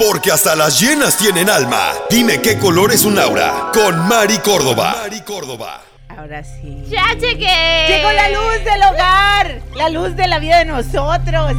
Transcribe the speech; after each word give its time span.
Porque 0.00 0.32
hasta 0.32 0.56
las 0.56 0.80
llenas 0.80 1.18
tienen 1.18 1.50
alma. 1.50 1.92
Dime 2.08 2.40
qué 2.40 2.58
color 2.58 2.90
es 2.90 3.04
un 3.04 3.18
aura. 3.18 3.70
Con 3.74 4.08
Mari 4.08 4.38
Córdoba. 4.38 4.96
Mari 5.02 5.20
Córdoba. 5.20 5.82
Ahora 6.08 6.42
sí. 6.42 6.84
¡Ya 6.88 7.12
llegué! 7.18 7.86
Llegó 7.88 8.10
la 8.12 8.30
luz 8.30 8.64
del 8.64 8.82
hogar, 8.82 9.60
la 9.76 9.88
luz 9.90 10.16
de 10.16 10.26
la 10.26 10.38
vida 10.38 10.58
de 10.58 10.64
nosotros. 10.64 11.52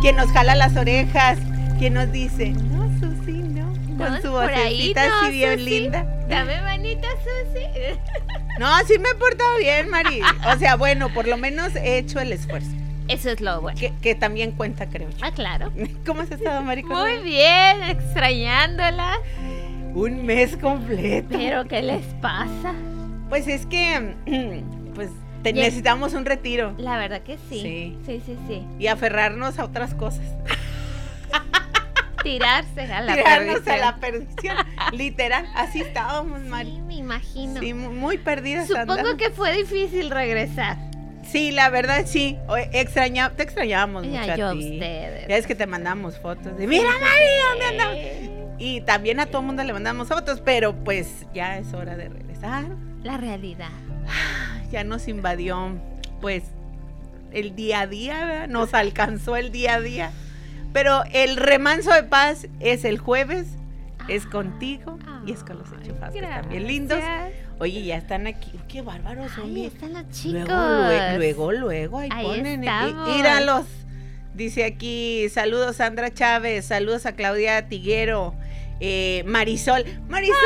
Quien 0.00 0.14
nos 0.16 0.30
jala 0.30 0.54
las 0.54 0.76
orejas, 0.76 1.38
quien 1.78 1.94
nos 1.94 2.10
dice, 2.12 2.50
no, 2.50 2.84
Susi, 3.00 3.32
no. 3.32 3.66
Con 3.98 4.14
No, 4.14 4.20
su 4.22 4.30
vocecita 4.30 5.08
no, 5.08 5.14
así 5.22 5.32
bien 5.32 5.58
Susi. 5.58 5.70
linda. 5.70 6.04
Dame 6.28 6.62
manita, 6.62 7.08
Susi. 7.18 7.66
No, 8.60 8.78
sí 8.86 8.98
me 8.98 9.08
he 9.10 9.14
portado 9.16 9.56
bien, 9.58 9.88
Mari. 9.88 10.20
O 10.54 10.58
sea, 10.58 10.76
bueno, 10.76 11.12
por 11.12 11.26
lo 11.26 11.36
menos 11.36 11.74
he 11.74 11.98
hecho 11.98 12.20
el 12.20 12.32
esfuerzo. 12.32 12.70
Eso 13.08 13.30
es 13.30 13.40
lo 13.40 13.60
bueno. 13.60 13.78
Que, 13.78 13.92
que 14.02 14.14
también 14.14 14.52
cuenta, 14.52 14.88
creo 14.88 15.08
yo. 15.10 15.16
Ah, 15.22 15.30
claro. 15.32 15.72
¿Cómo 16.06 16.20
has 16.20 16.30
estado, 16.30 16.62
Mari? 16.62 16.82
Muy 16.84 17.18
bien, 17.22 17.82
extrañándola. 17.88 19.18
Un 19.94 20.24
mes 20.26 20.56
completo. 20.56 21.28
Pero, 21.30 21.66
¿qué 21.66 21.82
les 21.82 22.04
pasa? 22.20 22.74
Pues 23.28 23.48
es 23.48 23.66
que, 23.66 24.14
pues, 24.94 25.08
te- 25.42 25.52
Ya- 25.52 25.62
necesitamos 25.62 26.12
un 26.14 26.24
retiro 26.24 26.74
La 26.78 26.96
verdad 26.98 27.22
que 27.22 27.38
sí. 27.48 27.60
Sí. 27.60 27.98
Sí, 28.06 28.22
sí, 28.24 28.36
sí. 28.46 28.62
y 28.78 28.86
aferrarnos 28.88 29.58
a 29.58 29.64
otras 29.64 29.94
cosas. 29.94 30.24
Tirarse 32.22 32.82
a 32.92 33.00
la 33.00 33.14
Tirarnos 33.14 33.56
a 33.56 33.62
perdición. 33.64 33.80
la 33.80 33.96
perdición. 33.96 34.56
Literal, 34.92 35.46
así 35.54 35.80
estábamos, 35.80 36.40
Mari. 36.42 36.70
Sí, 36.72 36.80
me 36.82 36.94
imagino. 36.96 37.60
Sí, 37.60 37.72
mu- 37.74 37.92
muy 37.92 38.18
perdidas. 38.18 38.66
Supongo 38.66 39.16
que 39.16 39.30
fue 39.30 39.56
difícil 39.56 40.10
regresar. 40.10 40.76
Sí, 41.30 41.50
la 41.50 41.68
verdad 41.70 42.04
sí. 42.06 42.36
Extraña, 42.72 43.30
te 43.30 43.42
extrañábamos 43.42 44.04
Ya, 44.10 44.20
mucho 44.22 44.36
yo 44.36 44.48
a 44.48 44.52
ti. 44.52 44.72
ustedes. 44.74 45.28
Ya 45.28 45.36
es 45.36 45.46
que 45.46 45.54
te 45.54 45.66
mandamos 45.66 46.18
fotos 46.18 46.56
de, 46.56 46.66
mira 46.66 46.88
Mari, 46.88 47.26
¿dónde 47.50 47.64
andamos? 47.66 48.54
Y 48.58 48.80
también 48.80 49.20
a 49.20 49.26
todo 49.26 49.42
mundo 49.42 49.62
le 49.62 49.72
mandamos 49.72 50.08
fotos, 50.08 50.40
pero 50.44 50.74
pues 50.84 51.26
ya 51.34 51.58
es 51.58 51.72
hora 51.74 51.96
de 51.96 52.08
regresar. 52.08 52.64
La 53.02 53.16
realidad. 53.16 53.70
Ya 54.70 54.84
nos 54.84 55.08
invadió, 55.08 55.78
pues, 56.20 56.42
el 57.32 57.54
día 57.56 57.80
a 57.80 57.86
día, 57.86 58.26
¿verdad? 58.26 58.48
nos 58.48 58.74
alcanzó 58.74 59.36
el 59.36 59.50
día 59.50 59.76
a 59.76 59.80
día. 59.80 60.10
Pero 60.74 61.04
el 61.12 61.36
remanso 61.38 61.90
de 61.94 62.02
paz 62.02 62.46
es 62.60 62.84
el 62.84 62.98
jueves, 62.98 63.46
es 64.08 64.26
contigo 64.26 64.98
y 65.24 65.32
es 65.32 65.42
con 65.42 65.58
los 65.58 65.68
están 65.72 66.48
bien 66.50 66.66
lindos. 66.66 66.98
Oye, 67.60 67.84
ya 67.84 67.96
están 67.96 68.26
aquí. 68.26 68.52
Qué 68.68 68.82
bárbaros 68.82 69.32
son 69.32 69.44
Ahí 69.44 69.66
están 69.66 69.92
los 69.92 70.08
chicos. 70.10 70.32
Luego, 70.46 70.52
lue- 70.54 71.16
luego, 71.16 71.52
luego, 71.52 71.98
ahí, 71.98 72.08
Ahí 72.12 72.24
ponen. 72.26 72.62
eh, 72.64 72.66
estamos. 72.66 73.16
Míralos. 73.16 73.66
Dice 74.34 74.64
aquí, 74.64 75.28
saludos 75.30 75.76
Sandra 75.76 76.12
Chávez, 76.14 76.64
saludos 76.66 77.06
a 77.06 77.12
Claudia 77.16 77.66
Tiguero, 77.68 78.34
eh, 78.78 79.24
Marisol. 79.26 79.84
Marisol, 80.08 80.36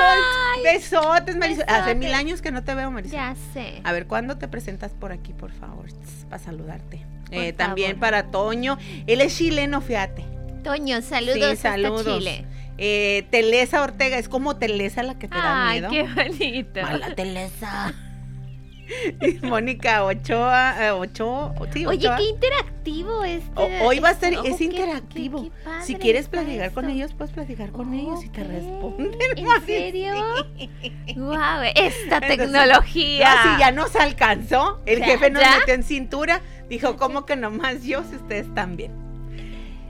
Ay, 0.57 0.63
besotes, 0.63 1.37
Marisol. 1.37 1.65
Hace 1.69 1.95
mil 1.95 2.15
años 2.15 2.41
que 2.41 2.51
no 2.51 2.65
te 2.65 2.75
veo, 2.75 2.91
Marisol. 2.91 3.13
Ya 3.19 3.35
sé. 3.53 3.83
A 3.85 3.93
ver, 3.93 4.07
¿cuándo 4.07 4.39
te 4.39 4.49
presentas 4.49 4.93
por 4.93 5.13
aquí, 5.13 5.35
por 5.35 5.53
favor? 5.53 5.87
Para 6.31 6.43
saludarte. 6.43 7.05
Eh, 7.31 7.53
también 7.53 7.99
para 7.99 8.31
Toño. 8.31 8.79
Él 9.07 9.21
es 9.21 9.37
chileno, 9.37 9.81
fíjate. 9.83 10.25
Toño, 10.65 11.03
saludos 11.03 11.35
Sí, 11.35 11.43
hasta 11.45 11.73
saludos. 11.73 12.19
Chile. 12.19 12.47
Eh, 12.85 13.27
Telesa 13.31 13.81
Ortega, 13.83 14.19
es 14.19 14.29
como 14.29 14.57
Telesa 14.57 15.05
la 15.05 15.17
que 15.17 15.29
te 15.29 15.37
da 15.37 15.69
Ay, 15.69 15.81
miedo. 15.83 15.91
qué 15.93 16.03
bonito. 16.03 16.83
Mala 16.83 17.15
Telesa. 17.15 17.95
Mónica 19.43 20.05
Ochoa, 20.05 20.75
eh, 20.87 20.91
Ochoa, 20.91 21.55
sí, 21.73 21.87
Oye, 21.87 21.99
Ochoa. 22.09 22.17
qué 22.17 22.25
interactivo 22.25 23.25
este. 23.25 23.51
O- 23.55 23.87
hoy 23.87 24.01
va 24.01 24.11
a 24.11 24.15
ser, 24.15 24.33
es 24.33 24.39
oh, 24.41 24.59
qué- 24.59 24.65
interactivo. 24.65 25.45
qué- 25.45 25.51
qué 25.51 25.65
padre 25.65 25.87
si 25.87 25.95
quieres 25.95 26.29
platicar 26.29 26.73
con 26.73 26.91
ellos, 26.91 27.15
puedes 27.15 27.33
platicar 27.33 27.71
con 27.71 27.95
ellos 27.95 28.25
y 28.25 28.29
te 28.29 28.43
responden. 28.43 29.13
¿En 29.37 29.45
Mari, 29.47 29.65
serio? 29.65 30.13
sí. 30.59 30.69
Wow, 31.17 31.35
esta 31.77 32.17
Entonces, 32.17 32.37
tecnología. 32.37 33.35
No, 33.45 33.53
si 33.55 33.61
ya 33.61 33.71
nos 33.71 33.95
alcanzó, 33.97 34.83
el 34.87 34.99
Ya, 34.99 35.05
jefe 35.07 35.31
nos 35.31 35.43
ya. 35.43 35.59
metió 35.61 35.75
en 35.75 35.85
cintura, 35.85 36.41
dijo, 36.69 36.97
¿cómo 36.97 37.25
que 37.27 37.37
nomás 37.37 37.85
yo 37.85 38.03
si 38.11 38.17
ustedes 38.17 38.53
también? 38.55 38.91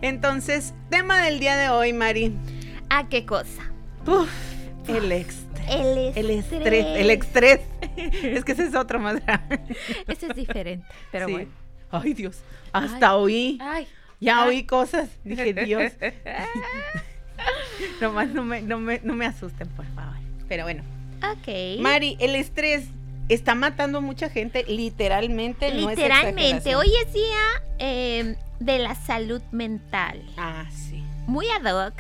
Entonces, 0.02 0.74
tema 0.90 1.22
del 1.22 1.40
día 1.40 1.56
de 1.56 1.70
hoy, 1.70 1.92
Mari. 1.94 2.36
Ah, 2.94 3.06
qué 3.08 3.24
cosa. 3.24 3.62
Uf, 4.06 4.28
el 4.86 5.10
estrés. 5.12 5.66
El 5.66 5.96
estrés. 5.98 6.16
El 6.18 6.30
estrés, 6.30 6.86
el 6.98 7.10
estrés. 7.10 7.60
es 7.96 8.44
que 8.44 8.52
ese 8.52 8.64
es 8.66 8.74
otro 8.74 9.00
más. 9.00 9.16
Ese 10.06 10.26
es 10.26 10.36
diferente, 10.36 10.86
pero 11.10 11.26
Sí. 11.26 11.32
bueno. 11.32 11.50
Ay, 11.90 12.12
Dios, 12.12 12.42
hasta 12.70 13.12
Ay. 13.12 13.16
oí. 13.16 13.58
Ay. 13.62 13.88
Ya 14.20 14.42
Ay. 14.42 14.48
oí 14.50 14.64
cosas. 14.64 15.08
Dije, 15.24 15.54
Dios. 15.54 15.90
Nomás 18.02 18.28
no 18.28 18.44
me, 18.44 18.60
no, 18.60 18.78
me, 18.78 19.00
no 19.02 19.14
me 19.14 19.24
asusten, 19.24 19.68
por 19.68 19.86
favor. 19.94 20.16
Pero 20.46 20.64
bueno. 20.64 20.82
Ok. 21.32 21.80
Mari, 21.80 22.18
el 22.20 22.34
estrés 22.36 22.84
está 23.30 23.54
matando 23.54 24.02
mucha 24.02 24.28
gente, 24.28 24.66
literalmente. 24.68 25.72
no 25.72 25.88
es 25.88 25.96
Literalmente, 25.96 26.76
hoy 26.76 26.92
es 27.06 27.14
día 27.14 27.40
eh, 27.78 28.36
de 28.60 28.78
la 28.80 28.94
salud 28.96 29.40
mental. 29.50 30.22
Ah, 30.36 30.66
sí. 30.70 31.02
Muy 31.26 31.46
ad 31.48 31.64
hoc. 31.86 31.94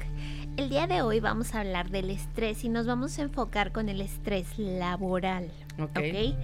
El 0.58 0.68
día 0.68 0.86
de 0.86 1.00
hoy 1.00 1.18
vamos 1.18 1.54
a 1.54 1.60
hablar 1.60 1.88
del 1.90 2.10
estrés 2.10 2.62
y 2.62 2.68
nos 2.68 2.86
vamos 2.86 3.18
a 3.18 3.22
enfocar 3.22 3.72
con 3.72 3.88
el 3.88 4.02
estrés 4.02 4.58
laboral. 4.58 5.50
Ok. 5.78 5.96
¿ok? 5.96 6.36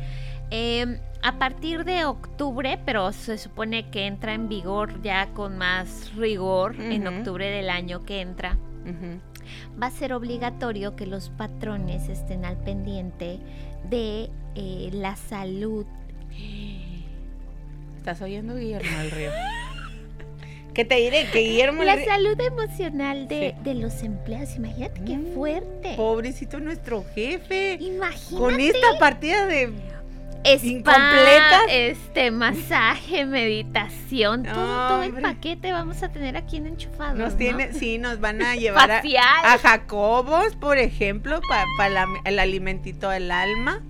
Eh, 0.51 1.01
a 1.23 1.39
partir 1.39 1.85
de 1.85 2.07
octubre, 2.07 2.81
pero 2.87 3.13
se 3.13 3.37
supone 3.37 3.91
que 3.91 4.07
entra 4.07 4.33
en 4.33 4.49
vigor 4.49 5.03
ya 5.03 5.27
con 5.35 5.59
más 5.59 6.15
rigor 6.15 6.75
en 6.81 7.07
octubre 7.07 7.51
del 7.51 7.69
año 7.69 8.07
que 8.07 8.23
entra, 8.23 8.57
va 9.81 9.89
a 9.89 9.91
ser 9.91 10.15
obligatorio 10.15 10.97
que 10.97 11.07
los 11.07 11.29
patrones 11.29 12.09
estén 12.09 12.47
al 12.47 12.57
pendiente 12.57 13.41
de 13.91 14.31
eh, 14.55 14.89
la 14.93 15.17
salud. 15.17 15.85
¿Estás 17.99 18.23
oyendo, 18.23 18.57
Guillermo 18.57 18.99
del 18.99 19.11
Río? 19.11 19.31
¿Qué 20.79 20.85
te 20.85 20.95
diré? 20.95 21.27
Que 21.33 21.41
Guillermo 21.41 21.83
La 21.83 22.05
salud 22.05 22.41
emocional 22.41 23.27
de, 23.27 23.53
Sí. 23.57 23.63
de 23.65 23.75
los 23.75 24.01
empleados. 24.05 24.55
Imagínate 24.55 25.01
qué 25.05 25.17
Mm, 25.17 25.35
fuerte. 25.35 25.95
Pobrecito 25.97 26.61
nuestro 26.61 27.05
jefe. 27.17 27.79
Imagínate. 27.81 28.37
Con 28.37 28.61
esta 28.61 28.87
partida 29.01 29.47
de. 29.47 29.73
Spa, 30.45 30.65
incompletas. 30.65 31.63
este 31.69 32.31
masaje, 32.31 33.27
meditación, 33.27 34.45
todo, 34.45 34.55
todo 34.89 35.03
el 35.03 35.15
paquete 35.15 35.73
vamos 35.73 36.05
a 36.05 36.11
tener 36.13 36.37
aquí 36.37 36.59
en 36.59 36.69
enchufados. 36.69 37.19
Nos 37.19 37.33
¿no? 37.33 37.39
tiene, 37.39 37.73
sí, 37.73 37.99
nos 37.99 38.21
van 38.21 38.41
a 38.41 38.55
llevar 38.57 38.89
a, 38.93 39.03
a 39.43 39.59
Jacobos, 39.59 40.55
por 40.55 40.79
ejemplo, 40.79 41.41
para 41.77 42.07
el 42.25 42.39
alimentito 42.39 43.11
del 43.11 43.33
alma. 43.33 43.83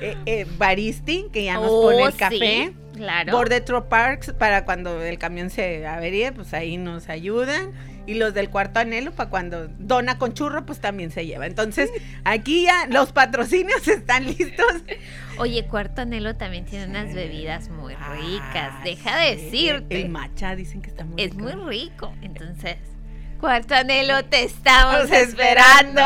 Eh, 0.00 0.16
eh, 0.24 0.46
Baristi, 0.56 1.26
que 1.30 1.44
ya 1.44 1.56
nos 1.56 1.68
Oh, 1.70 1.82
pone 1.82 2.02
el 2.04 2.12
sí, 2.12 2.18
café. 2.18 2.72
Claro. 3.00 3.32
Bordetro 3.32 3.88
Parks, 3.88 4.32
para 4.32 4.64
cuando 4.64 5.02
el 5.02 5.18
camión 5.18 5.50
se 5.50 5.86
averíe, 5.86 6.32
pues 6.32 6.52
ahí 6.54 6.76
nos 6.76 7.08
ayudan. 7.08 7.72
Y 8.06 8.14
los 8.14 8.34
del 8.34 8.50
cuarto 8.50 8.80
anhelo, 8.80 9.12
para 9.12 9.30
cuando 9.30 9.68
dona 9.78 10.18
con 10.18 10.32
churro, 10.34 10.64
pues 10.66 10.80
también 10.80 11.10
se 11.12 11.26
lleva. 11.26 11.46
Entonces, 11.46 11.90
aquí 12.24 12.64
ya 12.64 12.86
los 12.88 13.12
patrocinios 13.12 13.86
están 13.88 14.26
listos. 14.26 14.82
Oye, 15.38 15.64
Cuarto 15.66 16.02
Anhelo 16.02 16.34
también 16.36 16.64
tiene 16.66 16.86
unas 16.86 17.14
bebidas 17.14 17.68
muy 17.70 17.94
ricas. 17.94 18.72
Ah, 18.72 18.80
Deja 18.84 19.16
de 19.18 19.36
decirte. 19.36 20.00
El 20.02 20.08
matcha 20.08 20.56
dicen 20.56 20.82
que 20.82 20.90
está 20.90 21.04
muy 21.04 21.22
es 21.22 21.30
rico. 21.30 21.42
muy 21.44 21.52
rico. 21.52 22.12
Entonces, 22.20 22.76
Cuarto 23.40 23.74
Anhelo, 23.74 24.22
te 24.26 24.44
estamos 24.44 25.10
esperando. 25.10 26.02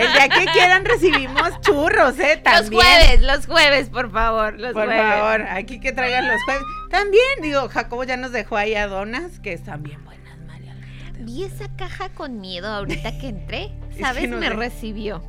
El 0.00 0.12
día 0.12 0.28
que 0.28 0.46
quieran 0.46 0.84
recibimos 0.84 1.60
churros, 1.60 2.18
¿eh? 2.18 2.42
Los 2.44 2.54
También. 2.62 2.82
jueves, 2.82 3.22
los 3.22 3.46
jueves, 3.46 3.88
por 3.88 4.10
favor. 4.10 4.58
Los 4.58 4.72
Por 4.72 4.86
jueves. 4.86 5.02
favor, 5.14 5.42
aquí 5.48 5.78
que 5.78 5.92
traigan 5.92 6.26
los 6.26 6.42
jueves. 6.42 6.62
También, 6.90 7.22
digo, 7.40 7.68
Jacobo 7.68 8.02
ya 8.04 8.16
nos 8.16 8.32
dejó 8.32 8.56
ahí 8.56 8.74
a 8.74 8.88
donas, 8.88 9.38
que 9.40 9.52
están 9.52 9.82
bien 9.84 10.04
buenas, 10.04 10.38
María. 10.46 10.74
Vi 11.20 11.44
esa 11.44 11.68
caja 11.76 12.08
con 12.08 12.40
miedo 12.40 12.68
ahorita 12.68 13.16
que 13.18 13.28
entré. 13.28 13.72
Es 13.92 13.98
¿Sabes? 13.98 14.22
que 14.22 14.28
no 14.28 14.38
Me 14.38 14.48
recibió. 14.50 15.22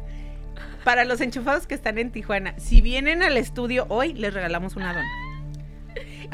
Para 0.83 1.03
los 1.05 1.21
enchufados 1.21 1.67
que 1.67 1.75
están 1.75 1.97
en 1.97 2.11
Tijuana, 2.11 2.55
si 2.57 2.81
vienen 2.81 3.21
al 3.23 3.37
estudio 3.37 3.85
hoy, 3.89 4.13
les 4.13 4.33
regalamos 4.33 4.75
una 4.75 4.93
dona. 4.93 5.07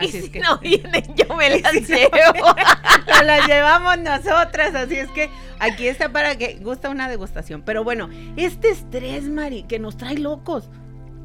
Y 0.01 0.07
Así 0.07 0.18
es 0.18 0.24
si 0.25 0.31
que 0.31 0.39
no 0.39 0.57
vienen, 0.62 1.03
yo 1.15 1.36
me 1.36 1.59
las 1.59 1.74
no 1.74 1.80
llevo. 1.81 2.56
nos 3.07 3.25
las 3.25 3.47
llevamos 3.47 3.97
nosotras, 4.00 4.75
así 4.75 4.97
es 4.97 5.09
que 5.09 5.30
aquí 5.59 5.88
está 5.88 6.09
para 6.09 6.38
que 6.38 6.56
gusta 6.56 6.89
una 6.89 7.09
degustación. 7.09 7.62
Pero 7.63 7.83
bueno, 7.83 8.09
este 8.36 8.69
estrés, 8.69 9.24
Mari, 9.30 9.63
que 9.63 9.80
nos 9.80 9.97
trae 9.97 10.18
locos. 10.18 10.69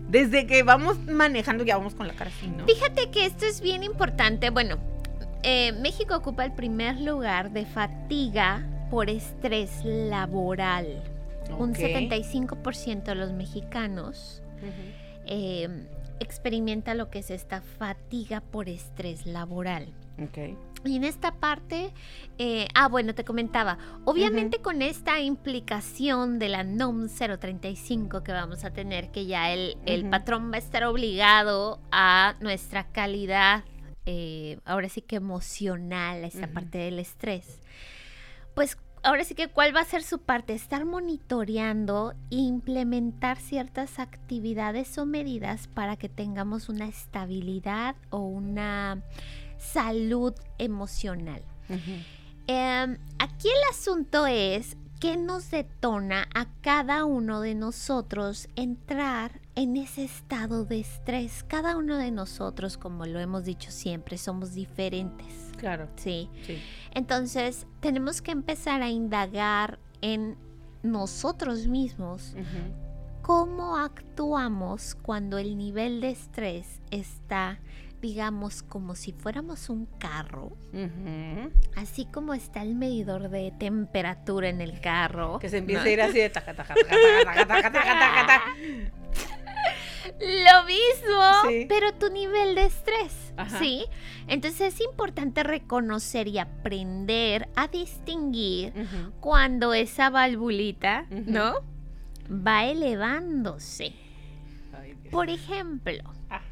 Desde 0.09 0.47
que 0.47 0.63
vamos 0.63 0.99
manejando, 1.07 1.65
ya 1.65 1.77
vamos 1.77 1.95
con 1.95 2.07
la 2.07 2.15
cara 2.15 2.31
así, 2.37 2.47
¿no? 2.47 2.65
Fíjate 2.67 3.11
que 3.11 3.25
esto 3.27 3.47
es 3.47 3.61
bien 3.61 3.83
importante. 3.83 4.51
Bueno, 4.51 4.77
eh, 5.43 5.73
México 5.73 6.15
ocupa 6.17 6.45
el 6.45 6.53
primer 6.53 7.01
lugar 7.01 7.51
de 7.51 7.65
fatiga 7.67 8.65
por 8.91 9.11
estrés 9.11 9.71
laboral. 9.85 11.03
Un 11.59 11.71
Ok. 11.71 11.77
75% 11.79 13.03
de 13.05 13.15
los 13.15 13.33
mexicanos 13.33 14.43
eh, 15.27 15.69
experimenta 16.21 16.95
lo 16.95 17.11
que 17.11 17.21
es 17.21 17.31
esta 17.31 17.61
fatiga 17.61 18.41
por 18.41 18.69
estrés 18.69 19.27
laboral. 19.27 19.93
Ok. 20.23 20.57
Y 20.85 20.97
en 20.97 21.05
esta 21.05 21.33
parte, 21.33 21.95
eh, 22.37 22.69
ah, 22.75 22.89
bueno, 22.89 23.15
te 23.15 23.25
comentaba, 23.25 23.79
obviamente 24.05 24.59
con 24.59 24.83
esta 24.83 25.19
implicación 25.21 26.39
de 26.39 26.51
la 26.51 26.63
NOM 26.63 27.09
035 27.09 28.23
que 28.23 28.33
vamos 28.33 28.65
a 28.65 28.71
tener, 28.71 29.11
que 29.11 29.25
ya 29.25 29.51
el, 29.51 29.79
el 29.87 30.11
patrón 30.11 30.53
va 30.53 30.57
a 30.57 30.59
estar 30.59 30.85
obligado 30.85 31.81
a 31.91 32.35
nuestra 32.41 32.87
calidad, 32.89 33.65
eh, 34.05 34.59
ahora 34.67 34.91
sí 34.91 35.01
que 35.01 35.17
emocional, 35.17 36.23
a 36.23 36.27
esta 36.27 36.49
parte 36.49 36.77
del 36.77 36.99
estrés, 36.99 37.61
pues 38.55 38.77
ahora 39.05 39.25
sí 39.25 39.35
que 39.35 39.49
cuál 39.49 39.75
va 39.75 39.81
a 39.81 39.85
ser 39.85 40.03
su 40.03 40.19
parte, 40.19 40.55
estar 40.55 40.85
monitoreando 40.85 42.15
e 42.31 42.37
implementar 42.37 43.39
ciertas 43.39 43.99
actividades 43.99 44.97
o 44.99 45.07
medidas 45.07 45.69
para 45.69 45.97
que 45.97 46.09
tengamos 46.09 46.69
una 46.69 46.87
estabilidad 46.87 47.97
o 48.11 48.19
una 48.19 49.03
salud 49.59 50.35
emocional. 50.59 51.43
Em, 52.47 52.99
aquí 53.19 53.49
el 53.49 53.71
asunto 53.71 54.27
es 54.27 54.77
qué 55.01 55.17
nos 55.17 55.51
detona 55.51 56.27
a 56.35 56.47
cada 56.63 57.05
uno 57.05 57.41
de 57.41 57.55
nosotros 57.55 58.49
entrar 58.57 59.41
en 59.55 59.77
ese 59.77 60.05
estado 60.05 60.65
de 60.65 60.81
estrés. 60.81 61.45
Cada 61.45 61.77
uno 61.77 61.99
de 61.99 62.11
nosotros, 62.11 62.77
como 62.79 63.07
lo 63.07 63.21
hemos 63.21 63.45
dicho 63.45 63.71
siempre, 63.71 64.19
somos 64.19 64.55
diferentes. 64.55 65.44
Claro, 65.65 65.89
Sí. 65.97 66.29
sí. 66.47 66.63
Entonces, 66.93 67.67
tenemos 67.81 68.21
que 68.21 68.33
empezar 68.33 68.83
a 68.83 68.91
indagar 68.91 69.79
en 70.03 70.37
nosotros 70.83 71.67
mismos 71.67 72.35
cómo 73.23 73.79
actuamos 73.79 74.95
cuando 74.95 75.39
el 75.39 75.57
nivel 75.57 76.03
de 76.03 76.11
estrés 76.11 76.83
está, 76.91 77.61
digamos, 78.03 78.63
como 78.63 78.95
si 78.95 79.13
fuéramos 79.13 79.71
un 79.71 79.87
carro, 79.99 80.53
así 81.77 82.05
como 82.05 82.35
está 82.35 82.61
el 82.61 82.75
medidor 82.75 83.31
de 83.31 83.51
temperatura 83.59 84.51
en 84.51 84.61
el 84.61 84.79
carro. 84.83 85.39
Que 85.39 85.49
se 85.49 85.57
empieza 85.57 85.85
¿no? 85.85 85.89
a 85.89 85.93
ir 85.93 86.03
así 86.03 86.19
de 86.19 86.29
taca, 86.29 86.53
taca, 86.53 86.75
taca, 86.75 86.91
taca, 87.25 87.47
taca, 87.47 87.47
taca, 87.47 87.73
taca, 87.73 88.27
taca. 88.27 88.43
Lo 90.21 90.65
mismo, 90.65 91.49
Sí. 91.49 91.67
pero 91.69 91.93
tu 91.95 92.11
nivel 92.11 92.55
de 92.55 92.65
estrés, 92.67 93.33
Ajá. 93.37 93.59
¿sí? 93.59 93.85
Entonces 94.27 94.75
es 94.75 94.81
importante 94.81 95.43
reconocer 95.43 96.29
y 96.29 96.39
aprender 96.39 97.49
a 97.57 97.69
distinguir 97.69 98.73
cuando 99.21 99.75
esa 99.75 100.11
valvulita. 100.11 101.07
¿no? 101.11 101.55
Va 102.31 102.65
elevándose. 102.65 103.93
Ay. 104.73 104.95
Por 105.11 105.29
ejemplo, 105.31 106.03
Ajá. 106.31 106.43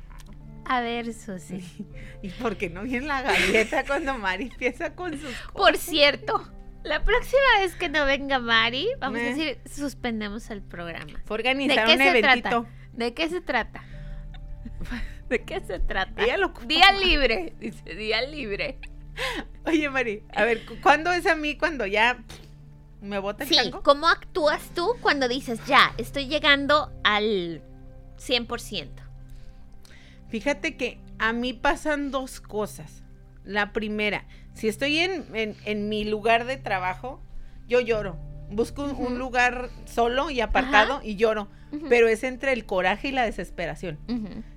a 0.67 0.81
ver, 0.81 1.13
Susi. 1.15 1.65
¿Y 2.23 2.29
por 2.29 2.57
qué 2.57 2.69
no 2.71 2.83
viene 2.83 3.07
la 3.07 3.23
galleta 3.23 3.85
cuando 3.87 4.17
Mari 4.19 4.45
empieza 4.53 4.95
con 4.95 5.19
sus 5.19 5.35
Por 5.55 5.77
cierto, 5.77 6.43
la 6.85 7.03
próxima 7.05 7.41
vez 7.61 7.75
que 7.75 7.89
no 7.89 8.05
venga 8.05 8.39
Mari, 8.39 8.89
vamos 9.01 9.21
a 9.21 9.23
Me- 9.23 9.29
decir, 9.35 9.59
suspendemos 9.73 10.51
el 10.51 10.63
programa. 10.63 11.21
Fue 11.25 11.35
organizar 11.37 11.87
¿De 11.87 11.93
un 11.95 11.99
qué 11.99 12.05
se 12.05 12.19
eventito. 12.19 12.49
trata? 12.49 12.67
¿De 12.93 13.15
qué 13.15 13.29
se 13.29 13.41
trata? 13.41 13.83
¿De 15.29 15.43
qué 15.45 15.61
se 15.61 15.79
trata? 15.79 16.23
Día 16.67 16.93
libre, 16.93 17.55
dice, 17.59 17.95
día 17.95 18.23
libre. 18.23 18.79
Oye, 19.67 19.89
Mari, 19.91 20.23
a 20.35 20.45
ver, 20.45 20.65
¿cu- 20.67 20.77
¿cuándo 20.83 21.11
es 21.13 21.27
a 21.27 21.35
mí 21.37 21.57
cuando 21.57 21.87
ya 21.87 22.23
me 23.01 23.19
bota 23.19 23.45
el 23.45 23.49
Sí, 23.49 23.55
chango? 23.57 23.83
¿cómo 23.83 24.09
actúas 24.09 24.63
tú 24.75 24.95
cuando 25.01 25.29
dices, 25.29 25.65
ya, 25.67 25.93
estoy 25.99 26.27
llegando 26.29 26.93
al 27.05 27.63
100%? 28.19 28.89
Fíjate 30.29 30.77
que 30.77 30.99
a 31.19 31.33
mí 31.33 31.53
pasan 31.53 32.11
dos 32.11 32.41
cosas. 32.41 33.03
La 33.45 33.73
primera, 33.73 34.25
si 34.55 34.69
estoy 34.69 34.99
en, 34.99 35.27
en- 35.35 35.57
en 35.65 35.89
mi 35.89 36.05
lugar 36.05 36.45
de 36.47 36.57
trabajo, 36.57 37.23
yo 37.67 37.81
lloro. 37.81 38.17
Busco 38.53 38.85
un, 38.85 39.19
lugar 39.19 39.71
solo 39.85 40.31
y 40.31 40.41
apartado 40.41 41.01
y 41.03 41.17
lloro. 41.17 41.49
Pero 41.89 42.09
es 42.09 42.23
entre 42.23 42.53
el 42.53 42.67
coraje 42.67 43.09
y 43.09 43.13
la 43.13 43.25
desesperación. 43.25 43.99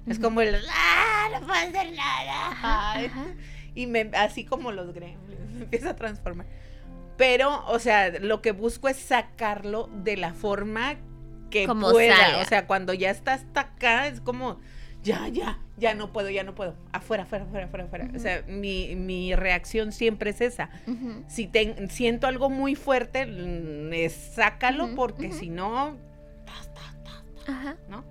Es 0.06 0.20
como 0.20 0.42
el, 0.42 0.56
¡ah, 0.70 1.30
no 1.32 1.46
puedo 1.46 1.60
hacer 1.60 1.94
nada! 1.94 2.58
Ay. 2.62 3.12
Y 3.76 3.88
me, 3.88 4.10
así 4.18 4.46
como 4.46 4.72
los 4.72 4.94
gremlins, 4.94 5.52
me 5.52 5.64
empieza 5.64 5.92
a 5.92 5.96
transformar. 5.96 6.48
Pero, 7.18 7.66
o 7.68 7.80
sea, 7.80 8.10
lo 8.20 8.42
que 8.42 8.52
busco 8.52 8.88
es 8.88 8.98
sacarlo 8.98 9.90
de 10.04 10.18
la 10.18 10.34
forma 10.34 10.96
que 11.50 11.68
Como 11.68 11.92
pueda. 11.92 12.40
O 12.42 12.46
sea, 12.46 12.68
cuando 12.68 12.94
ya 12.94 13.12
está 13.12 13.34
hasta 13.34 13.62
acá, 13.62 14.08
es 14.08 14.22
como, 14.22 14.60
ya, 15.06 15.28
ya, 15.30 15.60
ya 15.78 15.94
no 15.94 16.12
puedo, 16.12 16.30
ya 16.30 16.44
no 16.44 16.54
puedo. 16.56 16.76
Afuera, 16.92 17.24
afuera, 17.24 17.46
afuera, 17.46 17.66
afuera, 17.68 17.84
afuera. 17.86 18.10
O 18.14 18.20
sea, 18.20 18.44
mi, 18.48 18.96
mi 18.96 19.34
reacción 19.36 19.92
siempre 19.94 20.32
es 20.32 20.42
esa. 20.42 20.70
Si 21.28 21.48
ten- 21.48 21.90
siento 21.90 22.28
algo 22.28 22.50
muy 22.50 22.76
fuerte, 22.76 23.26
mm, 23.26 24.10
sácalo, 24.34 24.94
porque 24.96 25.32
si 25.32 25.50
no. 25.50 25.96
¿no? 27.90 28.04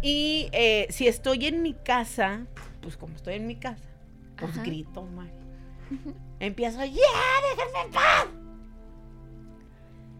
Y 0.00 0.48
eh, 0.52 0.86
si 0.90 1.06
estoy 1.06 1.46
en 1.46 1.60
mi 1.62 1.74
casa, 1.74 2.46
pues 2.80 2.96
como 2.96 3.14
estoy 3.16 3.34
en 3.34 3.46
mi 3.46 3.56
casa, 3.56 3.84
pues 4.38 4.52
Ajá. 4.52 4.62
grito, 4.62 5.02
Mari. 5.02 5.30
Empiezo, 6.40 6.78
¡ya, 6.84 6.92
déjenme 7.56 7.80
en 7.84 7.90
paz! 7.90 8.26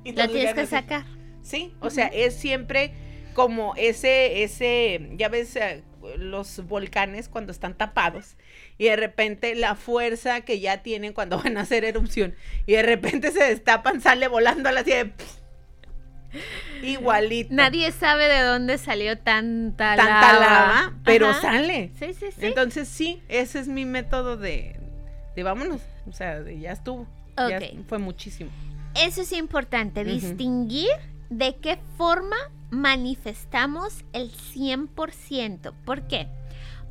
Y 0.05 0.13
todos 0.13 0.33
tienes 0.33 0.55
que 0.55 0.67
sacar. 0.67 1.05
Sí, 1.43 1.75
o 1.81 1.89
sea, 1.91 2.07
es 2.09 2.35
siempre 2.35 2.93
como 3.39 3.73
ese, 3.77 4.43
ese, 4.43 5.11
ya 5.13 5.29
ves, 5.29 5.55
eh, 5.55 5.85
los 6.17 6.67
volcanes 6.67 7.29
cuando 7.29 7.53
están 7.53 7.73
tapados 7.79 8.35
y 8.79 8.87
de 8.87 8.97
repente 8.97 9.55
la 9.55 9.77
fuerza 9.77 10.41
que 10.41 10.59
ya 10.59 10.79
tienen 10.79 11.13
cuando 11.13 11.41
van 11.41 11.57
a 11.57 11.61
hacer 11.61 11.85
erupción 11.85 12.35
y 12.67 12.73
de 12.73 12.83
repente 12.83 13.31
se 13.31 13.45
destapan, 13.45 14.01
sale 14.01 14.27
volando 14.27 14.69
a 14.69 14.73
la 14.73 14.83
de... 14.83 15.13
Igualito. 16.83 17.55
Nadie 17.55 17.93
sabe 17.93 18.25
de 18.27 18.41
dónde 18.41 18.77
salió 18.77 19.17
tanta, 19.17 19.95
tanta 19.95 20.33
lava. 20.33 20.41
lava, 20.41 20.95
pero 21.05 21.29
Ajá. 21.29 21.41
sale. 21.41 21.93
Sí, 21.97 22.15
sí, 22.15 22.27
sí. 22.33 22.45
Entonces 22.45 22.89
sí, 22.89 23.23
ese 23.29 23.61
es 23.61 23.69
mi 23.69 23.85
método 23.85 24.37
de, 24.37 24.75
de 25.37 25.43
vámonos, 25.45 25.81
o 26.09 26.13
sea, 26.13 26.41
de 26.41 26.59
ya 26.59 26.73
estuvo. 26.73 27.07
Ya 27.37 27.59
Ok. 27.59 27.87
fue 27.89 27.99
muchísimo. 27.99 28.51
Eso 28.97 29.23
es 29.23 29.31
importante, 29.31 30.03
distinguir 30.03 30.91
de 31.31 31.57
qué 31.57 31.79
forma 31.97 32.37
manifestamos 32.71 34.05
el 34.13 34.33
100%. 34.33 35.73
¿Por 35.85 36.07
qué? 36.07 36.29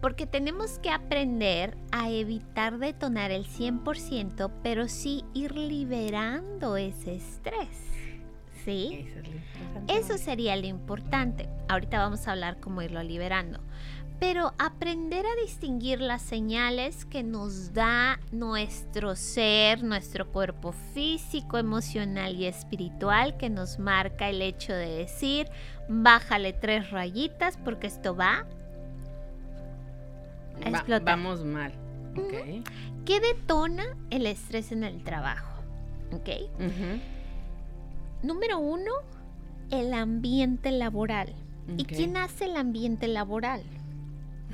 Porque 0.01 0.27
tenemos 0.27 0.79
que 0.79 0.91
aprender 0.91 1.75
a 1.91 2.09
evitar 2.09 2.77
detonar 2.77 3.31
el 3.31 3.45
100%, 3.45 4.51
pero 4.61 4.87
sí 4.87 5.25
ir 5.33 5.55
liberando 5.55 6.77
ese 6.77 7.15
estrés. 7.15 7.69
¿Sí? 8.63 9.07
Eso 9.07 9.19
es 9.19 9.27
lo 9.27 9.35
interesante. 9.35 9.93
Eso 9.93 10.17
sería 10.17 10.55
lo 10.55 10.67
importante. 10.67 11.49
Ahorita 11.67 11.99
vamos 11.99 12.27
a 12.27 12.33
hablar 12.33 12.59
cómo 12.59 12.81
irlo 12.81 13.01
liberando. 13.01 13.59
Pero 14.19 14.53
aprender 14.57 15.25
a 15.27 15.41
distinguir 15.43 16.01
las 16.01 16.23
señales 16.23 17.05
que 17.05 17.21
nos 17.21 17.73
da 17.73 18.19
nuestro 18.31 19.15
ser, 19.15 19.83
nuestro 19.83 20.27
cuerpo 20.31 20.71
físico, 20.71 21.59
emocional 21.59 22.35
y 22.35 22.45
espiritual, 22.47 23.37
que 23.37 23.51
nos 23.51 23.77
marca 23.77 24.27
el 24.29 24.41
hecho 24.41 24.73
de 24.73 24.87
decir, 24.89 25.47
bájale 25.87 26.51
tres 26.53 26.89
rayitas 26.89 27.57
porque 27.57 27.85
esto 27.87 28.15
va. 28.15 28.45
a 30.65 30.69
Va- 30.71 30.77
explotar. 30.79 31.03
vamos 31.03 31.43
mal. 31.43 31.71
Ok. 32.17 32.63
¿Qué 33.05 33.19
detona 33.19 33.83
el 34.09 34.25
estrés 34.25 34.71
en 34.71 34.83
el 34.83 35.03
trabajo? 35.03 35.61
¿Ok? 36.11 36.29
Número 38.23 38.57
uno, 38.57 38.91
el 39.69 39.93
ambiente 39.93 40.71
laboral. 40.71 41.35
¿Y 41.77 41.85
quién 41.85 42.17
hace 42.17 42.45
el 42.45 42.55
ambiente 42.57 43.07
laboral? 43.07 43.61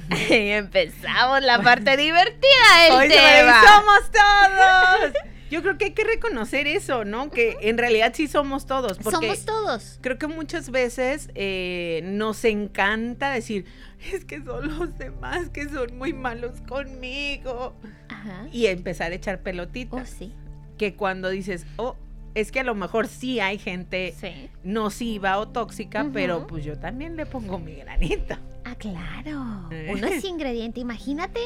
Empezamos 0.30 1.42
la 1.42 1.62
parte 1.62 1.96
divertida 1.98 2.84
del 2.84 2.92
Hoy 2.94 3.10
tema. 3.10 3.62
somos 3.66 4.12
todos. 4.12 5.14
Yo 5.52 5.62
creo 5.62 5.78
que 5.78 5.86
hay 5.86 5.92
que 5.92 6.04
reconocer 6.04 6.66
eso, 6.66 7.06
¿no? 7.06 7.30
Que 7.30 7.56
en 7.62 7.78
realidad 7.78 8.12
sí 8.16 8.28
somos 8.28 8.66
todos. 8.66 8.98
Porque 8.98 9.12
Somos 9.28 9.46
todos. 9.46 10.00
creo 10.02 10.18
que 10.18 10.26
muchas 10.28 10.72
veces 10.72 11.30
eh, 11.36 12.02
nos 12.06 12.44
encanta 12.44 13.30
decir, 13.32 13.66
es 14.12 14.26
que 14.26 14.42
son 14.44 14.80
los 14.80 14.98
demás 14.98 15.50
que 15.50 15.70
son 15.70 15.96
muy 15.98 16.12
malos 16.12 16.60
conmigo. 16.68 17.76
Ajá. 18.10 18.48
Y 18.52 18.66
empezar 18.66 19.12
a 19.12 19.16
echar 19.16 19.42
pelotitas. 19.42 20.12
Oh, 20.12 20.16
sí. 20.20 20.34
Que 20.80 20.96
cuando 20.96 21.30
dices, 21.30 21.68
oh, 21.78 21.96
es 22.34 22.52
que 22.52 22.62
a 22.62 22.64
lo 22.64 22.74
mejor 22.74 23.08
sí 23.08 23.40
hay 23.40 23.60
gente 23.60 24.16
Sí. 24.20 24.50
nociva 24.64 25.38
o 25.38 25.48
tóxica, 25.50 26.08
pero 26.12 26.48
pues 26.48 26.66
yo 26.66 26.80
también 26.80 27.16
le 27.16 27.28
pongo 27.28 27.60
mi 27.60 27.76
granito. 27.76 28.38
Ah, 28.74 28.76
claro. 28.76 29.70
Uno 29.92 30.08
es 30.08 30.24
ingrediente. 30.26 30.80
Imagínate. 30.80 31.40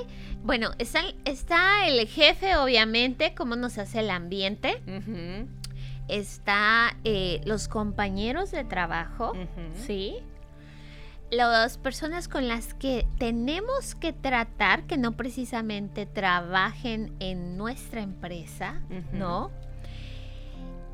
Bueno, 0.43 0.71
está, 0.79 1.01
el- 1.01 1.15
está 1.25 1.87
el 1.87 2.07
jefe, 2.07 2.55
obviamente, 2.57 3.33
cómo 3.35 3.55
nos 3.55 3.77
hace 3.77 3.99
el 3.99 4.09
ambiente. 4.09 4.81
Está 6.07 6.95
eh, 7.03 7.41
los 7.45 7.67
compañeros 7.67 8.51
de 8.51 8.63
trabajo. 8.63 9.33
Sí. 9.85 10.15
las 11.29 11.77
personas 11.77 12.29
con 12.29 12.47
las 12.47 12.73
que 12.73 13.05
tenemos 13.17 13.95
que 13.95 14.13
tratar, 14.13 14.83
que 14.87 14.95
no 14.97 15.11
precisamente 15.17 16.05
trabajen 16.05 17.13
en 17.19 17.57
nuestra 17.57 18.01
empresa. 18.01 18.81
¿no? 19.11 19.51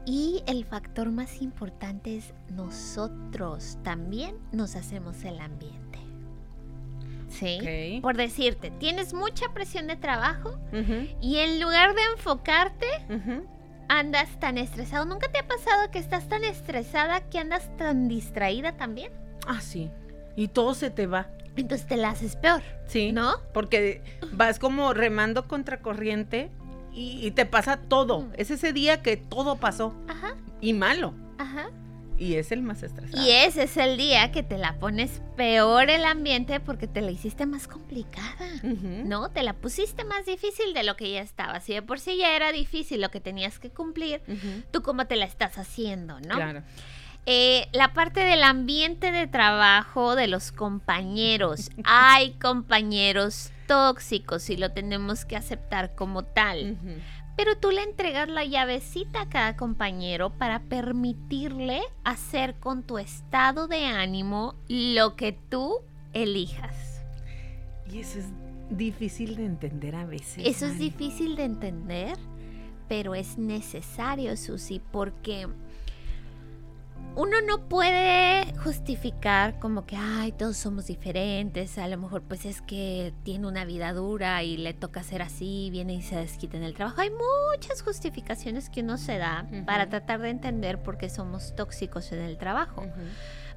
Y 0.05 0.41
el 0.47 0.65
factor 0.65 1.11
más 1.11 1.41
importante 1.41 2.17
es 2.17 2.33
nosotros 2.49 3.77
también 3.83 4.35
nos 4.51 4.75
hacemos 4.75 5.23
el 5.23 5.39
ambiente. 5.39 5.82
¿Sí? 7.39 7.99
Por 8.01 8.15
decirte, 8.17 8.71
tienes 8.71 9.13
mucha 9.13 9.49
presión 9.53 9.87
de 9.87 9.95
trabajo 9.95 10.57
y 11.21 11.37
en 11.37 11.59
lugar 11.61 11.93
de 11.95 12.01
enfocarte, 12.15 12.85
andas 13.89 14.39
tan 14.39 14.57
estresado. 14.57 15.05
¿Nunca 15.05 15.31
te 15.31 15.39
ha 15.39 15.47
pasado 15.47 15.91
que 15.91 15.99
estás 15.99 16.27
tan 16.29 16.43
estresada 16.43 17.21
que 17.29 17.39
andas 17.39 17.69
tan 17.77 18.07
distraída 18.07 18.73
también? 18.77 19.11
Ah, 19.47 19.61
sí. 19.61 19.89
Y 20.35 20.47
todo 20.47 20.73
se 20.73 20.89
te 20.89 21.05
va. 21.07 21.27
Entonces 21.55 21.85
te 21.87 21.97
la 21.97 22.09
haces 22.09 22.35
peor, 22.35 22.63
Sí. 22.87 23.11
¿no? 23.11 23.33
Porque 23.53 24.01
vas 24.31 24.57
como 24.57 24.93
remando 24.93 25.47
contra 25.47 25.79
corriente 25.81 26.49
y, 26.91 27.19
y 27.25 27.31
te 27.31 27.45
pasa 27.45 27.77
todo. 27.77 28.21
Mm. 28.21 28.31
Es 28.37 28.49
ese 28.51 28.73
día 28.73 29.03
que 29.03 29.17
todo 29.17 29.57
pasó. 29.57 29.93
Ajá, 30.07 30.35
Y 30.61 30.73
malo. 30.73 31.13
ajá. 31.37 31.69
Y 32.23 32.35
es 32.35 32.53
el 32.53 32.61
más 32.61 32.83
estresado. 32.83 33.21
Y 33.21 33.31
ese 33.31 33.63
es 33.63 33.75
el 33.75 33.97
día 33.97 34.31
que 34.31 34.43
te 34.43 34.57
la 34.57 34.75
pones 34.79 35.21
peor 35.35 35.89
el 35.89 36.05
ambiente 36.05 36.61
porque 36.61 36.87
te 36.87 37.01
la 37.01 37.11
hiciste 37.11 37.45
más 37.45 37.67
complicada. 37.67 38.47
¿No? 38.63 39.29
Te 39.29 39.43
la 39.43 39.51
pusiste 39.51 40.05
más 40.05 40.25
difícil 40.25 40.73
de 40.73 40.83
lo 40.83 40.95
que 40.95 41.11
ya 41.11 41.21
estaba. 41.21 41.59
Si 41.59 41.73
de 41.73 41.81
por 41.81 41.99
sí 41.99 42.15
ya 42.17 42.33
era 42.35 42.53
difícil 42.53 43.01
lo 43.01 43.11
que 43.11 43.19
tenías 43.19 43.59
que 43.59 43.71
cumplir, 43.71 44.21
tú 44.71 44.81
cómo 44.81 45.05
te 45.05 45.17
la 45.17 45.25
estás 45.25 45.57
haciendo, 45.57 46.21
¿no? 46.21 46.35
Claro. 46.35 46.63
Eh, 47.25 47.67
la 47.71 47.93
parte 47.93 48.21
del 48.21 48.43
ambiente 48.43 49.11
de 49.11 49.27
trabajo 49.27 50.15
de 50.15 50.27
los 50.27 50.51
compañeros. 50.53 51.71
Hay 51.83 52.33
compañeros 52.33 53.51
tóxicos 53.67 54.49
y 54.49 54.57
lo 54.57 54.71
tenemos 54.71 55.25
que 55.25 55.35
aceptar 55.35 55.93
como 55.95 56.23
tal. 56.23 56.77
Ujú. 56.81 56.95
Pero 57.35 57.57
tú 57.57 57.71
le 57.71 57.81
entregas 57.81 58.29
la 58.29 58.45
llavecita 58.45 59.21
a 59.21 59.29
cada 59.29 59.57
compañero 59.57 60.29
para 60.37 60.59
permitirle 60.59 61.81
hacer 62.03 62.55
con 62.59 62.83
tu 62.83 62.99
estado 62.99 63.67
de 63.67 63.85
ánimo 63.85 64.55
lo 64.67 65.15
que 65.15 65.31
tú 65.31 65.79
elijas. 66.13 67.01
Y 67.91 67.99
eso 67.99 68.19
es 68.19 68.27
difícil 68.69 69.35
de 69.35 69.45
entender 69.45 69.95
a 69.95 70.05
veces. 70.05 70.45
Eso 70.45 70.67
es 70.67 70.77
difícil 70.77 71.35
de 71.35 71.45
entender, 71.45 72.17
pero 72.87 73.15
es 73.15 73.37
necesario, 73.37 74.37
Susi, 74.37 74.79
porque 74.91 75.47
uno 77.15 77.41
no 77.41 77.67
puede 77.69 78.53
justificar 78.57 79.59
como 79.59 79.85
que, 79.85 79.95
ay, 79.95 80.31
todos 80.31 80.57
somos 80.57 80.87
diferentes, 80.87 81.77
a 81.77 81.87
lo 81.87 81.97
mejor 81.97 82.23
pues 82.23 82.45
es 82.45 82.61
que 82.61 83.13
tiene 83.23 83.47
una 83.47 83.65
vida 83.65 83.93
dura 83.93 84.41
y 84.43 84.57
le 84.57 84.73
toca 84.73 85.03
ser 85.03 85.21
así, 85.21 85.69
viene 85.71 85.93
y 85.93 86.01
se 86.01 86.15
desquita 86.15 86.57
en 86.57 86.63
el 86.63 86.73
trabajo. 86.73 87.01
Hay 87.01 87.11
muchas 87.11 87.83
justificaciones 87.83 88.69
que 88.69 88.81
uno 88.81 88.97
se 88.97 89.17
da 89.17 89.47
para 89.65 89.89
tratar 89.89 90.21
de 90.21 90.29
entender 90.29 90.81
por 90.81 90.97
qué 90.97 91.09
somos 91.09 91.55
tóxicos 91.55 92.11
en 92.11 92.19
el 92.21 92.37
trabajo. 92.37 92.83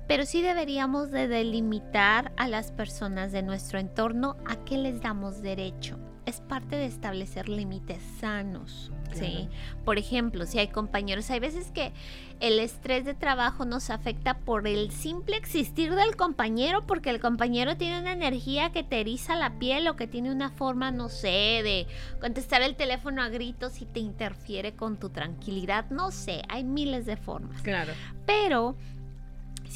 Pero 0.06 0.24
sí 0.24 0.42
deberíamos 0.42 1.10
de 1.10 1.26
delimitar 1.26 2.32
a 2.36 2.48
las 2.48 2.70
personas 2.72 3.32
de 3.32 3.42
nuestro 3.42 3.78
entorno 3.78 4.36
a 4.46 4.56
qué 4.64 4.78
les 4.78 5.00
damos 5.00 5.42
derecho. 5.42 5.98
Es 6.26 6.40
parte 6.40 6.76
de 6.76 6.86
establecer 6.86 7.48
límites 7.48 8.02
sanos, 8.20 8.90
¿sí? 9.14 9.48
Por 9.84 9.96
ejemplo, 9.96 10.44
si 10.44 10.58
hay 10.58 10.68
compañeros, 10.68 11.30
hay 11.30 11.38
veces 11.38 11.70
que 11.70 11.92
el 12.40 12.58
estrés 12.58 13.04
de 13.04 13.14
trabajo 13.14 13.64
nos 13.64 13.90
afecta 13.90 14.38
por 14.38 14.66
el 14.66 14.90
simple 14.90 15.36
existir 15.36 15.94
del 15.94 16.16
compañero, 16.16 16.84
porque 16.84 17.10
el 17.10 17.20
compañero 17.20 17.76
tiene 17.76 18.00
una 18.00 18.12
energía 18.12 18.72
que 18.72 18.82
te 18.82 19.00
eriza 19.00 19.36
la 19.36 19.58
piel 19.60 19.86
o 19.86 19.94
que 19.94 20.08
tiene 20.08 20.32
una 20.32 20.50
forma, 20.50 20.90
no 20.90 21.08
sé, 21.08 21.62
de 21.62 21.86
contestar 22.20 22.60
el 22.62 22.74
teléfono 22.74 23.22
a 23.22 23.28
gritos 23.28 23.80
y 23.80 23.86
te 23.86 24.00
interfiere 24.00 24.74
con 24.74 24.98
tu 24.98 25.10
tranquilidad, 25.10 25.88
no 25.90 26.10
sé, 26.10 26.42
hay 26.48 26.64
miles 26.64 27.06
de 27.06 27.16
formas. 27.16 27.62
Claro. 27.62 27.92
Pero 28.26 28.76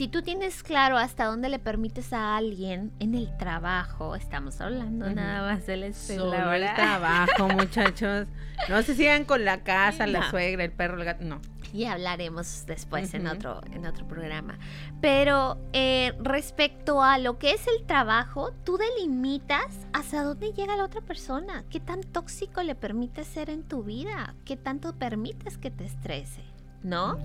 si 0.01 0.09
tú 0.09 0.23
tienes 0.23 0.63
claro 0.63 0.97
hasta 0.97 1.27
dónde 1.27 1.51
le 1.51 1.59
permites 1.59 2.15
a 2.15 2.39
alguien 2.39 2.91
en 3.01 3.15
el 3.15 3.37
trabajo, 3.37 4.17
estamos 4.17 4.59
hablando 4.63 5.11
nada 5.11 5.53
más 5.53 5.67
del 5.67 5.93
trabajo, 6.75 7.49
muchachos. 7.51 8.27
No 8.71 8.81
se 8.81 8.95
sigan 8.95 9.27
con 9.27 9.45
la 9.45 9.63
casa, 9.63 10.07
la 10.07 10.31
suegra, 10.31 10.65
el 10.65 10.73
perro, 10.73 10.97
el 10.97 11.05
gato. 11.05 11.23
No. 11.23 11.43
Y 11.75 11.85
hablaremos 11.85 12.65
después 12.65 13.13
en, 13.13 13.27
otro, 13.27 13.61
en 13.75 13.85
otro 13.85 14.09
programa. 14.09 14.59
Pero 15.03 15.59
eh, 15.75 16.15
respecto 16.19 17.03
a 17.03 17.19
lo 17.19 17.39
que 17.39 17.51
es 17.51 17.67
el 17.67 17.85
trabajo, 17.85 18.53
tú 18.65 18.79
delimitas 18.79 19.87
hasta 19.93 20.23
dónde 20.23 20.55
llega 20.55 20.77
la 20.77 20.85
otra 20.85 21.03
persona. 21.03 21.65
¿Qué 21.69 21.79
tan 21.79 22.01
tóxico 22.01 22.63
le 22.63 22.75
permites 22.75 23.27
ser 23.27 23.51
en 23.51 23.65
tu 23.65 23.83
vida? 23.83 24.35
¿Qué 24.47 24.57
tanto 24.57 24.95
permites 24.95 25.59
que 25.59 25.71
te 25.71 25.85
estrese? 25.85 26.41
¿No? 26.83 27.19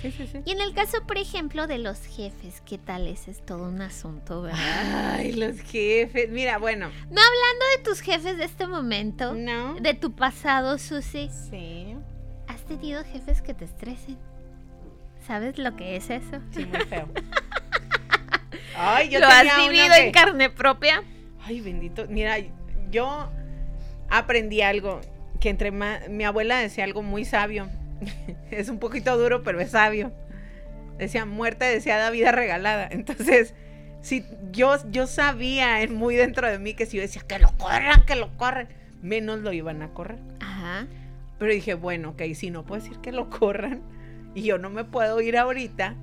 Sí, 0.00 0.10
sí, 0.12 0.26
sí. 0.26 0.40
Y 0.44 0.52
en 0.52 0.60
el 0.60 0.74
caso, 0.74 0.98
por 1.06 1.16
ejemplo, 1.18 1.66
de 1.66 1.78
los 1.78 2.04
jefes, 2.06 2.60
¿qué 2.66 2.76
tal? 2.78 3.06
Ese 3.06 3.30
es 3.30 3.44
todo 3.44 3.64
un 3.68 3.80
asunto, 3.80 4.42
¿verdad? 4.42 5.14
Ay, 5.16 5.32
los 5.32 5.58
jefes. 5.60 6.28
Mira, 6.30 6.58
bueno. 6.58 6.88
No 6.88 7.20
hablando 7.20 7.64
de 7.76 7.82
tus 7.84 8.00
jefes 8.00 8.36
de 8.36 8.44
este 8.44 8.66
momento, 8.66 9.34
No. 9.34 9.74
de 9.80 9.94
tu 9.94 10.14
pasado, 10.14 10.76
Susi. 10.78 11.30
Sí. 11.50 11.96
¿Has 12.48 12.62
tenido 12.66 13.02
jefes 13.04 13.40
que 13.40 13.54
te 13.54 13.64
estresen? 13.64 14.18
¿Sabes 15.26 15.56
lo 15.58 15.74
que 15.74 15.96
es 15.96 16.10
eso? 16.10 16.38
Sí, 16.52 16.66
muy 16.66 16.80
feo. 16.84 17.08
Ay, 18.76 19.08
yo 19.08 19.20
¿Lo 19.20 19.26
has 19.26 19.38
tenía 19.38 19.54
uno 19.56 19.68
vivido 19.68 19.94
que- 19.94 20.06
en 20.06 20.12
carne 20.12 20.50
propia? 20.50 21.02
Ay, 21.46 21.60
bendito. 21.60 22.06
Mira, 22.08 22.36
yo 22.90 23.30
aprendí 24.10 24.60
algo 24.62 25.00
que 25.40 25.48
entre 25.50 25.70
ma- 25.70 26.00
mi 26.10 26.24
abuela 26.24 26.58
decía 26.58 26.84
algo 26.84 27.02
muy 27.02 27.24
sabio. 27.24 27.68
es 28.50 28.68
un 28.68 28.78
poquito 28.78 29.16
duro, 29.18 29.42
pero 29.42 29.60
es 29.60 29.70
sabio. 29.70 30.12
Decía 30.98 31.24
muerte 31.24 31.64
deseada, 31.64 32.10
vida 32.10 32.30
regalada. 32.32 32.86
Entonces, 32.90 33.54
si 34.00 34.24
yo, 34.52 34.76
yo 34.90 35.06
sabía 35.06 35.82
en- 35.82 35.94
muy 35.94 36.14
dentro 36.14 36.48
de 36.48 36.58
mí 36.58 36.74
que 36.74 36.86
si 36.86 36.96
yo 36.98 37.02
decía 37.02 37.22
que 37.26 37.38
lo 37.38 37.50
corran, 37.58 38.04
que 38.06 38.14
lo 38.16 38.36
corran, 38.36 38.68
menos 39.02 39.40
lo 39.40 39.52
iban 39.52 39.82
a 39.82 39.88
correr. 39.92 40.18
Ajá. 40.40 40.86
Pero 41.38 41.52
dije, 41.52 41.74
bueno, 41.74 42.10
ok, 42.10 42.22
si 42.34 42.50
no 42.50 42.64
puedo 42.64 42.80
decir 42.82 42.98
que 42.98 43.12
lo 43.12 43.28
corran 43.28 43.82
y 44.34 44.42
yo 44.42 44.58
no 44.58 44.70
me 44.70 44.84
puedo 44.84 45.20
ir 45.20 45.36
ahorita, 45.36 45.94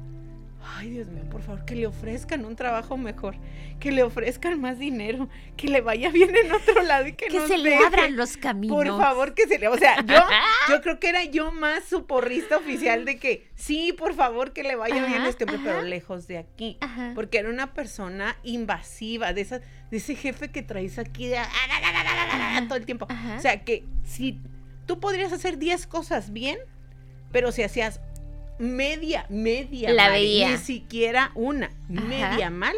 ay 0.63 0.89
Dios 0.89 1.07
mío, 1.07 1.23
por 1.29 1.41
favor, 1.41 1.65
que 1.65 1.75
le 1.75 1.87
ofrezcan 1.87 2.45
un 2.45 2.55
trabajo 2.55 2.97
mejor, 2.97 3.35
que 3.79 3.91
le 3.91 4.03
ofrezcan 4.03 4.59
más 4.59 4.79
dinero, 4.79 5.29
que 5.57 5.67
le 5.67 5.81
vaya 5.81 6.09
bien 6.11 6.35
en 6.35 6.51
otro 6.51 6.81
lado 6.83 7.07
y 7.07 7.13
que, 7.13 7.27
Que 7.27 7.47
se 7.47 7.57
le 7.57 7.75
abran 7.75 8.15
los 8.15 8.37
caminos. 8.37 8.75
Por 8.75 8.87
favor, 8.87 9.33
que 9.33 9.47
se 9.47 9.59
le... 9.59 9.67
O 9.67 9.77
sea, 9.77 10.03
yo, 10.05 10.15
yo 10.69 10.81
creo 10.81 10.99
que 10.99 11.09
era 11.09 11.23
yo 11.23 11.51
más 11.51 11.83
su 11.85 12.05
porrista 12.05 12.57
oficial 12.57 13.05
de 13.05 13.17
que, 13.17 13.47
sí, 13.55 13.93
por 13.93 14.13
favor, 14.13 14.53
que 14.53 14.63
le 14.63 14.75
vaya 14.75 15.05
bien 15.05 15.23
este 15.23 15.45
hombre, 15.45 15.59
pero 15.63 15.81
lejos 15.81 16.27
de 16.27 16.37
aquí. 16.37 16.77
Ajá. 16.81 17.11
Porque 17.15 17.39
era 17.39 17.49
una 17.49 17.73
persona 17.73 18.37
invasiva, 18.43 19.33
de, 19.33 19.41
esa, 19.41 19.59
de 19.59 19.97
ese 19.97 20.15
jefe 20.15 20.51
que 20.51 20.61
traes 20.61 20.99
aquí 20.99 21.27
de, 21.27 21.39
todo 22.67 22.77
el 22.77 22.85
tiempo. 22.85 23.07
Ajá. 23.09 23.35
O 23.37 23.41
sea, 23.41 23.63
que 23.63 23.83
si 24.03 24.39
tú 24.85 24.99
podrías 24.99 25.31
hacer 25.33 25.57
10 25.57 25.87
cosas 25.87 26.31
bien, 26.31 26.59
pero 27.31 27.51
si 27.51 27.63
hacías 27.63 28.01
media, 28.61 29.25
media 29.29 29.91
La 29.91 30.03
mal, 30.05 30.11
veía. 30.13 30.51
ni 30.51 30.57
siquiera 30.57 31.31
una, 31.35 31.67
Ajá. 31.67 32.07
media 32.07 32.49
mal, 32.49 32.75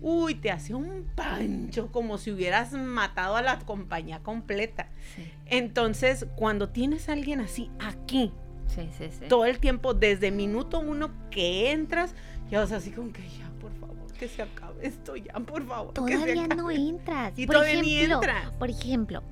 uy, 0.00 0.34
te 0.34 0.50
hacía 0.50 0.76
un 0.76 1.04
pancho 1.14 1.92
como 1.92 2.18
si 2.18 2.32
hubieras 2.32 2.72
matado 2.72 3.36
a 3.36 3.42
la 3.42 3.58
compañía 3.60 4.18
completa. 4.20 4.88
Sí, 5.14 5.30
Entonces, 5.46 6.26
cuando 6.36 6.68
tienes 6.70 7.08
a 7.08 7.12
alguien 7.12 7.40
así 7.40 7.70
aquí, 7.78 8.32
sí, 8.66 8.88
sí. 8.98 9.08
sí. 9.10 9.26
todo 9.28 9.44
el 9.44 9.58
tiempo, 9.58 9.94
desde 9.94 10.30
minuto 10.30 10.80
uno 10.80 11.10
que 11.30 11.70
entras, 11.70 12.14
ya 12.50 12.60
vas 12.60 12.72
así 12.72 12.90
como 12.90 13.12
que 13.12 13.22
ya, 13.22 13.48
por 13.60 13.72
favor, 13.78 14.12
que 14.18 14.26
se 14.28 14.42
acabe 14.42 14.86
esto 14.86 15.14
ya, 15.16 15.34
por 15.34 15.66
favor. 15.66 15.94
que 15.94 16.00
se 16.00 16.18
Todavía 16.18 16.46
no 16.48 16.68
acabe". 16.68 16.74
entras. 16.74 17.32
Y 17.38 17.46
por 17.46 17.56
todavía 17.56 17.82
ni 17.82 18.00
entras. 18.00 18.50
Por 18.56 18.70
ejemplo, 18.70 19.22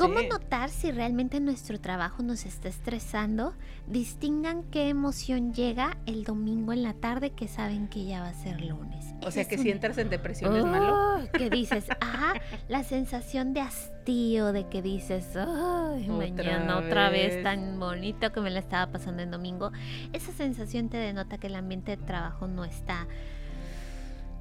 ¿cómo 0.00 0.18
Sí. 0.20 0.28
notar 0.28 0.70
si 0.70 0.90
realmente 0.90 1.38
nuestro 1.40 1.80
trabajo 1.80 2.22
nos 2.22 2.44
está 2.46 2.68
estresando? 2.68 3.54
Distingan 3.86 4.62
qué 4.64 4.88
emoción 4.88 5.52
llega 5.54 5.96
el 6.06 6.24
domingo 6.24 6.72
en 6.72 6.82
la 6.82 6.94
tarde 6.94 7.30
que 7.30 7.46
saben 7.48 7.86
que 7.88 8.04
ya 8.04 8.20
va 8.20 8.28
a 8.28 8.34
ser 8.34 8.60
lunes. 8.62 9.06
O 9.22 9.30
sea, 9.30 9.46
que 9.46 9.58
si 9.58 9.70
entras 9.70 9.98
en 9.98 10.08
depresión 10.10 10.56
es 10.56 10.64
malo. 10.64 10.94
Oh, 10.94 11.32
que 11.36 11.50
dices, 11.50 11.84
ajá, 12.00 12.34
la 12.68 12.82
sensación 12.84 13.52
de 13.52 13.60
hastío, 13.60 14.52
de 14.52 14.66
que 14.68 14.80
dices, 14.82 15.36
ay, 15.36 16.08
Otra 16.08 16.16
mañana 16.16 16.78
otra 16.78 17.10
vez 17.10 17.34
vez". 17.34 17.44
tan 17.44 17.78
bonito 17.78 18.32
que 18.32 18.40
me 18.40 18.50
la 18.50 18.60
estaba 18.60 18.90
pasando 18.90 19.22
en 19.22 19.30
domingo. 19.30 19.70
Esa 20.12 20.32
sensación 20.32 20.88
te 20.88 20.96
denota 20.96 21.38
que 21.38 21.48
el 21.48 21.54
ambiente 21.56 21.96
de 21.96 22.02
trabajo 22.02 22.46
no 22.48 22.64
está 22.64 23.06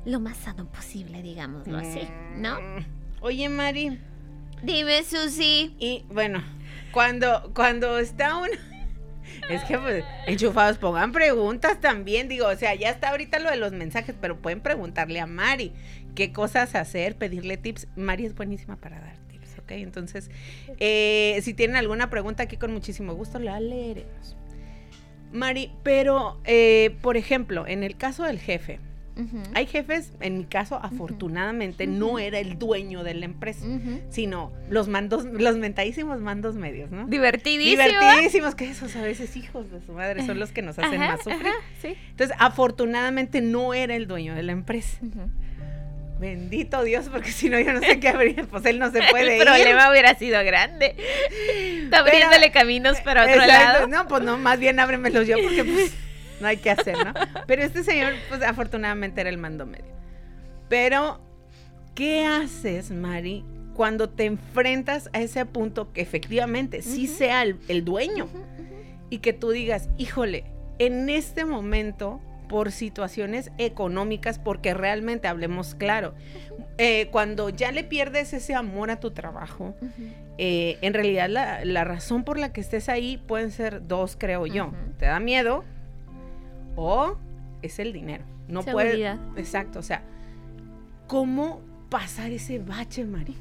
lo 0.05 0.19
más 0.19 0.37
sano 0.37 0.65
posible, 0.71 1.21
digámoslo 1.21 1.77
así, 1.77 2.07
¿no? 2.37 2.55
Mm. 2.55 2.85
Oye, 3.21 3.49
Mari, 3.49 3.99
Dime, 4.63 5.03
Susi. 5.03 5.75
y 5.79 6.03
bueno, 6.09 6.43
cuando, 6.91 7.51
cuando 7.53 7.97
está 7.99 8.37
uno, 8.37 8.51
Es 9.49 9.63
que, 9.63 9.77
pues, 9.79 10.05
enchufados, 10.27 10.77
pongan 10.77 11.11
preguntas 11.11 11.81
también. 11.81 12.27
Digo, 12.27 12.47
o 12.47 12.55
sea, 12.55 12.75
ya 12.75 12.89
está 12.89 13.09
ahorita 13.09 13.39
lo 13.39 13.49
de 13.49 13.57
los 13.57 13.71
mensajes, 13.71 14.15
pero 14.19 14.37
pueden 14.37 14.61
preguntarle 14.61 15.19
a 15.19 15.25
Mari 15.25 15.71
qué 16.15 16.31
cosas 16.31 16.75
hacer, 16.75 17.15
pedirle 17.15 17.57
tips. 17.57 17.87
Mari 17.95 18.25
es 18.25 18.35
buenísima 18.35 18.75
para 18.75 18.99
dar 18.99 19.17
tips, 19.27 19.57
¿ok? 19.59 19.71
Entonces, 19.71 20.29
eh, 20.79 21.39
si 21.41 21.53
tienen 21.55 21.77
alguna 21.77 22.09
pregunta 22.09 22.43
aquí, 22.43 22.57
con 22.57 22.71
muchísimo 22.71 23.13
gusto 23.15 23.39
la 23.39 23.59
leeremos. 23.59 24.35
Mari, 25.31 25.71
pero, 25.83 26.39
eh, 26.45 26.95
por 27.01 27.17
ejemplo, 27.17 27.65
en 27.67 27.83
el 27.83 27.97
caso 27.97 28.23
del 28.23 28.39
jefe, 28.39 28.79
Hay 29.53 29.65
jefes, 29.65 30.13
en 30.21 30.38
mi 30.38 30.45
caso, 30.45 30.79
afortunadamente, 30.81 31.88
no 31.88 32.19
era 32.19 32.39
el 32.39 32.57
dueño 32.57 33.03
de 33.03 33.13
la 33.15 33.25
empresa, 33.25 33.65
sino 34.09 34.51
los 34.69 34.88
mandos, 34.88 35.25
los 35.25 35.57
mentadísimos 35.57 36.19
mandos 36.21 36.55
medios, 36.55 36.91
¿no? 36.91 37.07
Divertidísimo. 37.07 37.83
Divertidísimos, 37.83 38.55
que 38.55 38.69
esos 38.69 38.95
a 38.95 39.01
veces 39.01 39.35
hijos 39.38 39.69
de 39.71 39.81
su 39.85 39.93
madre 39.93 40.25
son 40.25 40.39
los 40.39 40.51
que 40.51 40.61
nos 40.61 40.79
hacen 40.79 41.01
Ajá, 41.01 41.11
más 41.13 41.23
sufrir. 41.23 41.47
ajá, 41.47 41.55
sí. 41.81 41.95
Entonces, 42.11 42.35
afortunadamente 42.39 43.41
no 43.41 43.73
era 43.73 43.95
el 43.95 44.07
dueño 44.07 44.35
de 44.35 44.43
la 44.43 44.51
empresa. 44.53 44.97
Bendito 46.19 46.83
Dios, 46.83 47.07
porque 47.09 47.31
si 47.31 47.49
no 47.49 47.57
yo 47.61 47.71
no 47.71 47.79
sé 47.79 47.97
qué 48.01 48.09
habría, 48.09 48.43
pues 48.43 48.65
él 48.65 48.77
no 48.77 48.91
se 48.91 49.01
puede 49.09 49.35
El 49.35 49.41
ir. 49.41 49.41
problema 49.47 49.89
hubiera 49.89 50.15
sido 50.15 50.43
grande. 50.43 50.95
Está 51.83 51.99
abriéndole 51.99 52.51
caminos 52.51 52.99
para 53.01 53.23
otro 53.23 53.35
Exacto, 53.41 53.73
lado. 53.73 53.88
No, 53.88 54.07
pues 54.09 54.23
no, 54.23 54.38
más 54.38 54.59
bien 54.59 54.79
ábremelos 54.81 55.25
yo 55.25 55.38
porque 55.41 55.63
pues 55.63 55.93
no 56.39 56.48
hay 56.48 56.58
que 56.58 56.72
hacer, 56.72 56.98
¿no? 56.98 57.13
Pero 57.48 57.63
este 57.63 57.84
señor, 57.84 58.13
pues 58.29 58.41
afortunadamente 58.41 59.22
era 59.22 59.29
el 59.29 59.38
mando 59.38 59.65
medio. 59.65 59.93
Pero, 60.67 61.19
¿qué 61.96 62.25
haces, 62.25 62.91
Mari, 62.91 63.43
cuando 63.74 64.10
te 64.10 64.25
enfrentas 64.25 65.10
a 65.13 65.22
ese 65.22 65.46
punto 65.46 65.93
que 65.93 66.01
efectivamente 66.01 66.81
sí 66.81 67.08
sea 67.08 67.43
el, 67.43 67.58
el 67.67 67.86
dueño 67.86 68.27
y 69.10 69.19
que 69.19 69.34
tú 69.34 69.51
digas, 69.51 69.89
híjole, 69.98 70.46
en 70.79 71.10
este 71.10 71.46
momento, 71.46 72.22
por 72.50 72.72
situaciones 72.72 73.51
económicas, 73.58 74.39
porque 74.39 74.74
realmente 74.74 75.27
hablemos 75.27 75.75
claro, 75.75 76.13
eh, 76.77 77.08
cuando 77.12 77.50
ya 77.50 77.72
le 77.72 77.84
pierdes 77.84 78.34
ese 78.34 78.55
amor 78.55 78.91
a 78.91 79.00
tu 79.00 79.12
trabajo, 79.12 79.75
eh, 80.38 80.77
en 80.81 80.93
realidad 80.93 81.29
la, 81.29 81.63
la 81.63 81.84
razón 81.84 82.24
por 82.24 82.39
la 82.39 82.51
que 82.51 82.60
estés 82.60 82.89
ahí 82.89 83.17
pueden 83.27 83.51
ser 83.51 83.88
dos, 83.88 84.17
creo 84.17 84.48
yo. 84.48 84.74
Te 84.98 85.05
da 85.05 85.19
miedo 85.19 85.63
o 86.79 87.17
es 87.62 87.77
el 87.79 87.91
dinero. 87.93 88.24
No 88.48 88.63
puede. 88.63 88.91
Seguridad. 88.91 89.19
Exacto, 89.38 89.79
o 89.79 89.83
sea, 89.83 90.01
¿cómo 91.07 91.62
pasar 91.89 92.31
ese 92.31 92.59
bache, 92.59 93.05
Mari? 93.05 93.36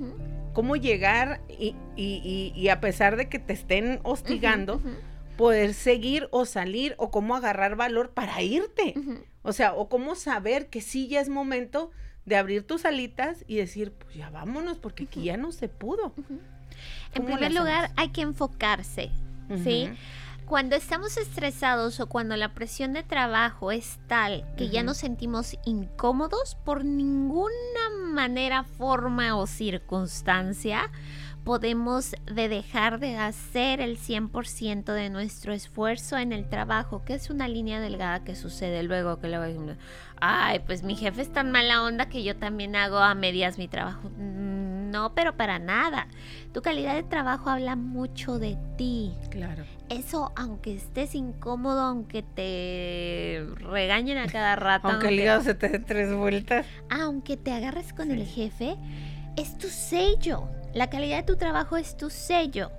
¿Cómo 0.55 0.77
llegar 0.77 1.41
y, 1.49 1.75
y- 1.97 2.21
y- 2.25 2.53
y 2.59 2.69
a 2.69 2.81
pesar 2.81 3.17
de 3.17 3.29
que 3.29 3.39
te 3.39 3.53
estén 3.53 4.01
hostigando, 4.03 4.81
poder 5.37 5.75
seguir 5.75 6.29
o 6.33 6.45
salir 6.47 6.95
o 6.99 7.11
cómo 7.11 7.37
agarrar 7.37 7.77
valor 7.77 8.11
para 8.11 8.43
irte? 8.43 8.95
O 9.43 9.53
sea, 9.53 9.75
o 9.75 9.89
cómo 9.89 10.15
saber 10.15 10.69
que 10.69 10.81
sí 10.81 11.07
ya 11.09 11.21
es 11.21 11.29
momento 11.29 11.91
de 12.27 12.37
abrir 12.37 12.67
tus 12.67 12.85
alitas 12.85 13.45
y 13.47 13.57
decir, 13.57 13.93
pues 13.93 14.15
ya 14.15 14.31
vámonos, 14.31 14.79
porque 14.79 15.05
aquí 15.05 15.23
ya 15.25 15.37
no 15.37 15.53
se 15.53 15.69
pudo. 15.69 16.13
En 16.19 16.25
¿Cómo 17.23 17.29
le 17.29 17.35
primer 17.37 17.55
lugar, 17.55 17.91
hay 17.97 18.09
que 18.11 18.23
enfocarse. 18.23 19.11
¿sí? 19.65 19.89
Cuando 20.49 20.77
estamos 20.77 21.19
estresados 21.19 22.01
o 22.01 22.09
cuando 22.09 22.35
la 22.35 22.55
presión 22.55 22.95
de 22.95 23.03
trabajo 23.03 23.71
es 23.71 23.99
tal 24.07 24.47
que 24.57 24.71
ya 24.71 24.83
nos 24.83 24.97
sentimos 24.97 25.59
incómodos 25.67 26.55
por 26.65 26.87
ninguna 26.87 27.53
manera, 28.07 28.65
forma 28.65 29.37
o 29.37 29.47
circunstancia, 29.47 30.91
podemos 31.45 32.13
de 32.25 32.49
dejar 32.49 32.99
de 32.99 33.17
hacer 33.17 33.83
el 33.83 33.99
100% 33.99 34.85
de 34.95 35.11
nuestro 35.11 35.53
esfuerzo 35.53 36.17
en 36.17 36.33
el 36.33 36.49
trabajo, 36.49 37.05
que 37.05 37.13
es 37.13 37.29
una 37.29 37.47
línea 37.47 37.79
delgada 37.79 38.25
que 38.25 38.35
sucede 38.35 38.83
luego 38.83 39.21
que 39.21 39.29
luego 39.29 39.75
ay, 40.19 40.61
pues 40.61 40.83
mi 40.83 40.97
jefe 40.97 41.21
es 41.21 41.33
tan 41.33 41.53
mala 41.53 41.83
onda 41.83 42.09
que 42.09 42.25
yo 42.25 42.37
también 42.37 42.75
hago 42.75 42.97
a 42.97 43.15
medias 43.15 43.59
mi 43.59 43.69
trabajo. 43.69 44.11
No, 44.91 45.15
pero 45.15 45.37
para 45.37 45.59
nada. 45.59 46.09
Tu 46.53 46.63
calidad 46.63 46.95
de 46.95 47.03
trabajo 47.03 47.51
habla 47.51 47.77
mucho 47.77 48.39
de 48.39 48.57
ti. 48.77 49.13
Claro. 49.31 49.65
Eso, 49.89 50.33
aunque 50.37 50.75
estés 50.75 51.15
incómodo, 51.15 51.81
aunque 51.81 52.23
te 52.23 53.47
regañen 53.57 54.19
a 54.19 54.27
cada 54.27 54.57
rato, 54.57 54.89
Aunque 54.89 55.09
el 55.09 55.21
hígado 55.21 55.43
se 55.43 55.55
te 55.55 55.69
dé 55.69 55.79
tres 55.79 56.15
vueltas. 56.15 56.67
aunque 56.91 57.37
te 57.37 57.53
agarres 57.53 57.93
con 57.93 58.07
Sí. 58.09 58.13
el 58.15 58.27
jefe, 58.27 58.77
es 59.37 59.57
tu 59.59 59.69
sello. 59.69 60.49
La 60.75 60.91
calidad 60.91 61.19
de 61.19 61.23
tu 61.23 61.37
trabajo 61.37 61.77
es 61.77 61.97
tu 61.97 62.11
sello. 62.11 62.71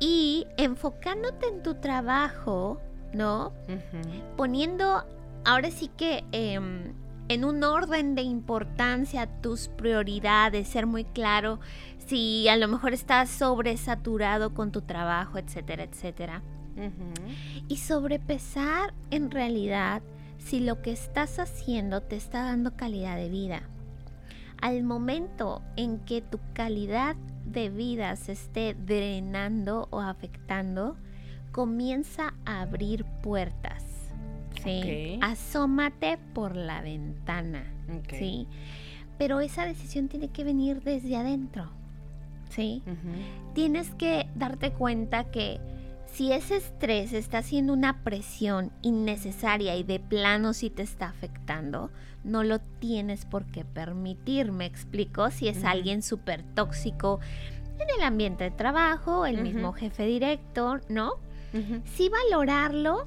Y 0.00 0.46
enfocándote 0.58 1.46
en 1.48 1.62
tu 1.62 1.74
trabajo, 1.76 2.80
¿no? 3.12 3.52
Poniendo 4.36 5.04
ahora 5.44 5.70
sí 5.70 5.90
que 5.96 6.24
em, 6.32 6.92
en 7.28 7.44
un 7.44 7.62
orden 7.64 8.14
de 8.14 8.22
importancia 8.22 9.26
tus 9.40 9.68
prioridades, 9.68 10.68
ser 10.68 10.86
muy 10.86 11.04
claro 11.04 11.58
si 12.06 12.48
a 12.48 12.56
lo 12.56 12.68
mejor 12.68 12.92
estás 12.92 13.30
sobresaturado 13.30 14.54
con 14.54 14.70
tu 14.70 14.82
trabajo, 14.82 15.38
etcétera, 15.38 15.84
etcétera. 15.84 16.42
Y 17.68 17.78
sobrepesar 17.78 18.92
en 19.10 19.30
realidad 19.30 20.02
si 20.38 20.60
lo 20.60 20.82
que 20.82 20.92
estás 20.92 21.38
haciendo 21.38 22.02
te 22.02 22.16
está 22.16 22.44
dando 22.44 22.76
calidad 22.76 23.16
de 23.16 23.30
vida. 23.30 23.62
Al 24.60 24.82
momento 24.82 25.62
en 25.76 25.98
que 26.00 26.22
tu 26.22 26.38
calidad 26.52 27.16
de 27.44 27.70
vida 27.70 28.14
se 28.16 28.32
esté 28.32 28.74
drenando 28.74 29.88
o 29.90 30.00
afectando, 30.00 30.96
comienza 31.52 32.34
a 32.44 32.62
abrir 32.62 33.04
puertas. 33.22 33.85
¿Sí? 34.62 35.18
Asómate 35.22 36.18
por 36.34 36.56
la 36.56 36.80
ventana. 36.80 37.64
¿sí? 38.10 38.46
Pero 39.18 39.40
esa 39.40 39.64
decisión 39.64 40.08
tiene 40.08 40.28
que 40.28 40.44
venir 40.44 40.82
desde 40.82 41.16
adentro. 41.16 41.70
¿sí? 42.50 42.82
Tienes 43.54 43.90
que 43.94 44.28
darte 44.34 44.72
cuenta 44.72 45.24
que 45.24 45.60
si 46.06 46.32
ese 46.32 46.56
estrés 46.56 47.12
está 47.12 47.38
haciendo 47.38 47.72
una 47.72 48.02
presión 48.02 48.72
innecesaria 48.82 49.76
y 49.76 49.82
de 49.82 50.00
plano 50.00 50.54
si 50.54 50.70
te 50.70 50.82
está 50.82 51.08
afectando, 51.08 51.90
no 52.24 52.42
lo 52.42 52.58
tienes 52.58 53.24
por 53.24 53.44
qué 53.46 53.64
permitir, 53.64 54.52
me 54.52 54.66
explico, 54.66 55.30
si 55.30 55.48
es 55.48 55.64
alguien 55.64 56.02
súper 56.02 56.42
tóxico 56.42 57.20
en 57.78 57.88
el 57.98 58.02
ambiente 58.02 58.44
de 58.44 58.50
trabajo, 58.50 59.26
el 59.26 59.42
mismo 59.42 59.72
jefe 59.72 60.06
directo, 60.06 60.80
¿no? 60.88 61.14
Sí 61.94 62.10
valorarlo 62.10 63.06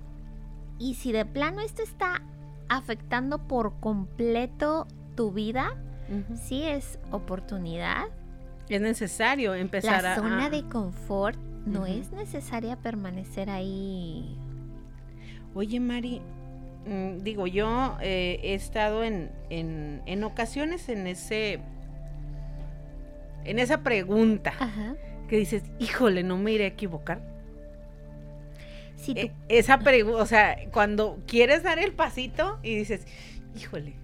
y 0.79 0.95
si 0.95 1.11
de 1.11 1.25
plano 1.25 1.61
esto 1.61 1.83
está 1.83 2.21
afectando 2.69 3.47
por 3.47 3.79
completo 3.79 4.87
tu 5.15 5.31
vida, 5.31 5.75
Ujú. 6.09 6.37
sí 6.37 6.63
es 6.63 6.97
oportunidad 7.11 8.05
Es 8.69 8.81
necesario 8.81 9.53
empezar 9.55 10.03
la 10.03 10.13
a. 10.13 10.15
zona 10.15 10.45
a- 10.45 10.49
de 10.49 10.63
confort 10.63 11.37
no 11.65 11.85
es 11.85 12.11
necesaria 12.11 12.77
permanecer 12.77 13.49
ahí. 13.49 14.35
Oye, 15.53 15.79
Mari, 15.79 16.21
mm, 16.87 17.17
digo, 17.23 17.45
yo 17.47 17.97
eh, 18.01 18.39
he 18.43 18.53
estado 18.53 19.03
en, 19.03 19.31
en, 19.49 20.01
en 20.05 20.23
ocasiones 20.23 20.87
en 20.89 21.05
ese. 21.07 21.59
En 23.45 23.57
esa 23.59 23.81
pregunta 23.83 24.53
Ajá. 24.59 24.95
que 25.27 25.37
dices, 25.37 25.63
híjole, 25.79 26.23
no 26.23 26.37
me 26.37 26.51
iré 26.51 26.65
a 26.65 26.67
equivocar. 26.67 27.21
Si 29.01 29.13
tú- 29.13 29.21
Eh, 29.21 29.31
esa 29.49 29.79
pregunta, 29.79 30.21
o 30.21 30.25
sea, 30.25 30.57
cuando 30.71 31.19
quieres 31.27 31.63
dar 31.63 31.79
el 31.79 31.93
pasito 31.93 32.59
y 32.63 32.75
dices, 32.75 33.05
híjole, 33.55 33.95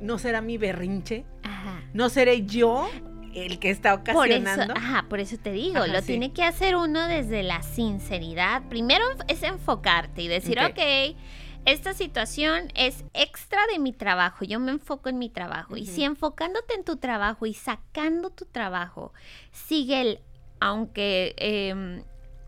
¿no 0.00 0.18
será 0.18 0.40
mi 0.42 0.58
berrinche? 0.58 1.24
ajá. 1.42 1.82
¿No 1.94 2.08
seré 2.08 2.44
yo 2.46 2.88
el 3.34 3.58
que 3.58 3.70
está 3.70 4.02
Por 4.02 4.28
eso, 4.30 4.38
ocasionando? 4.40 4.74
ajá, 4.76 5.06
por 5.08 5.20
eso 5.20 5.36
te 5.38 5.52
digo, 5.52 5.78
Ajá, 5.78 5.86
lo 5.86 6.00
sí. 6.00 6.06
tiene 6.08 6.32
que 6.32 6.44
hacer 6.44 6.76
uno 6.76 7.06
desde 7.08 7.42
la 7.42 7.62
sinceridad. 7.62 8.62
Primero 8.68 9.04
es 9.28 9.42
enfocarte 9.42 10.22
y 10.22 10.28
decir, 10.28 10.58
Ok. 10.58 10.72
ok, 10.72 11.16
esta 11.64 11.94
situación 11.94 12.68
es 12.74 13.04
extra 13.14 13.60
de 13.72 13.78
mi 13.78 13.92
trabajo, 13.92 14.44
yo 14.44 14.58
me 14.60 14.72
enfoco 14.72 15.08
en 15.08 15.18
mi 15.18 15.30
trabajo. 15.30 15.76
Y 15.76 15.86
si 15.86 16.02
enfocándote 16.04 16.74
en 16.74 16.84
tu 16.84 16.96
trabajo 16.96 17.46
y 17.46 17.54
sacando 17.54 18.30
tu 18.30 18.44
trabajo, 18.46 19.12
sigue 19.52 20.00
el, 20.00 20.18
aunque 20.60 21.34
em, 21.38 22.02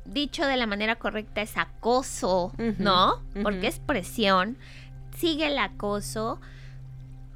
dicho 0.04 0.46
de 0.46 0.56
la 0.56 0.66
manera 0.66 0.96
correcta 0.96 1.42
es 1.42 1.56
acoso, 1.56 2.52
¿no? 2.78 3.22
Porque 3.42 3.66
es 3.68 3.78
presión, 3.80 4.56
sigue 5.16 5.46
el 5.48 5.58
acoso. 5.58 6.40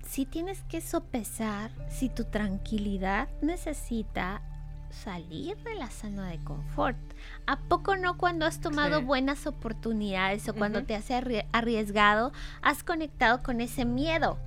Si 0.06 0.24
tienes 0.24 0.62
que 0.64 0.80
sopesar 0.80 1.70
si 1.90 2.08
tu 2.08 2.24
tranquilidad 2.24 3.28
necesita 3.42 4.40
salir 4.90 5.56
de 5.64 5.74
la 5.74 5.90
zona 5.90 6.28
de 6.28 6.38
confort. 6.38 6.96
¿A 7.46 7.58
poco 7.58 7.96
no 7.96 8.16
cuando 8.16 8.46
has 8.46 8.58
tomado 8.60 9.00
Sí. 9.00 9.04
buenas 9.04 9.46
oportunidades 9.46 10.48
o 10.48 10.54
cuando 10.54 10.82
te 10.84 10.94
has 10.94 11.10
arri- 11.10 11.44
arriesgado, 11.52 12.32
has 12.62 12.82
conectado 12.82 13.42
con 13.42 13.60
ese 13.60 13.84
miedo? 13.84 14.38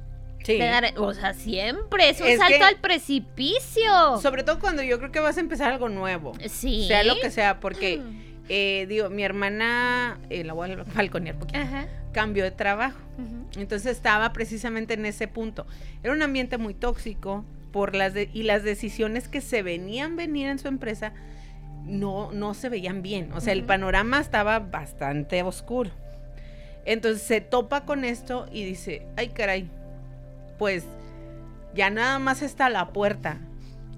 Sí. 0.44 0.58
dar- 0.58 0.94
o 0.98 1.14
sea, 1.14 1.34
siempre 1.34 2.10
es 2.10 2.20
un 2.22 2.28
Es 2.28 2.40
salto 2.40 2.64
al 2.66 2.78
precipicio. 2.78 4.18
Sobre 4.22 4.44
todo 4.44 4.60
cuando 4.60 4.82
yo 4.84 4.98
creo 5.00 5.12
que 5.12 5.20
vas 5.20 5.38
a 5.38 5.40
empezar 5.40 5.72
algo 5.74 5.90
nuevo. 5.90 6.34
sí. 6.50 6.86
Sea 6.88 7.04
lo 7.04 7.20
que 7.20 7.30
sea, 7.32 7.60
porque 7.60 7.98
Mm. 7.98 8.22
eh, 8.50 8.86
digo, 8.90 9.10
mi 9.10 9.24
hermana, 9.24 10.20
eh, 10.30 10.44
la 10.44 10.54
voy 10.54 10.72
a 10.72 10.84
balconear 10.96 11.38
porque 11.38 11.60
cambió 12.12 12.44
de 12.44 12.52
trabajo. 12.52 13.00
Entonces 13.56 13.92
estaba 13.92 14.32
precisamente 14.34 14.94
en 14.96 15.06
ese 15.06 15.28
punto. 15.28 15.66
Era 16.04 16.14
un 16.14 16.22
ambiente 16.22 16.58
muy 16.58 16.74
tóxico 16.74 17.46
por 17.72 17.96
las 17.96 18.14
de- 18.14 18.30
y 18.34 18.44
las 18.44 18.64
decisiones 18.64 19.28
que 19.28 19.42
se 19.42 19.62
venían 19.64 20.16
venir 20.16 20.48
en 20.48 20.58
su 20.60 20.68
empresa 20.68 21.14
no, 21.86 22.32
no 22.32 22.54
se 22.54 22.70
veían 22.70 23.02
bien. 23.02 23.32
O 23.34 23.42
sea, 23.42 23.54
el 23.54 23.64
panorama 23.64 24.20
estaba 24.20 24.60
bastante 24.60 25.42
oscuro. 25.44 25.90
Entonces 26.86 27.22
se 27.22 27.42
topa 27.42 27.86
con 27.86 28.04
esto 28.06 28.48
y 28.52 28.64
dice, 28.66 29.06
ay 29.18 29.30
caray, 29.30 29.70
pues 30.62 30.84
ya 31.74 31.90
nada 31.90 32.20
más 32.20 32.44
está 32.44 32.70
la 32.70 32.90
puerta, 32.94 33.40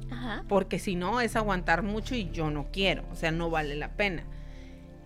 Ajá. 0.10 0.46
porque 0.48 0.80
si 0.80 0.96
no 0.96 1.20
es 1.20 1.36
aguantar 1.36 1.84
mucho 1.84 2.16
y 2.16 2.30
yo 2.32 2.50
no 2.52 2.68
quiero, 2.72 3.04
o 3.12 3.18
sea, 3.18 3.32
no 3.32 3.50
vale 3.50 3.76
la 3.76 3.90
pena. 3.90 4.24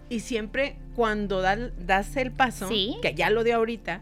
Y 0.07 0.19
siempre 0.19 0.75
cuando 0.95 1.41
da- 1.41 1.71
das 1.79 2.15
el 2.15 2.31
paso, 2.31 2.67
Sí. 2.67 2.97
que 3.01 3.15
ya 3.15 3.31
lo 3.31 3.43
dio 3.43 3.55
ahorita, 3.55 4.01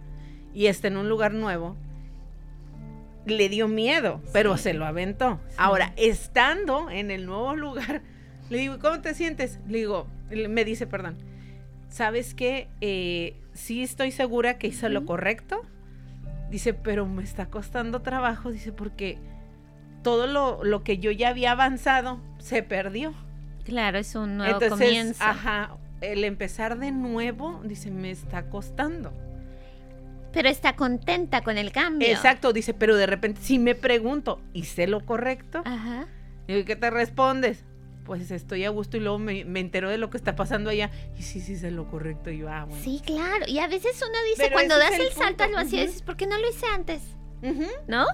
y 0.53 0.65
está 0.65 0.89
en 0.89 0.97
un 0.97 1.07
lugar 1.07 1.33
nuevo, 1.33 1.77
le 3.25 3.47
dio 3.47 3.69
miedo, 3.69 4.21
pero 4.33 4.57
se 4.57 4.73
lo 4.73 4.85
aventó. 4.85 5.39
Ahora, 5.55 5.93
estando 5.95 6.89
en 6.89 7.09
el 7.09 7.25
nuevo 7.25 7.55
lugar, 7.55 8.01
le 8.49 8.57
digo, 8.57 8.79
¿cómo 8.79 8.99
te 8.99 9.13
sientes? 9.13 9.59
Le 9.69 9.77
digo, 9.77 10.07
me 10.49 10.65
dice, 10.65 10.87
perdón, 10.87 11.15
¿sabes 11.87 12.33
qué? 12.33 12.67
Eh, 12.81 13.37
sí 13.53 13.81
estoy 13.81 14.11
segura 14.11 14.57
que 14.57 14.67
hice 14.67 14.89
lo 14.89 15.05
correcto. 15.05 15.61
Dice, 16.49 16.73
pero 16.73 17.05
me 17.05 17.23
está 17.23 17.47
costando 17.47 18.01
trabajo, 18.01 18.51
dice, 18.51 18.71
porque 18.71 19.17
todo 20.03 20.27
lo, 20.27 20.63
lo 20.63 20.83
que 20.83 20.99
yo 20.99 21.11
ya 21.11 21.29
había 21.29 21.51
avanzado 21.51 22.19
se 22.37 22.63
perdió. 22.63 23.13
Claro, 23.63 23.97
es 23.97 24.15
un 24.15 24.37
nuevo 24.37 24.61
Entonces, 24.61 24.87
comienzo. 24.87 25.23
ajá, 25.23 25.77
el 26.01 26.23
empezar 26.23 26.77
de 26.77 26.91
nuevo, 26.91 27.61
dice, 27.63 27.89
me 27.89 28.11
está 28.11 28.49
costando. 28.49 29.11
Pero 30.31 30.49
está 30.49 30.75
contenta 30.75 31.41
con 31.41 31.57
el 31.57 31.71
cambio. 31.71 32.07
Exacto, 32.07 32.53
dice, 32.53 32.73
pero 32.73 32.95
de 32.95 33.07
repente 33.07 33.41
si 33.41 33.57
me 33.57 33.73
pregunto, 33.73 34.39
¿hice 34.53 34.85
lo 34.85 35.05
correcto? 35.05 35.61
Ajá. 35.65 36.07
¿y 36.47 36.63
qué 36.63 36.75
te 36.75 36.91
respondes? 36.91 37.63
Pues 38.05 38.29
estoy 38.31 38.63
a 38.63 38.69
gusto 38.69 38.97
y 38.97 38.99
luego 39.01 39.17
me, 39.19 39.43
me 39.45 39.59
entero 39.59 39.89
de 39.89 39.97
lo 39.97 40.09
que 40.09 40.17
está 40.17 40.35
pasando 40.35 40.69
allá. 40.69 40.91
Y 41.17 41.23
sí, 41.23 41.41
sí, 41.41 41.53
hice 41.53 41.71
lo 41.71 41.89
correcto. 41.89 42.29
Y 42.29 42.37
yo, 42.37 42.49
ah, 42.49 42.65
bueno. 42.65 42.81
Sí, 42.83 43.01
claro. 43.03 43.45
Y 43.47 43.57
a 43.59 43.67
veces 43.67 43.99
uno 44.01 44.17
dice, 44.29 44.43
Pero 44.43 44.53
cuando 44.53 44.77
das 44.77 44.91
es 44.93 44.99
el, 44.99 45.05
el 45.07 45.11
salto 45.11 45.43
al 45.43 45.51
vacío, 45.53 45.79
Ujú. 45.79 45.87
dices, 45.87 46.01
¿por 46.03 46.15
qué 46.15 46.27
no 46.27 46.37
lo 46.37 46.47
hice 46.49 46.65
antes? 46.73 47.01
¿No? 47.87 48.05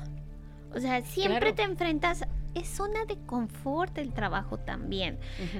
O 0.73 0.79
sea, 0.79 1.01
siempre 1.03 1.39
Claro. 1.39 1.55
te 1.55 1.63
enfrentas. 1.63 2.23
Es 2.53 2.67
zona 2.67 3.05
de 3.05 3.17
confort 3.25 3.97
el 3.97 4.13
trabajo 4.13 4.57
también. 4.57 5.17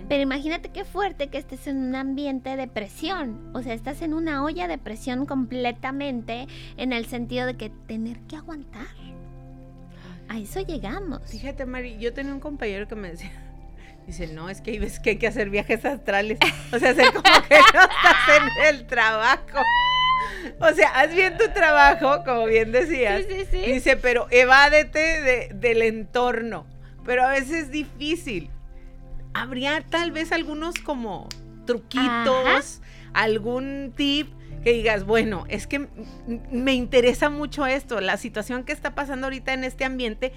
Pero 0.10 0.24
imagínate 0.24 0.70
qué 0.72 0.84
fuerte 0.84 1.30
que 1.30 1.38
estés 1.38 1.67
en 1.67 1.78
un 1.78 1.96
ambiente 1.96 2.58
de 2.58 2.67
presión. 2.67 3.50
O 3.54 3.62
sea, 3.62 3.74
estás 3.74 4.02
en 4.02 4.13
una 4.13 4.44
olla 4.44 4.67
de 4.67 4.78
presión 4.78 5.26
completamente 5.26 6.48
en 6.76 6.91
el 6.91 7.06
sentido 7.06 7.46
de 7.46 7.56
que 7.56 7.70
tener 7.88 8.20
que 8.22 8.36
aguantar. 8.36 8.88
A 10.28 10.38
eso 10.39 10.62
llegamos. 10.62 11.22
Fíjate, 11.30 11.65
Mari, 11.65 11.98
yo 11.98 12.13
tenía 12.13 12.34
un 12.34 12.39
compañero 12.41 12.88
que 12.88 12.96
me 12.96 13.12
decía, 13.12 13.32
dice, 14.12 14.28
no, 14.34 14.50
es 14.50 14.62
que 14.62 14.71
hay 14.71 14.80
veces 14.80 15.00
que 15.00 15.12
hay 15.12 15.17
que 15.17 15.28
hacer 15.28 15.50
viajes 15.50 15.84
astrales. 15.86 16.38
O 16.71 16.80
sea, 16.80 16.91
hacer 16.91 17.12
como 17.13 17.24
que 17.24 17.56
no 17.74 17.82
estás 17.82 18.38
en 18.38 18.76
el 18.76 18.88
trabajo. 18.88 19.60
O 20.60 20.71
sea, 20.74 20.89
haz 20.89 21.13
bien 21.13 21.38
tu 21.38 21.47
trabajo, 21.54 22.24
como 22.24 22.45
bien 22.45 22.71
decías. 22.71 23.24
Sí, 23.28 23.36
sí, 23.39 23.45
sí. 23.52 23.71
Dice, 23.71 23.97
pero 23.97 24.28
evádete 24.30 25.00
de- 25.21 25.50
del 25.54 25.82
entorno. 25.82 26.65
Pero 27.06 27.24
a 27.26 27.30
veces 27.30 27.52
es 27.63 27.71
difícil. 27.71 28.50
Habría 29.34 29.82
tal 29.89 30.12
vez 30.12 30.32
algunos 30.32 30.76
como 30.76 31.28
truquitos, 31.65 32.82
algún 33.13 33.93
tip 33.95 34.30
que 34.63 34.74
digas, 34.74 35.06
bueno, 35.06 35.45
es 35.50 35.65
que 35.67 35.88
me 36.52 36.74
interesa 36.74 37.30
mucho 37.30 37.65
esto, 37.65 38.00
la 38.02 38.17
situación 38.17 38.63
que 38.63 38.74
está 38.74 38.93
pasando 38.93 39.26
ahorita 39.28 39.54
en 39.54 39.63
este 39.63 39.86
ambiente 39.86 40.34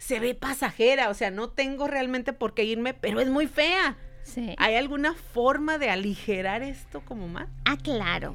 se 0.00 0.18
ve 0.18 0.34
pasajera, 0.34 1.10
o 1.10 1.14
sea, 1.14 1.30
no 1.30 1.50
tengo 1.50 1.86
realmente 1.86 2.32
por 2.32 2.54
qué 2.54 2.64
irme, 2.64 2.94
pero 2.94 3.20
es 3.20 3.28
muy 3.28 3.46
fea. 3.46 3.98
Sí. 4.22 4.54
¿Hay 4.56 4.74
alguna 4.76 5.12
forma 5.14 5.76
de 5.76 5.90
aligerar 5.90 6.62
esto 6.62 7.02
como 7.04 7.28
más? 7.28 7.48
Ah, 7.66 7.76
claro. 7.76 8.34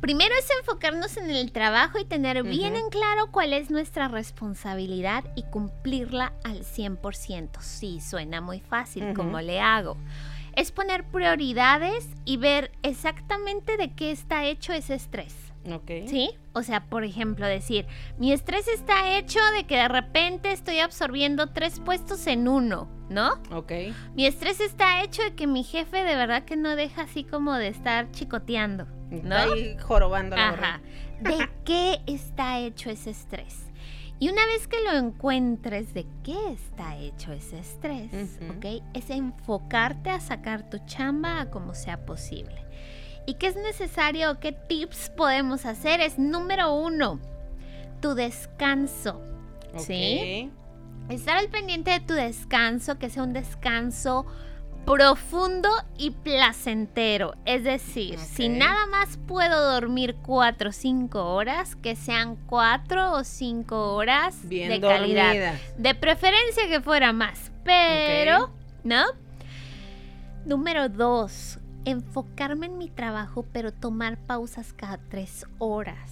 Primero 0.00 0.34
es 0.36 0.48
enfocarnos 0.58 1.16
en 1.16 1.30
el 1.30 1.52
trabajo 1.52 2.00
y 2.00 2.04
tener 2.04 2.42
bien 2.42 2.74
en 2.74 2.90
claro 2.90 3.30
cuál 3.30 3.52
es 3.52 3.70
nuestra 3.70 4.08
responsabilidad 4.08 5.22
y 5.36 5.44
cumplirla 5.44 6.32
al 6.42 6.64
100%. 6.64 7.60
Sí, 7.60 8.00
suena 8.00 8.40
muy 8.40 8.58
fácil, 8.58 9.04
Ujú. 9.04 9.14
como 9.14 9.40
le 9.40 9.60
hago. 9.60 9.96
Es 10.56 10.72
poner 10.72 11.04
prioridades 11.04 12.08
y 12.24 12.36
ver 12.36 12.72
exactamente 12.82 13.76
de 13.76 13.92
qué 13.94 14.10
está 14.10 14.44
hecho 14.44 14.72
ese 14.72 14.94
estrés. 14.94 15.34
Ok. 15.72 15.90
¿Sí? 16.06 16.30
O 16.52 16.62
sea, 16.62 16.84
por 16.86 17.04
ejemplo, 17.04 17.46
decir, 17.46 17.86
mi 18.18 18.32
estrés 18.32 18.68
está 18.68 19.16
hecho 19.18 19.40
de 19.56 19.64
que 19.64 19.76
de 19.76 19.88
repente 19.88 20.52
estoy 20.52 20.78
absorbiendo 20.78 21.48
tres 21.48 21.80
puestos 21.80 22.26
en 22.26 22.48
uno, 22.48 22.88
¿no? 23.08 23.40
Ok. 23.52 23.72
Mi 24.14 24.26
estrés 24.26 24.60
está 24.60 25.02
hecho 25.02 25.22
de 25.22 25.34
que 25.34 25.46
mi 25.46 25.64
jefe 25.64 26.02
de 26.02 26.16
verdad 26.16 26.44
que 26.44 26.56
no 26.56 26.76
deja 26.76 27.02
así 27.02 27.24
como 27.24 27.54
de 27.54 27.68
estar 27.68 28.10
chicoteando, 28.12 28.86
¿no? 29.10 29.16
Está 29.16 29.42
ahí 29.42 29.76
jorobando 29.80 30.36
la 30.36 30.48
Ajá. 30.50 30.80
¿De 31.20 31.48
qué 31.64 32.00
está 32.06 32.58
hecho 32.60 32.90
ese 32.90 33.10
estrés? 33.10 33.66
Y 34.18 34.30
una 34.30 34.46
vez 34.46 34.66
que 34.66 34.82
lo 34.82 34.92
encuentres 34.92 35.92
de 35.92 36.06
qué 36.24 36.36
está 36.50 36.96
hecho 36.96 37.32
ese 37.32 37.58
estrés, 37.58 38.10
Ujú. 38.40 38.52
¿ok? 38.52 38.82
Es 38.94 39.10
enfocarte 39.10 40.08
a 40.08 40.20
sacar 40.20 40.70
tu 40.70 40.78
chamba 40.86 41.40
a 41.42 41.50
como 41.50 41.74
sea 41.74 42.06
posible. 42.06 42.65
¿Y 43.26 43.34
qué 43.34 43.48
es 43.48 43.56
necesario? 43.56 44.38
¿Qué 44.40 44.52
tips 44.52 45.10
podemos 45.16 45.66
hacer? 45.66 46.00
Es 46.00 46.18
número 46.18 46.72
uno, 46.74 47.20
tu 48.00 48.14
descanso. 48.14 49.20
¿Sí? 49.76 50.50
Estar 51.08 51.36
al 51.36 51.48
pendiente 51.48 51.90
de 51.90 52.00
tu 52.00 52.14
descanso, 52.14 52.98
que 52.98 53.10
sea 53.10 53.22
un 53.24 53.32
descanso 53.32 54.26
profundo 54.86 55.68
y 55.98 56.10
placentero. 56.10 57.34
Es 57.44 57.64
decir, 57.64 58.18
si 58.18 58.48
nada 58.48 58.86
más 58.86 59.18
puedo 59.26 59.72
dormir 59.72 60.16
4 60.24 60.70
o 60.70 60.72
5 60.72 61.34
horas, 61.34 61.74
que 61.76 61.96
sean 61.96 62.36
4 62.46 63.12
o 63.12 63.24
5 63.24 63.94
horas 63.94 64.48
Bien 64.48 64.68
de 64.68 64.80
calidad. 64.80 65.54
De 65.76 65.94
preferencia 65.94 66.68
que 66.68 66.80
fuera 66.80 67.12
más, 67.12 67.50
pero. 67.64 68.50
¿no? 68.86 69.04
Número 70.44 70.88
2, 70.88 71.58
enfocarme 71.86 72.66
en 72.66 72.76
mi 72.78 72.88
trabajo, 72.88 73.46
pero 73.52 73.72
tomar 73.72 74.18
pausas 74.18 74.72
cada 74.74 74.98
3 74.98 75.46
horas. 75.58 76.10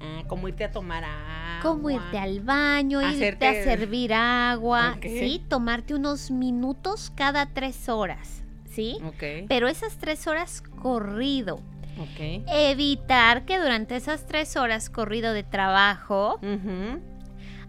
Ah, 0.00 0.22
como 0.28 0.46
irte 0.48 0.64
a 0.64 0.70
tomar 0.70 1.04
agua. 1.04 1.58
Como 1.62 1.90
irte 1.90 2.18
al 2.18 2.40
baño, 2.40 3.00
irte 3.02 3.38
Hacerte- 3.38 3.48
a 3.60 3.64
servir 3.64 4.12
agua. 4.14 4.96
¿sí? 5.02 5.42
Tomarte 5.48 5.94
unos 5.94 6.30
minutos 6.30 7.10
cada 7.16 7.46
tres 7.46 7.88
horas, 7.88 8.42
¿sí? 8.66 8.98
Ok. 9.06 9.46
Pero 9.48 9.68
esas 9.68 9.96
tres 9.96 10.26
horas 10.26 10.62
corrido. 10.82 11.56
Ok. 11.98 12.44
Evitar 12.46 13.46
que 13.46 13.58
durante 13.58 13.96
esas 13.96 14.26
tres 14.26 14.56
horas 14.56 14.90
corrido 14.90 15.32
de 15.32 15.44
trabajo 15.44 16.38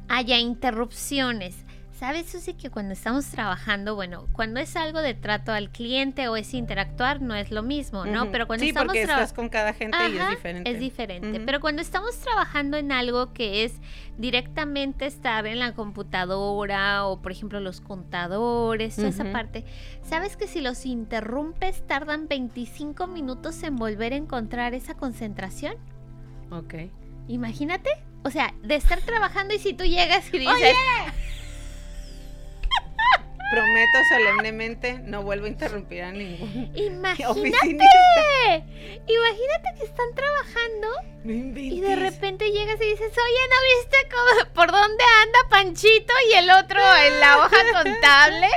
haya 0.09 0.37
interrupciones. 0.37 1.55
¿Sabes, 1.99 2.29
Susi, 2.29 2.53
que 2.53 2.69
cuando 2.69 2.93
estamos 2.93 3.25
trabajando, 3.25 3.95
bueno, 3.95 4.27
cuando 4.31 4.59
es 4.59 4.75
algo 4.75 5.01
de 5.01 5.15
trato 5.15 5.51
al 5.51 5.71
cliente 5.71 6.27
o 6.27 6.35
es 6.35 6.53
interactuar, 6.53 7.23
no 7.23 7.33
es 7.33 7.49
lo 7.49 7.63
mismo, 7.63 8.05
¿no? 8.05 8.31
Pero 8.31 8.45
cuando 8.45 8.61
sí, 8.61 8.69
estamos 8.69 8.89
porque 8.89 9.01
estás 9.01 9.33
con 9.33 9.49
cada 9.49 9.73
gente 9.73 9.97
y 10.11 10.15
es 10.15 10.29
diferente. 10.29 10.69
Es 10.69 10.79
diferente. 10.79 11.39
Pero 11.43 11.59
cuando 11.59 11.81
estamos 11.81 12.15
trabajando 12.19 12.77
en 12.77 12.91
algo 12.91 13.33
que 13.33 13.63
es 13.63 13.73
directamente 14.19 15.07
estar 15.07 15.47
en 15.47 15.57
la 15.57 15.73
computadora 15.73 17.07
o, 17.07 17.19
por 17.19 17.31
ejemplo, 17.31 17.59
los 17.61 17.81
contadores, 17.81 18.95
toda 18.95 19.07
esa 19.07 19.31
parte, 19.31 19.65
¿sabes 20.03 20.37
que 20.37 20.45
si 20.45 20.61
los 20.61 20.85
interrumpes 20.85 21.81
tardan 21.87 22.27
25 22.27 23.07
minutos 23.07 23.63
en 23.63 23.75
volver 23.75 24.13
a 24.13 24.17
encontrar 24.17 24.75
esa 24.75 24.93
concentración? 24.93 25.77
Ok. 26.51 26.75
Imagínate. 27.27 27.89
O 28.23 28.29
sea, 28.29 28.53
de 28.61 28.75
estar 28.75 29.01
trabajando 29.01 29.55
y 29.55 29.57
si 29.57 29.73
tú 29.73 29.83
llegas 29.83 30.31
y 30.31 30.39
dices, 30.39 30.55
Oye. 30.55 30.73
Prometo 33.49 33.97
solemnemente 34.09 34.99
no 35.03 35.21
vuelvo 35.23 35.45
a 35.45 35.47
interrumpir 35.49 36.03
a 36.03 36.11
ningún 36.11 36.69
imagínate, 36.75 37.25
oficinista. 37.27 37.85
imagínate 39.07 39.69
que 39.77 39.85
están 39.85 40.13
trabajando 40.13 40.87
No. 41.23 41.57
Y 41.59 41.79
de 41.79 41.95
repente 41.95 42.51
llegas 42.51 42.75
y 42.81 42.85
dices, 42.89 43.09
oye, 43.11 43.41
¿no 43.49 43.55
viste 43.79 43.97
cómo- 44.11 44.53
por 44.53 44.71
dónde 44.71 45.03
anda 45.23 45.39
Panchito 45.49 46.13
y 46.29 46.33
el 46.35 46.49
otro 46.49 46.79
en 46.97 47.19
la 47.21 47.37
hoja 47.45 47.83
contable? 47.83 48.47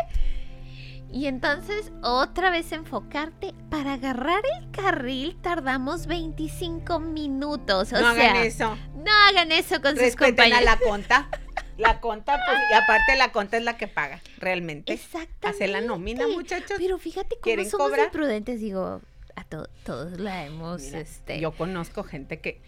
Y 1.12 1.26
entonces 1.26 1.90
otra 2.02 2.50
vez 2.50 2.70
enfocarte. 2.72 3.52
Para 3.68 3.94
agarrar 3.94 4.42
el 4.60 4.70
carril 4.72 5.36
tardamos 5.40 6.06
25 6.06 6.98
minutos. 7.00 7.92
O 7.92 8.00
no 8.00 8.14
sea, 8.14 8.30
hagan 8.30 8.36
eso. 8.44 8.76
no 8.94 9.10
hagan 9.28 9.50
eso 9.52 9.80
con 9.80 9.92
sus 9.92 10.00
Respeten 10.02 10.24
a 10.24 10.58
compañeros. 10.58 10.64
la 10.64 10.76
conta. 10.78 11.28
La 11.80 12.00
conta, 12.00 12.38
pues, 12.46 12.58
y 12.70 12.74
aparte 12.74 13.16
la 13.16 13.32
conta 13.32 13.56
es 13.56 13.64
la 13.64 13.76
que 13.76 13.88
paga, 13.88 14.20
realmente. 14.38 14.92
Exactamente. 14.92 15.48
Hace 15.48 15.68
la 15.68 15.80
nómina, 15.80 16.26
muchachos. 16.28 16.76
Pero 16.78 16.98
fíjate 16.98 17.30
cómo 17.36 17.42
¿Quieren 17.42 17.68
somos 17.70 17.88
cobrar? 17.88 18.06
imprudentes, 18.06 18.60
digo, 18.60 19.00
a 19.36 19.44
to- 19.44 19.68
todos 19.84 20.18
la 20.20 20.44
hemos, 20.44 20.82
Mira, 20.82 21.00
este... 21.00 21.40
Yo 21.40 21.52
conozco 21.52 22.04
gente 22.04 22.40
que. 22.40 22.60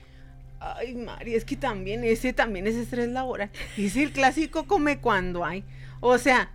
Ay, 0.60 0.94
Mari, 0.94 1.34
es 1.34 1.44
que 1.44 1.56
también 1.56 2.04
ese 2.04 2.32
también 2.32 2.66
es 2.68 2.76
estrés 2.76 3.08
laboral. 3.08 3.50
Es 3.76 3.96
el 3.96 4.12
clásico 4.12 4.66
come 4.68 5.00
cuando 5.00 5.44
hay. 5.44 5.64
O 6.00 6.18
sea, 6.18 6.50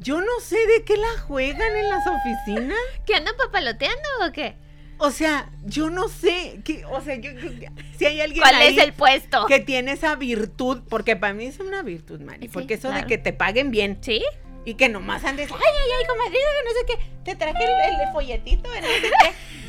yo 0.00 0.20
no 0.20 0.40
sé 0.42 0.56
de 0.66 0.84
qué 0.84 0.96
la 0.96 1.18
juegan 1.26 1.76
en 1.76 1.88
las 1.88 2.04
oficinas. 2.06 2.76
¿Que 3.06 3.14
andan 3.14 3.36
papaloteando 3.36 4.08
o 4.28 4.32
qué? 4.32 4.56
O 4.98 5.10
sea, 5.10 5.50
yo 5.64 5.90
no 5.90 6.08
sé. 6.08 6.60
Que, 6.64 6.84
o 6.86 7.00
sea, 7.00 7.16
yo, 7.16 7.30
yo- 7.32 7.50
si 7.98 8.06
hay 8.06 8.20
alguien 8.20 8.42
¿Cuál 8.42 8.54
ahí 8.54 8.76
es 8.76 8.82
el 8.82 8.92
puesto? 8.92 9.46
que 9.46 9.60
tiene 9.60 9.92
esa 9.92 10.14
virtud, 10.16 10.82
porque 10.88 11.16
para 11.16 11.34
mí 11.34 11.44
es 11.46 11.60
una 11.60 11.82
virtud, 11.82 12.20
Mari. 12.20 12.46
Sí, 12.46 12.48
porque 12.52 12.74
eso 12.74 12.88
claro. 12.88 13.02
de 13.02 13.06
que 13.06 13.18
te 13.18 13.32
paguen 13.32 13.70
bien 13.70 13.98
¿Sí? 14.00 14.22
y 14.64 14.74
que 14.74 14.88
nomás 14.88 15.24
andes, 15.24 15.50
ay, 15.50 15.58
ay, 15.60 15.90
ay, 16.00 16.06
comadrita, 16.06 16.38
que 16.40 16.64
no 16.64 16.70
sé 16.70 16.86
qué, 16.86 17.22
te 17.24 17.36
traje 17.36 17.64
el, 17.64 18.00
el 18.00 18.12
folletito, 18.12 18.68
no 18.68 18.74
sé 18.74 19.10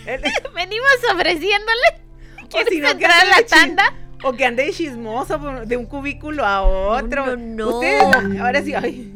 qué. 0.06 0.14
El- 0.14 0.22
Venimos 0.56 0.90
ofreciéndole. 1.14 1.88
O 2.44 2.48
¿Quieres 2.48 2.70
si 2.74 2.80
no, 2.80 2.90
entrar 2.90 3.12
a 3.22 3.26
la 3.26 3.46
tanda? 3.46 3.94
O 4.24 4.34
que 4.34 4.46
ande 4.46 4.64
de 4.66 4.72
chismoso 4.72 5.38
de 5.66 5.78
un 5.78 5.86
cubículo 5.86 6.46
a 6.46 6.64
otro. 6.64 7.26
No, 7.26 7.36
no, 7.36 7.66
no. 7.66 7.76
Ustedes, 7.76 8.40
ahora 8.40 8.62
sí, 8.64 8.74
ay. 8.74 9.14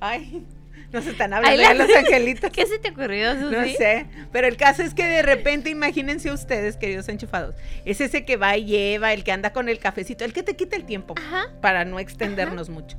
Ay. 0.00 0.44
Nos 0.92 1.06
están 1.06 1.32
hablando 1.34 1.60
de 1.62 1.74
los 1.74 1.96
angelitos. 1.96 2.50
¿Qué 2.50 2.64
se 2.66 2.78
te 2.78 2.90
ocurrió, 2.90 3.32
Susi? 3.34 3.54
No 3.56 3.64
sé, 3.76 4.06
pero 4.32 4.46
el 4.46 4.56
caso 4.56 4.82
es 4.82 4.94
que 4.94 5.04
de 5.04 5.22
repente 5.22 5.68
imagínense 5.70 6.30
ustedes, 6.30 6.76
queridos 6.76 7.08
enchufados, 7.08 7.54
es 7.84 8.00
ese 8.00 8.24
que 8.24 8.36
va 8.36 8.56
y 8.56 8.64
lleva, 8.66 9.12
el 9.12 9.24
que 9.24 9.32
anda 9.32 9.52
con 9.52 9.68
el 9.68 9.78
cafecito, 9.78 10.24
el 10.24 10.32
que 10.32 10.42
te 10.42 10.54
quita 10.56 10.76
el 10.76 10.84
tiempo 10.84 11.14
Ajá. 11.18 11.50
para 11.60 11.84
no 11.84 11.98
extendernos 11.98 12.68
mucho. 12.70 12.96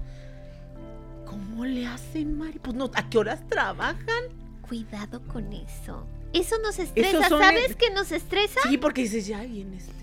¿Cómo 1.26 1.65
le 1.65 1.86
hacen, 1.88 2.38
Mari? 2.38 2.60
Pues 2.60 2.76
no, 2.76 2.89
¿a 2.93 3.10
qué 3.10 3.17
horas 3.17 3.39
trabajan? 3.50 4.23
Cuidado 4.67 5.21
con 5.28 5.52
eso. 5.54 6.06
Eso 6.34 6.56
nos 6.62 6.78
estresa. 6.80 7.28
¿Sabes 7.30 7.69
el- 7.69 7.76
que 7.78 7.89
nos 7.91 8.12
estresa? 8.12 8.60
Sí, 8.67 8.78
porque 8.78 9.02
dices, 9.02 9.26
ya 9.28 9.41
viene 9.41 9.78
este. 9.78 9.96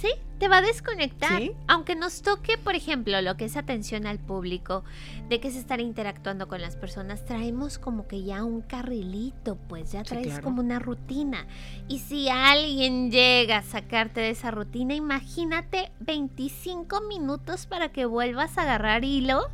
Sí, 0.00 0.08
te 0.38 0.48
va 0.48 0.58
a 0.58 0.62
desconectar. 0.62 1.38
Sí. 1.38 1.52
Aunque 1.68 1.94
nos 1.94 2.22
toque, 2.22 2.56
por 2.56 2.74
ejemplo, 2.74 3.20
lo 3.20 3.36
que 3.36 3.44
es 3.44 3.56
atención 3.56 4.06
al 4.06 4.18
público, 4.18 4.82
de 5.28 5.40
que 5.40 5.48
es 5.48 5.56
estar 5.56 5.80
interactuando 5.80 6.48
con 6.48 6.60
las 6.62 6.76
personas, 6.76 7.24
traemos 7.26 7.78
como 7.78 8.08
que 8.08 8.22
ya 8.24 8.42
un 8.44 8.62
carrilito, 8.62 9.56
pues 9.68 9.92
ya 9.92 10.02
Sí, 10.04 10.08
traes 10.10 10.26
claro. 10.28 10.42
como 10.44 10.62
una 10.62 10.78
rutina. 10.78 11.46
Y 11.88 11.98
si 11.98 12.28
alguien 12.30 13.10
llega 13.10 13.58
a 13.58 13.62
sacarte 13.62 14.20
de 14.20 14.30
esa 14.30 14.50
rutina, 14.50 14.94
imagínate 14.94 15.92
25 16.00 17.02
minutos 17.02 17.66
para 17.66 17.90
que 17.92 18.06
vuelvas 18.06 18.56
a 18.56 18.62
agarrar 18.62 19.04
hilo. 19.04 19.48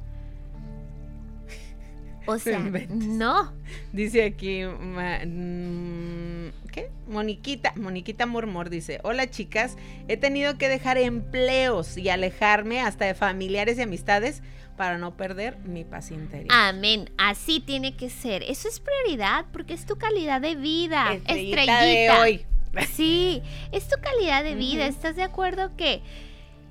O 2.26 2.38
sea, 2.40 2.58
no. 2.60 3.52
Dice 3.92 4.24
aquí, 4.24 4.62
ma- 4.64 5.20
mm, 5.24 6.50
¿qué? 6.72 6.90
Moniquita, 7.08 7.72
Moniquita 7.76 8.26
Murmur 8.26 8.68
dice, 8.70 9.00
hola 9.04 9.30
chicas, 9.30 9.76
he 10.08 10.16
tenido 10.16 10.58
que 10.58 10.68
dejar 10.68 10.98
empleos 10.98 11.96
y 11.96 12.08
alejarme 12.08 12.80
hasta 12.80 13.04
de 13.04 13.14
familiares 13.14 13.78
y 13.78 13.82
amistades 13.82 14.42
para 14.76 14.98
no 14.98 15.16
perder 15.16 15.56
mi 15.60 15.84
paz 15.84 16.10
interior. 16.10 16.48
Amén. 16.50 17.10
Así 17.16 17.60
tiene 17.60 17.96
que 17.96 18.10
ser. 18.10 18.42
Eso 18.42 18.68
es 18.68 18.80
prioridad 18.80 19.46
porque 19.52 19.72
es 19.72 19.86
tu 19.86 19.96
calidad 19.96 20.40
de 20.40 20.54
vida. 20.54 21.14
Estrellita 21.14 21.62
Estrellita. 21.62 21.84
de 21.84 22.10
hoy. 22.20 22.46
Sí, 22.92 23.42
es 23.72 23.88
tu 23.88 23.96
calidad 24.02 24.44
de 24.44 24.54
vida. 24.54 24.86
¿Estás 24.86 25.16
de 25.16 25.22
acuerdo 25.22 25.74
que 25.76 26.02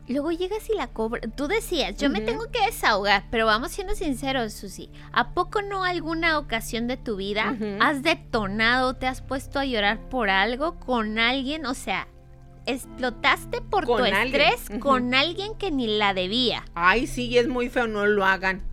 luego 0.07 0.31
llegas 0.31 0.69
y 0.69 0.75
la 0.75 0.87
cobras? 0.87 1.23
Tú 1.35 1.47
decías, 1.47 1.95
yo 1.97 2.09
me 2.09 2.21
tengo 2.21 2.49
que 2.51 2.65
desahogar, 2.65 3.25
pero 3.31 3.45
vamos 3.45 3.71
siendo 3.71 3.95
sinceros, 3.95 4.53
Susi. 4.53 4.89
¿A 5.11 5.33
poco 5.33 5.61
no 5.61 5.83
alguna 5.83 6.37
ocasión 6.37 6.87
de 6.87 6.97
tu 6.97 7.15
vida 7.15 7.55
has 7.79 8.03
detonado, 8.03 8.95
te 8.95 9.07
has 9.07 9.21
puesto 9.21 9.59
a 9.59 9.65
llorar 9.65 9.99
por 10.09 10.29
algo 10.29 10.79
con 10.79 11.19
alguien? 11.19 11.65
O 11.65 11.73
sea, 11.73 12.07
explotaste 12.65 13.61
por 13.61 13.85
Con 13.85 13.97
tu 13.97 14.03
alguien, 14.05 14.41
estrés 14.41 14.79
con 14.79 15.13
alguien 15.13 15.55
que 15.55 15.71
ni 15.71 15.87
la 15.97 16.13
debía. 16.13 16.63
Ay, 16.73 17.07
sí, 17.07 17.37
es 17.37 17.47
muy 17.47 17.69
feo, 17.69 17.87
no 17.87 18.05
lo 18.05 18.25
hagan. 18.25 18.63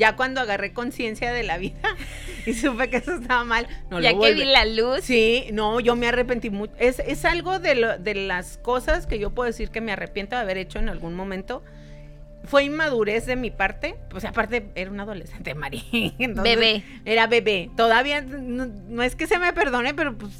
Ya 0.00 0.16
cuando 0.16 0.40
agarré 0.40 0.72
conciencia 0.72 1.30
de 1.32 1.42
la 1.44 1.58
vida 1.58 1.78
y 2.46 2.54
supe 2.54 2.90
que 2.90 2.96
eso 2.96 3.14
estaba 3.14 3.44
mal, 3.44 3.68
no 3.90 4.00
ya 4.00 4.12
lo 4.12 4.20
que 4.20 4.34
vi 4.34 4.44
la 4.44 4.64
luz. 4.64 5.02
Sí, 5.02 5.44
no, 5.52 5.78
yo 5.78 5.94
me 5.94 6.08
arrepentí 6.08 6.50
mucho. 6.50 6.72
Es, 6.78 6.98
es 7.00 7.24
algo 7.24 7.58
de, 7.60 7.74
lo- 7.76 7.98
de 7.98 8.14
las 8.14 8.56
cosas 8.58 9.06
que 9.06 9.18
yo 9.18 9.30
puedo 9.30 9.46
decir 9.46 9.70
que 9.70 9.80
me 9.80 9.92
arrepiento 9.92 10.34
de 10.34 10.42
haber 10.42 10.56
hecho 10.56 10.78
en 10.78 10.88
algún 10.88 11.14
momento. 11.14 11.62
Fue 12.44 12.64
inmadurez 12.64 13.26
de 13.26 13.36
mi 13.36 13.50
parte. 13.50 13.96
Pues 14.08 14.24
aparte, 14.24 14.70
era 14.74 14.90
un 14.90 14.98
adolescente, 14.98 15.54
Mari. 15.54 16.14
Bebé. 16.18 16.82
Era 17.04 17.26
bebé. 17.26 17.68
Todavía 17.76 18.22
no, 18.22 18.64
no 18.66 19.02
es 19.02 19.14
que 19.14 19.26
se 19.26 19.38
me 19.38 19.52
perdone, 19.52 19.92
pero 19.92 20.16
pues 20.16 20.32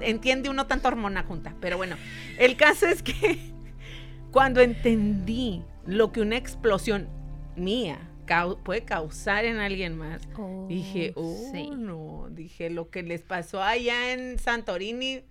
entiende 0.00 0.48
uno 0.48 0.66
tanta 0.68 0.86
hormona 0.86 1.24
junta. 1.24 1.54
Pero 1.60 1.76
bueno, 1.76 1.96
el 2.38 2.56
caso 2.56 2.86
es 2.86 3.02
que 3.02 3.38
cuando 4.30 4.60
entendí 4.60 5.62
lo 5.86 6.12
que 6.12 6.20
una 6.20 6.36
explosión 6.36 7.08
mía 7.56 7.98
cau- 8.28 8.58
puede 8.62 8.82
causar 8.84 9.44
en 9.44 9.56
alguien 9.58 9.96
más, 9.96 10.22
Dije, 10.68 11.12
oh, 11.16 11.50
sí. 11.52 11.70
no, 11.76 12.28
dije, 12.30 12.70
lo 12.70 12.90
que 12.90 13.02
les 13.02 13.22
pasó 13.22 13.62
allá 13.62 14.12
en 14.12 14.38
Santorini 14.38 15.22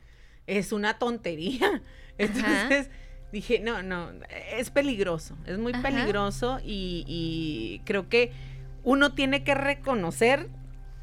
es 0.47 0.71
una 0.71 0.97
tontería. 0.97 1.81
Entonces, 2.17 2.89
dije, 3.31 3.60
no, 3.60 3.83
no, 3.83 4.10
es 4.57 4.69
peligroso, 4.71 5.38
es 5.45 5.57
muy 5.60 5.73
Ajá. 5.73 5.83
peligroso 5.83 6.60
y, 6.63 7.03
y 7.07 7.81
creo 7.86 8.10
que 8.10 8.31
uno 8.83 9.13
tiene 9.13 9.43
que 9.43 9.53
reconocer 9.53 10.49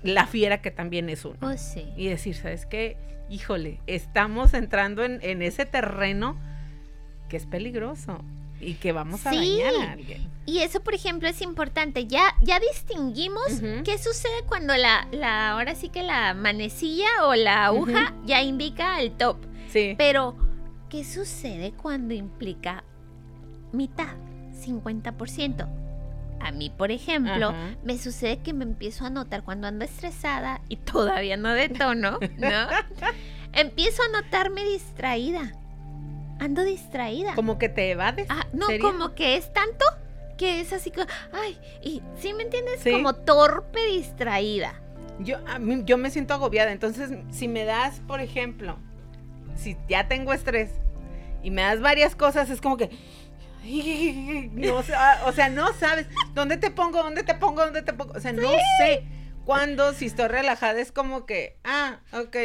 la 0.02 0.26
fiera 0.26 0.60
que 0.60 0.70
también 0.70 1.08
es 1.08 1.24
uno. 1.24 1.38
Oh, 1.42 1.56
sí. 1.56 1.86
Y 1.96 2.08
decir, 2.08 2.34
¿sabes 2.34 2.66
qué? 2.66 2.96
Híjole, 3.30 3.80
estamos 3.86 4.52
entrando 4.52 5.04
en, 5.04 5.18
en 5.22 5.40
ese 5.42 5.64
terreno 5.66 6.38
que 7.28 7.36
es 7.38 7.46
peligroso 7.46 8.22
y 8.60 8.74
que 8.74 8.92
vamos 8.92 9.26
a 9.26 9.30
Sí. 9.30 9.58
dañar 9.60 9.88
a 9.88 9.92
alguien. 9.92 10.28
Y 10.46 10.58
eso, 10.58 10.80
por 10.80 10.94
ejemplo, 10.94 11.28
es 11.28 11.40
importante. 11.42 12.06
Ya, 12.06 12.34
ya 12.42 12.60
distinguimos 12.60 13.44
qué 13.84 13.96
sucede 13.98 14.42
cuando 14.46 14.76
la, 14.76 15.08
la, 15.10 15.50
ahora 15.52 15.74
sí 15.74 15.88
que 15.88 16.02
la 16.02 16.34
manecilla 16.34 17.08
o 17.26 17.34
la 17.34 17.66
aguja 17.66 18.12
ya 18.24 18.42
indica 18.42 19.00
el 19.00 19.12
top. 19.12 19.38
Sí. 19.68 19.94
Pero, 19.96 20.36
¿qué 20.90 21.02
sucede 21.04 21.72
cuando 21.72 22.12
implica 22.14 22.84
mitad, 23.72 24.14
50%? 24.52 25.66
A 26.40 26.52
mí, 26.52 26.68
por 26.68 26.90
ejemplo, 26.90 27.48
Ajá. 27.48 27.76
me 27.84 27.96
sucede 27.96 28.38
que 28.42 28.52
me 28.52 28.64
empiezo 28.64 29.06
a 29.06 29.10
notar 29.10 29.44
cuando 29.44 29.66
ando 29.66 29.84
estresada 29.86 30.60
y 30.68 30.76
todavía 30.76 31.38
no 31.38 31.48
detono, 31.54 32.18
¿no? 32.36 32.66
empiezo 33.54 34.02
a 34.02 34.20
notarme 34.20 34.62
distraída. 34.64 35.52
Ando 36.44 36.62
distraída. 36.62 37.34
Como 37.34 37.58
que 37.58 37.68
te 37.68 37.90
evades. 37.90 38.26
Ah, 38.28 38.46
no, 38.52 38.66
¿Sería? 38.66 38.82
como 38.82 39.14
que 39.14 39.36
es 39.36 39.50
tanto 39.52 39.84
que 40.36 40.60
es 40.60 40.72
así 40.72 40.90
como, 40.90 41.06
ay, 41.32 41.58
y 41.82 42.02
¿sí 42.18 42.34
me 42.34 42.42
entiendes? 42.42 42.80
Sí. 42.80 42.90
Como 42.92 43.14
torpe 43.14 43.84
distraída. 43.86 44.80
Yo, 45.20 45.38
a 45.46 45.58
mí- 45.58 45.82
yo 45.84 45.96
me 45.96 46.10
siento 46.10 46.34
agobiada. 46.34 46.72
Entonces, 46.72 47.10
si 47.30 47.48
me 47.48 47.64
das, 47.64 48.00
por 48.00 48.20
ejemplo, 48.20 48.76
si 49.56 49.76
ya 49.88 50.06
tengo 50.08 50.32
estrés 50.34 50.70
y 51.42 51.50
me 51.50 51.62
das 51.62 51.80
varias 51.80 52.14
cosas, 52.16 52.50
es 52.50 52.60
como 52.60 52.76
que. 52.76 52.90
No, 54.52 54.76
o 54.76 55.32
sea, 55.32 55.48
no 55.48 55.72
sabes 55.74 56.06
dónde 56.34 56.56
te 56.58 56.70
pongo, 56.70 57.02
dónde 57.02 57.22
te 57.22 57.34
pongo, 57.34 57.62
dónde 57.64 57.80
te 57.82 57.92
pongo. 57.94 58.12
O 58.14 58.20
sea, 58.20 58.32
no 58.32 58.50
sé 58.78 59.04
cuándo, 59.46 59.92
si 59.94 60.06
estoy 60.06 60.28
relajada, 60.28 60.80
es 60.80 60.92
como 60.92 61.24
que, 61.26 61.56
ah, 61.64 62.00
ok, 62.12 62.36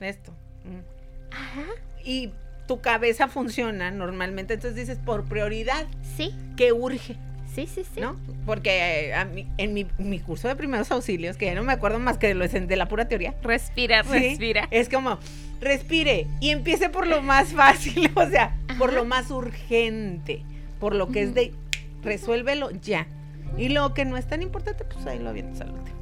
esto. 0.00 0.32
mm. 0.64 1.34
Ajá. 1.34 1.64
Y 2.02 2.32
tu 2.68 2.80
cabeza 2.80 3.26
funciona 3.26 3.90
normalmente. 3.90 4.54
Entonces 4.54 4.76
dices, 4.76 4.98
por 5.04 5.24
prioridad, 5.24 5.86
Sí, 6.16 6.32
¿qué 6.56 6.72
urge? 6.72 7.16
sí, 7.52 7.66
sí, 7.66 7.82
sí. 7.92 8.00
¿no? 8.00 8.14
Porque 8.46 9.08
eh, 9.08 9.14
a 9.14 9.24
mí- 9.24 9.48
en 9.58 9.74
mi, 9.74 9.84
mi 9.98 10.20
curso 10.20 10.46
de 10.46 10.54
primeros 10.54 10.92
auxilios, 10.92 11.36
que 11.36 11.46
ya 11.46 11.54
no 11.56 11.64
me 11.64 11.72
acuerdo 11.72 11.98
más 11.98 12.16
que 12.18 12.28
de, 12.28 12.34
lo 12.34 12.46
de 12.46 12.76
la 12.76 12.86
pura 12.86 13.08
teoría, 13.08 13.34
Respira, 13.42 14.04
¿sí? 14.04 14.10
respira. 14.10 14.68
es 14.70 14.88
como, 14.88 15.18
respire 15.60 16.28
y 16.40 16.50
empiece 16.50 16.88
por 16.88 17.08
lo 17.08 17.20
más 17.20 17.48
fácil, 17.54 18.12
o 18.14 18.28
sea, 18.28 18.54
por 18.78 18.92
lo 18.92 19.04
más 19.04 19.32
urgente, 19.32 20.42
por 20.78 20.94
lo 20.94 21.08
que 21.08 21.22
es 21.22 21.34
de, 21.34 21.52
resuélvelo 22.04 22.70
ya. 22.70 23.08
Y 23.56 23.70
lo 23.70 23.92
que 23.94 24.04
no 24.04 24.16
es 24.16 24.26
tan 24.28 24.42
importante, 24.42 24.84
pues 24.84 25.04
ahí 25.06 25.18
lo 25.18 25.30
avientas 25.30 25.62
al 25.62 25.70
último. 25.72 25.96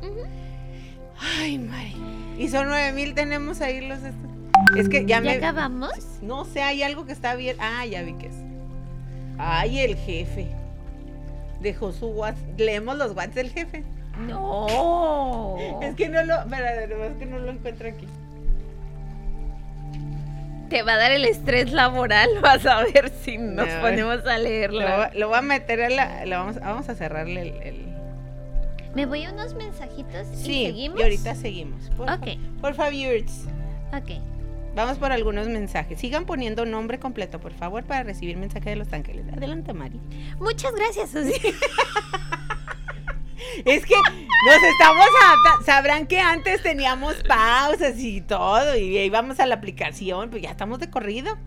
Ay, 1.41 1.59
Mari. 1.59 1.95
Y 2.39 2.49
son 2.49 2.67
nueve 2.69 2.93
mil, 2.93 3.15
tenemos 3.15 3.61
ahí 3.63 3.81
los... 3.87 3.99
estos. 4.03 4.31
Es 4.77 4.89
que 4.89 5.03
ya 5.07 5.17
¿Ya 5.17 5.21
me... 5.21 5.33
acabamos? 5.33 5.93
No 6.23 6.45
sé, 6.45 6.63
hay 6.63 6.83
algo 6.83 7.07
que 7.07 7.13
está 7.13 7.35
bien. 7.35 7.57
Ah, 7.61 7.85
ya 7.87 8.03
vi 8.03 8.15
que 8.15 8.27
es. 8.29 8.35
Ay, 9.39 9.81
el 9.81 9.97
jefe. 9.97 10.49
Dejó 11.61 11.93
su 11.93 12.07
WhatsApp. 12.09 12.59
Leemos 12.59 12.97
los 12.97 13.15
WhatsApp 13.15 13.35
del 13.35 13.51
jefe. 13.51 13.85
No. 14.27 15.57
Es 15.83 15.95
que 15.95 16.09
no 16.09 16.23
lo. 16.25 16.41
Espera, 16.41 16.85
es 16.85 17.17
que 17.19 17.27
no 17.27 17.39
lo 17.39 17.51
encuentro 17.53 17.89
aquí. 17.89 18.07
te 20.71 20.83
va 20.83 20.95
a 20.95 20.97
dar 20.97 21.13
el 21.13 21.25
estrés 21.25 21.71
laboral, 21.73 22.29
vas 22.43 22.67
a 22.67 22.83
ver 22.83 23.11
si 23.23 23.39
nos 23.39 23.69
No. 23.69 23.81
ponemos 23.81 24.27
a 24.27 24.39
leerlo. 24.39 24.81
Lo, 24.81 25.15
lo 25.15 25.29
voy 25.29 25.39
a 25.39 25.43
meter 25.43 25.81
a 25.83 25.91
la. 25.91 26.27
lo 26.27 26.37
vamos, 26.39 26.59
vamos 26.61 26.89
a 26.89 26.95
cerrarle 26.95 27.43
el. 27.43 27.63
el- 27.63 27.87
Me 28.95 29.07
voy 29.07 29.25
a 29.25 29.33
unos 29.33 29.55
mensajitos 29.55 30.27
y 30.33 30.37
Sí, 30.37 30.67
seguimos. 30.67 30.99
y 30.99 31.03
ahorita 31.03 31.35
seguimos. 31.35 31.89
Por, 31.97 32.11
Ok. 32.11 32.27
por 32.61 32.75
favor. 32.75 32.95
Ok. 33.93 34.11
Vamos 34.77 34.99
por 34.99 35.11
algunos 35.11 35.49
mensajes. 35.49 35.99
Sigan 35.99 36.27
poniendo 36.27 36.67
nombre 36.67 36.99
completo, 36.99 37.41
por 37.41 37.55
favor, 37.55 37.83
para 37.85 38.03
recibir 38.03 38.37
mensaje 38.37 38.69
de 38.69 38.77
los 38.77 38.93
ángeles. 38.93 39.25
Adelante, 39.33 39.73
Mari. 39.73 39.99
Muchas 40.39 40.75
gracias, 40.75 41.11
Susi. 41.11 41.33
Es 43.65 43.87
que 43.87 43.95
nos 43.95 44.63
estamos 44.71 45.07
adaptando. 45.25 45.65
Sabrán 45.65 46.07
que 46.07 46.21
antes 46.21 46.63
teníamos 46.63 47.15
pausas 47.27 47.99
y 47.99 48.21
todo, 48.21 48.77
y 48.77 48.99
íbamos 48.99 49.41
a 49.41 49.47
la 49.47 49.55
aplicación, 49.55 50.29
pues 50.29 50.43
ya 50.43 50.51
estamos 50.51 50.79
de 50.79 50.91
corrido. 50.91 51.39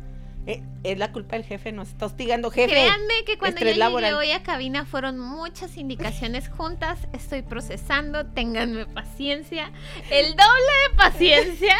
Eh, 0.47 0.63
es 0.83 0.97
la 0.97 1.11
culpa 1.11 1.35
del 1.35 1.45
jefe, 1.45 1.71
nos 1.71 1.89
está 1.89 2.07
hostigando, 2.07 2.49
jefe. 2.49 2.71
Créanme 2.71 3.25
que 3.25 3.37
cuando 3.37 3.59
yo 3.61 3.71
llegué 3.73 4.13
hoy 4.13 4.31
a 4.31 4.41
cabina 4.41 4.85
fueron 4.85 5.19
muchas 5.19 5.77
indicaciones 5.77 6.49
juntas. 6.49 7.07
Estoy 7.13 7.43
procesando, 7.43 8.25
ténganme 8.25 8.87
paciencia. 8.87 9.71
El 10.09 10.35
doble 10.35 10.89
de 10.89 10.95
paciencia. 10.97 11.75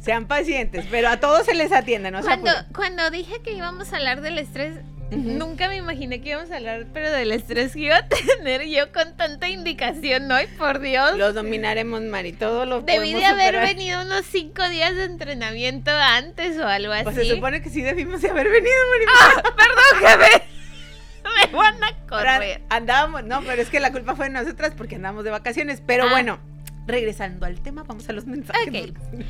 Sean 0.00 0.26
pacientes, 0.26 0.86
pero 0.90 1.08
a 1.08 1.18
todos 1.20 1.44
se 1.46 1.54
les 1.54 1.72
atiende, 1.72 2.10
no 2.10 2.22
cuando, 2.22 2.50
cuando 2.74 3.10
dije 3.10 3.40
que 3.42 3.52
íbamos 3.52 3.92
a 3.92 3.96
hablar 3.96 4.22
del 4.22 4.38
estrés, 4.38 4.76
nunca 5.10 5.68
me 5.68 5.76
imaginé 5.76 6.22
que 6.22 6.30
íbamos 6.30 6.50
a 6.50 6.56
hablar, 6.56 6.86
pero 6.94 7.10
del 7.10 7.32
estrés 7.32 7.72
que 7.74 7.80
iba 7.80 7.96
a 7.98 8.08
tener 8.38 8.62
yo 8.66 8.92
con 8.92 9.14
tanta 9.16 9.48
indicación 9.50 10.30
hoy, 10.32 10.46
por 10.58 10.78
Dios. 10.80 11.18
Los 11.18 11.34
dominaremos, 11.34 12.00
Mari, 12.02 12.32
todo 12.32 12.64
lo 12.64 12.80
Debí 12.80 13.12
de 13.12 13.24
haber 13.26 13.48
superar. 13.54 13.66
venido 13.66 14.00
unos 14.02 14.24
cinco 14.24 14.66
días 14.70 14.94
de 14.96 15.04
entrenamiento 15.04 15.90
antes 15.90 16.56
o 16.58 16.66
algo 16.66 16.92
así. 16.92 17.04
Pues 17.04 17.16
se 17.16 17.34
supone 17.34 17.60
que 17.60 17.68
sí 17.68 17.82
debimos 17.82 18.22
de 18.22 18.30
haber 18.30 18.48
venido, 18.48 18.74
Mari. 18.92 19.44
Perdón, 19.56 20.18
jefe. 20.20 20.42
Me 21.52 21.56
van 21.56 21.84
a 21.84 22.06
correr. 22.08 22.62
Andábamos, 22.70 23.24
no, 23.24 23.42
pero 23.42 23.60
es 23.60 23.68
que 23.68 23.80
la 23.80 23.92
culpa 23.92 24.16
fue 24.16 24.26
de 24.26 24.32
nosotras 24.32 24.72
porque 24.76 24.96
andábamos 24.96 25.24
de 25.24 25.30
vacaciones. 25.30 25.82
Pero 25.86 26.04
Ah. 26.06 26.10
bueno, 26.10 26.40
regresando 26.86 27.44
al 27.46 27.60
tema, 27.60 27.82
vamos 27.84 28.08
a 28.08 28.12
los 28.12 28.24
mensajes. 28.26 28.68
Ok. 28.90 28.94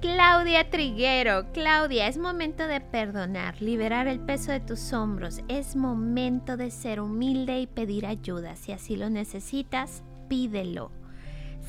Claudia 0.00 0.68
Triguero, 0.68 1.50
Claudia, 1.52 2.06
es 2.06 2.18
momento 2.18 2.66
de 2.66 2.82
perdonar, 2.82 3.62
liberar 3.62 4.08
el 4.08 4.20
peso 4.20 4.52
de 4.52 4.60
tus 4.60 4.92
hombros, 4.92 5.40
es 5.48 5.74
momento 5.74 6.58
de 6.58 6.70
ser 6.70 7.00
humilde 7.00 7.60
y 7.60 7.66
pedir 7.66 8.04
ayuda. 8.04 8.56
Si 8.56 8.72
así 8.72 8.96
lo 8.96 9.08
necesitas, 9.08 10.02
pídelo. 10.28 10.90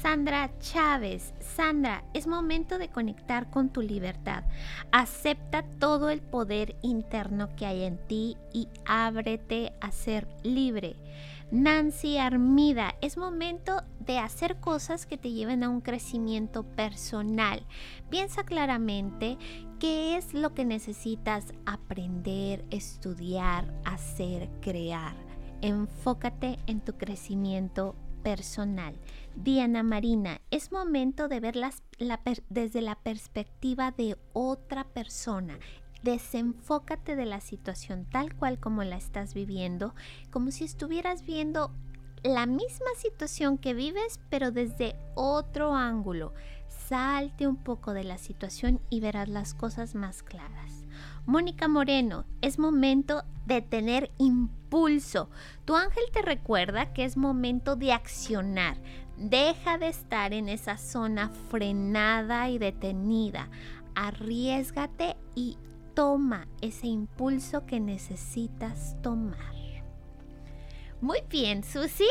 Sandra 0.02 0.52
Chávez, 0.60 1.34
Sandra, 1.40 2.04
es 2.14 2.28
momento 2.28 2.78
de 2.78 2.90
conectar 2.90 3.50
con 3.50 3.70
tu 3.70 3.82
libertad. 3.82 4.44
Acepta 4.92 5.64
todo 5.80 6.10
el 6.10 6.22
poder 6.22 6.76
interno 6.82 7.56
que 7.56 7.66
hay 7.66 7.86
en 7.86 7.98
ti 8.08 8.36
y 8.54 8.68
ábrete 8.86 9.72
a 9.80 9.92
ser 9.92 10.28
libre. 10.44 10.98
Nancy 11.50 12.18
Armida, 12.18 12.96
es 13.02 13.18
momento 13.18 13.82
de 14.00 14.20
hacer 14.20 14.60
cosas 14.60 15.06
que 15.06 15.18
te 15.18 15.32
lleven 15.32 15.64
a 15.64 15.70
un 15.70 15.80
crecimiento 15.80 16.64
personal. 16.64 17.66
Piensa 18.10 18.44
claramente 18.44 19.38
qué 19.80 20.18
es 20.18 20.34
lo 20.34 20.54
que 20.54 20.66
necesitas 20.66 21.54
aprender, 21.66 22.66
estudiar, 22.70 23.74
hacer, 23.86 24.50
crear. 24.60 25.16
Enfócate 25.62 26.58
en 26.68 26.82
tu 26.82 26.98
crecimiento 26.98 27.96
personal. 28.24 29.00
Diana 29.36 29.84
Marina, 29.84 30.42
es 30.52 30.74
momento 30.74 31.30
de 31.30 31.40
ver 31.40 31.56
las- 31.56 31.82
desde 32.50 32.82
la 32.82 32.96
perspectiva 32.96 33.92
de 33.92 34.18
otra 34.34 34.84
persona. 34.84 35.58
Desenfócate 36.04 37.16
de 37.16 37.26
la 37.26 37.42
situación 37.42 38.06
tal 38.06 38.36
cual 38.36 38.60
como 38.60 38.84
la 38.84 38.98
estás 38.98 39.34
viviendo, 39.34 39.96
como 40.32 40.52
si 40.52 40.64
estuvieras 40.64 41.26
viendo 41.26 41.72
la 42.24 42.46
misma 42.46 42.90
situación 42.98 43.58
que 43.58 43.74
vives, 43.74 44.20
pero 44.30 44.52
desde 44.52 44.96
otro 45.16 45.74
ángulo. 45.74 46.34
Salte 46.68 47.48
un 47.48 47.58
poco 47.58 47.94
de 47.94 48.04
la 48.04 48.18
situación 48.18 48.80
y 48.90 49.00
verás 49.00 49.30
las 49.30 49.54
cosas 49.54 49.96
más 49.96 50.24
claras. 50.24 50.86
Mónica 51.26 51.68
Moreno, 51.68 52.26
es 52.42 52.60
momento 52.60 53.24
de 53.46 53.62
tener 53.62 54.12
impulso. 54.18 55.30
Tu 55.66 55.76
ángel 55.76 56.04
te 56.14 56.22
recuerda 56.22 56.94
que 56.94 57.06
es 57.06 57.18
momento 57.18 57.76
de 57.76 57.94
accionar. 57.94 58.78
Deja 59.18 59.78
de 59.78 59.90
estar 59.90 60.34
en 60.34 60.48
esa 60.48 60.78
zona 60.78 61.30
frenada 61.50 62.50
y 62.50 62.58
detenida. 62.58 63.50
Arriesgate 63.96 65.18
y 65.36 65.58
toma 65.98 66.48
ese 66.62 66.86
impulso 66.86 67.66
que 67.66 67.80
necesitas 67.80 68.96
tomar. 69.02 69.52
Muy 71.02 71.24
bien, 71.28 71.64
Susi. 71.64 72.08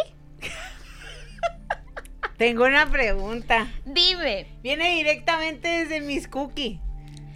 Tengo 2.37 2.65
una 2.65 2.91
pregunta. 2.91 3.69
Dime, 3.85 4.59
Viene 4.61 4.97
directamente 4.97 5.69
desde 5.69 6.01
Miss 6.01 6.27
Cookie. 6.27 6.81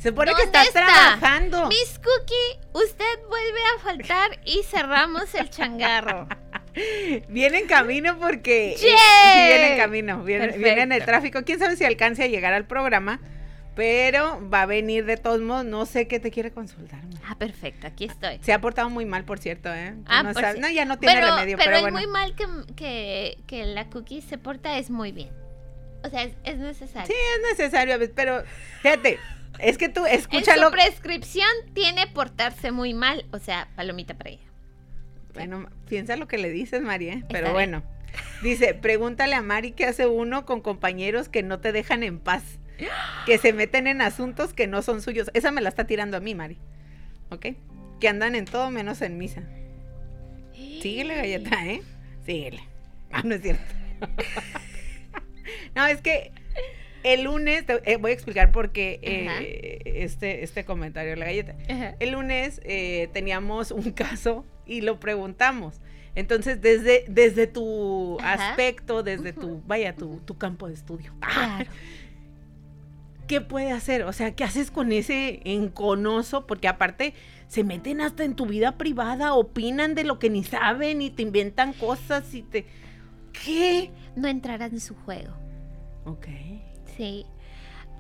Se 0.00 0.08
supone 0.08 0.32
que 0.32 0.42
¿Dónde 0.42 0.46
estás 0.46 0.66
está? 0.66 0.86
trabajando. 0.86 1.68
Miss 1.68 2.00
Cookie, 2.00 2.68
usted 2.84 3.28
vuelve 3.28 3.60
a 3.76 3.82
faltar 3.84 4.40
y 4.44 4.64
cerramos 4.64 5.32
el 5.36 5.50
changarro. 5.50 6.26
Viene 7.28 7.58
en 7.58 7.68
camino 7.68 8.18
porque. 8.18 8.74
sí, 8.76 8.86
viene 8.86 9.72
en 9.74 9.78
camino. 9.78 10.24
Viene, 10.24 10.48
viene 10.58 10.82
en 10.82 10.92
el 10.92 11.04
tráfico. 11.04 11.44
Quién 11.44 11.60
sabe 11.60 11.76
si 11.76 11.84
alcance 11.84 12.24
a 12.24 12.26
llegar 12.26 12.54
al 12.54 12.66
programa. 12.66 13.20
Pero 13.80 14.46
va 14.52 14.60
a 14.62 14.66
venir 14.66 15.06
de 15.06 15.16
todos 15.16 15.40
modos. 15.40 15.64
No 15.64 15.86
sé 15.86 16.06
qué 16.06 16.20
te 16.20 16.30
quiere 16.30 16.50
consultar. 16.50 17.00
Ah, 17.26 17.34
perfecto, 17.38 17.86
aquí 17.86 18.04
estoy. 18.04 18.38
Se 18.42 18.52
ha 18.52 18.60
portado 18.60 18.90
muy 18.90 19.06
mal, 19.06 19.24
por 19.24 19.38
cierto, 19.38 19.72
¿eh? 19.74 19.94
Ah, 20.04 20.22
no, 20.22 20.34
por 20.34 20.42
sabes- 20.42 20.56
si- 20.56 20.60
no, 20.60 20.68
ya 20.68 20.84
no 20.84 20.98
tiene 20.98 21.14
pero, 21.14 21.34
remedio, 21.34 21.56
pero 21.56 21.66
pero, 21.70 21.76
es 21.76 21.82
bueno. 21.84 21.96
muy 21.96 22.06
mal 22.06 22.34
que, 22.36 22.46
que, 22.74 23.38
que 23.46 23.64
la 23.64 23.86
cookie 23.88 24.20
se 24.20 24.36
porta, 24.36 24.76
es 24.76 24.90
muy 24.90 25.12
bien. 25.12 25.30
O 26.04 26.10
sea, 26.10 26.24
es, 26.24 26.34
es 26.44 26.58
necesario. 26.58 27.06
Sí, 27.06 27.14
es 27.14 27.58
necesario, 27.58 27.96
pero 28.14 28.44
fíjate, 28.82 29.18
es 29.60 29.78
que 29.78 29.88
tú 29.88 30.04
en 30.04 30.14
escúchalo. 30.14 30.66
su 30.66 30.72
prescripción 30.72 31.48
tiene 31.72 32.06
portarse 32.06 32.72
muy 32.72 32.92
mal. 32.92 33.24
O 33.32 33.38
sea, 33.38 33.66
palomita 33.76 34.12
para 34.12 34.28
ella. 34.28 34.44
Bueno, 35.32 35.70
piensa 35.88 36.16
lo 36.16 36.28
que 36.28 36.36
le 36.36 36.50
dices, 36.50 36.82
María, 36.82 37.14
¿eh? 37.14 37.24
pero 37.30 37.44
bien. 37.44 37.54
bueno. 37.54 37.82
Dice, 38.42 38.74
pregúntale 38.74 39.36
a 39.36 39.40
Mari 39.42 39.72
qué 39.72 39.86
hace 39.86 40.06
uno 40.06 40.44
con 40.44 40.60
compañeros 40.60 41.30
que 41.30 41.42
no 41.42 41.60
te 41.60 41.72
dejan 41.72 42.02
en 42.02 42.18
paz, 42.18 42.42
que 43.26 43.38
se 43.38 43.52
meten 43.52 43.86
en 43.86 44.00
asuntos 44.00 44.52
que 44.54 44.66
no 44.66 44.82
son 44.82 45.02
suyos. 45.02 45.30
Esa 45.34 45.50
me 45.50 45.60
la 45.60 45.68
está 45.68 45.86
tirando 45.86 46.16
a 46.16 46.20
mí, 46.20 46.34
Mari. 46.34 46.58
¿Ok? 47.30 47.46
Que 48.00 48.08
andan 48.08 48.34
en 48.34 48.44
todo 48.44 48.70
menos 48.70 49.02
en 49.02 49.18
misa. 49.18 49.42
Síguele, 50.54 51.14
galleta, 51.16 51.66
¿eh? 51.66 51.82
Síguele. 52.24 52.60
Ah, 53.12 53.22
no 53.24 53.34
es 53.34 53.42
cierto. 53.42 53.62
no, 55.74 55.86
es 55.86 56.00
que 56.00 56.32
el 57.02 57.22
lunes, 57.24 57.64
te- 57.66 57.80
eh, 57.90 57.96
voy 57.96 58.10
a 58.10 58.14
explicar 58.14 58.52
por 58.52 58.72
qué 58.72 58.98
eh, 59.02 59.80
este, 60.02 60.44
este 60.44 60.64
comentario 60.64 61.10
de 61.10 61.16
la 61.16 61.26
galleta. 61.26 61.54
Ajá. 61.68 61.94
El 61.98 62.10
lunes 62.12 62.60
eh, 62.64 63.08
teníamos 63.12 63.70
un 63.70 63.90
caso 63.92 64.44
y 64.66 64.80
lo 64.82 65.00
preguntamos. 65.00 65.80
Entonces, 66.14 66.60
desde, 66.60 67.04
desde 67.08 67.46
tu 67.46 68.18
Ajá. 68.20 68.50
aspecto, 68.50 69.02
desde 69.02 69.32
tu, 69.32 69.62
vaya, 69.66 69.94
tu, 69.94 70.16
tu 70.24 70.36
campo 70.36 70.66
de 70.68 70.74
estudio, 70.74 71.14
Claro. 71.20 71.70
¿qué 73.30 73.40
puede 73.40 73.70
hacer? 73.70 74.02
O 74.02 74.12
sea, 74.12 74.34
¿qué 74.34 74.42
haces 74.42 74.72
con 74.72 74.90
ese 74.90 75.40
enconoso? 75.44 76.48
Porque 76.48 76.66
aparte 76.66 77.14
se 77.46 77.62
meten 77.62 78.00
hasta 78.00 78.24
en 78.24 78.34
tu 78.34 78.44
vida 78.44 78.76
privada, 78.76 79.34
opinan 79.34 79.94
de 79.94 80.02
lo 80.02 80.18
que 80.18 80.28
ni 80.30 80.42
saben 80.42 81.00
y 81.00 81.10
te 81.10 81.22
inventan 81.22 81.72
cosas 81.72 82.34
y 82.34 82.42
te... 82.42 82.66
¿Qué? 83.32 83.92
No 84.16 84.26
entrará 84.26 84.66
en 84.66 84.80
su 84.80 84.96
juego. 84.96 85.32
Ok. 86.06 86.26
Sí. 86.96 87.24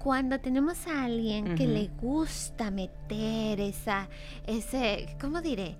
Cuando 0.02 0.40
tenemos 0.40 0.86
a 0.86 1.04
alguien 1.04 1.56
que 1.56 1.66
le 1.66 1.88
gusta 2.00 2.70
meter 2.70 3.60
esa, 3.60 4.08
ese, 4.46 5.14
¿cómo 5.20 5.42
diré? 5.42 5.76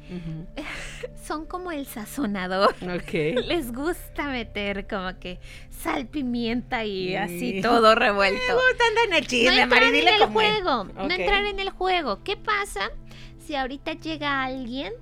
Son 1.24 1.46
como 1.46 1.72
el 1.72 1.86
sazonador. 1.86 2.74
Ok. 2.82 3.12
Les 3.46 3.72
gusta 3.72 4.28
meter 4.28 4.86
como 4.86 5.18
que 5.18 5.38
sal, 5.70 6.06
pimienta 6.06 6.84
y 6.84 7.16
así 7.16 7.38
Sí. 7.54 7.60
todo 7.62 7.94
revuelto. 7.94 8.38
Están 8.72 9.08
en 9.08 9.14
el 9.14 9.22
No 9.22 9.26
chisme, 9.26 9.60
entrar 9.62 9.82
Mari, 9.84 9.98
en 10.00 10.08
el 10.08 10.26
juego, 10.26 10.84
no 10.84 11.02
entrar 11.10 11.44
en 11.46 11.58
el 11.58 11.70
juego. 11.70 12.22
¿Qué 12.22 12.36
pasa 12.36 12.90
si 13.38 13.56
ahorita 13.56 13.94
llega 13.94 14.42
alguien. 14.44 14.92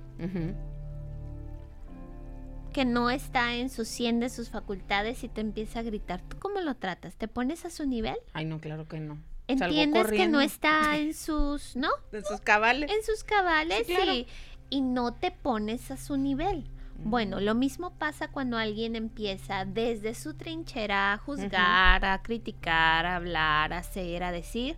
Que 2.69 2.85
no 2.85 3.09
está 3.09 3.55
en 3.55 3.69
su 3.69 3.85
100 3.85 4.19
de 4.19 4.29
sus 4.29 4.49
facultades 4.49 5.23
y 5.23 5.27
te 5.29 5.41
empieza 5.41 5.79
a 5.79 5.83
gritar? 5.83 6.21
¿Tú 6.21 6.37
cómo 6.39 6.61
lo 6.61 6.75
tratas? 6.75 7.15
¿Te 7.15 7.27
pones 7.27 7.65
a 7.65 7.69
su 7.69 7.85
nivel? 7.85 8.17
Ay, 8.33 8.45
no, 8.45 8.59
claro 8.59 8.87
que 8.87 8.99
no. 8.99 9.17
¿Entiendes 9.47 10.07
que 10.07 10.27
no 10.27 10.41
está 10.41 10.97
en 10.97 11.13
sus, 11.13 11.75
¿no? 11.75 11.89
De 12.11 12.23
sus 12.23 12.39
cabales. 12.41 12.91
En 12.91 13.03
sus 13.03 13.23
cabales 13.23 13.85
Sí, 13.87 13.95
claro. 13.95 14.13
y, 14.13 14.27
y 14.69 14.81
no 14.81 15.13
te 15.13 15.31
pones 15.31 15.89
a 15.91 15.97
su 15.97 16.17
nivel. 16.17 16.65
Bueno, 17.01 17.39
lo 17.39 17.55
mismo 17.55 17.91
pasa 17.97 18.27
cuando 18.27 18.57
alguien 18.57 18.95
empieza 18.97 19.63
desde 19.65 20.13
su 20.13 20.33
trinchera 20.33 21.13
a 21.13 21.17
juzgar, 21.17 22.03
a 22.03 22.21
criticar, 22.21 23.05
a 23.05 23.15
hablar, 23.15 23.71
a 23.73 23.77
hacer, 23.79 24.21
a 24.21 24.31
decir. 24.33 24.75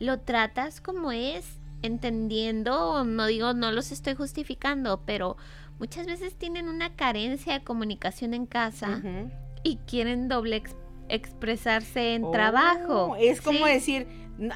lo 0.00 0.18
tratas 0.20 0.80
como 0.80 1.12
es, 1.12 1.46
entendiendo, 1.82 3.04
no 3.04 3.26
digo, 3.26 3.54
no 3.54 3.70
los 3.72 3.92
estoy 3.92 4.14
justificando, 4.14 5.02
pero 5.06 5.36
muchas 5.78 6.06
veces 6.06 6.34
tienen 6.36 6.68
una 6.68 6.94
carencia 6.94 7.52
de 7.54 7.64
comunicación 7.64 8.34
en 8.34 8.46
casa 8.46 9.00
y 9.62 9.76
quieren 9.86 10.28
doble 10.28 10.56
ex- 10.56 10.76
expresarse 11.08 12.14
en 12.14 12.24
Oh, 12.24 12.30
trabajo. 12.30 13.16
Es 13.18 13.40
como 13.40 13.66
Sí. 13.66 13.72
decir, 13.72 14.06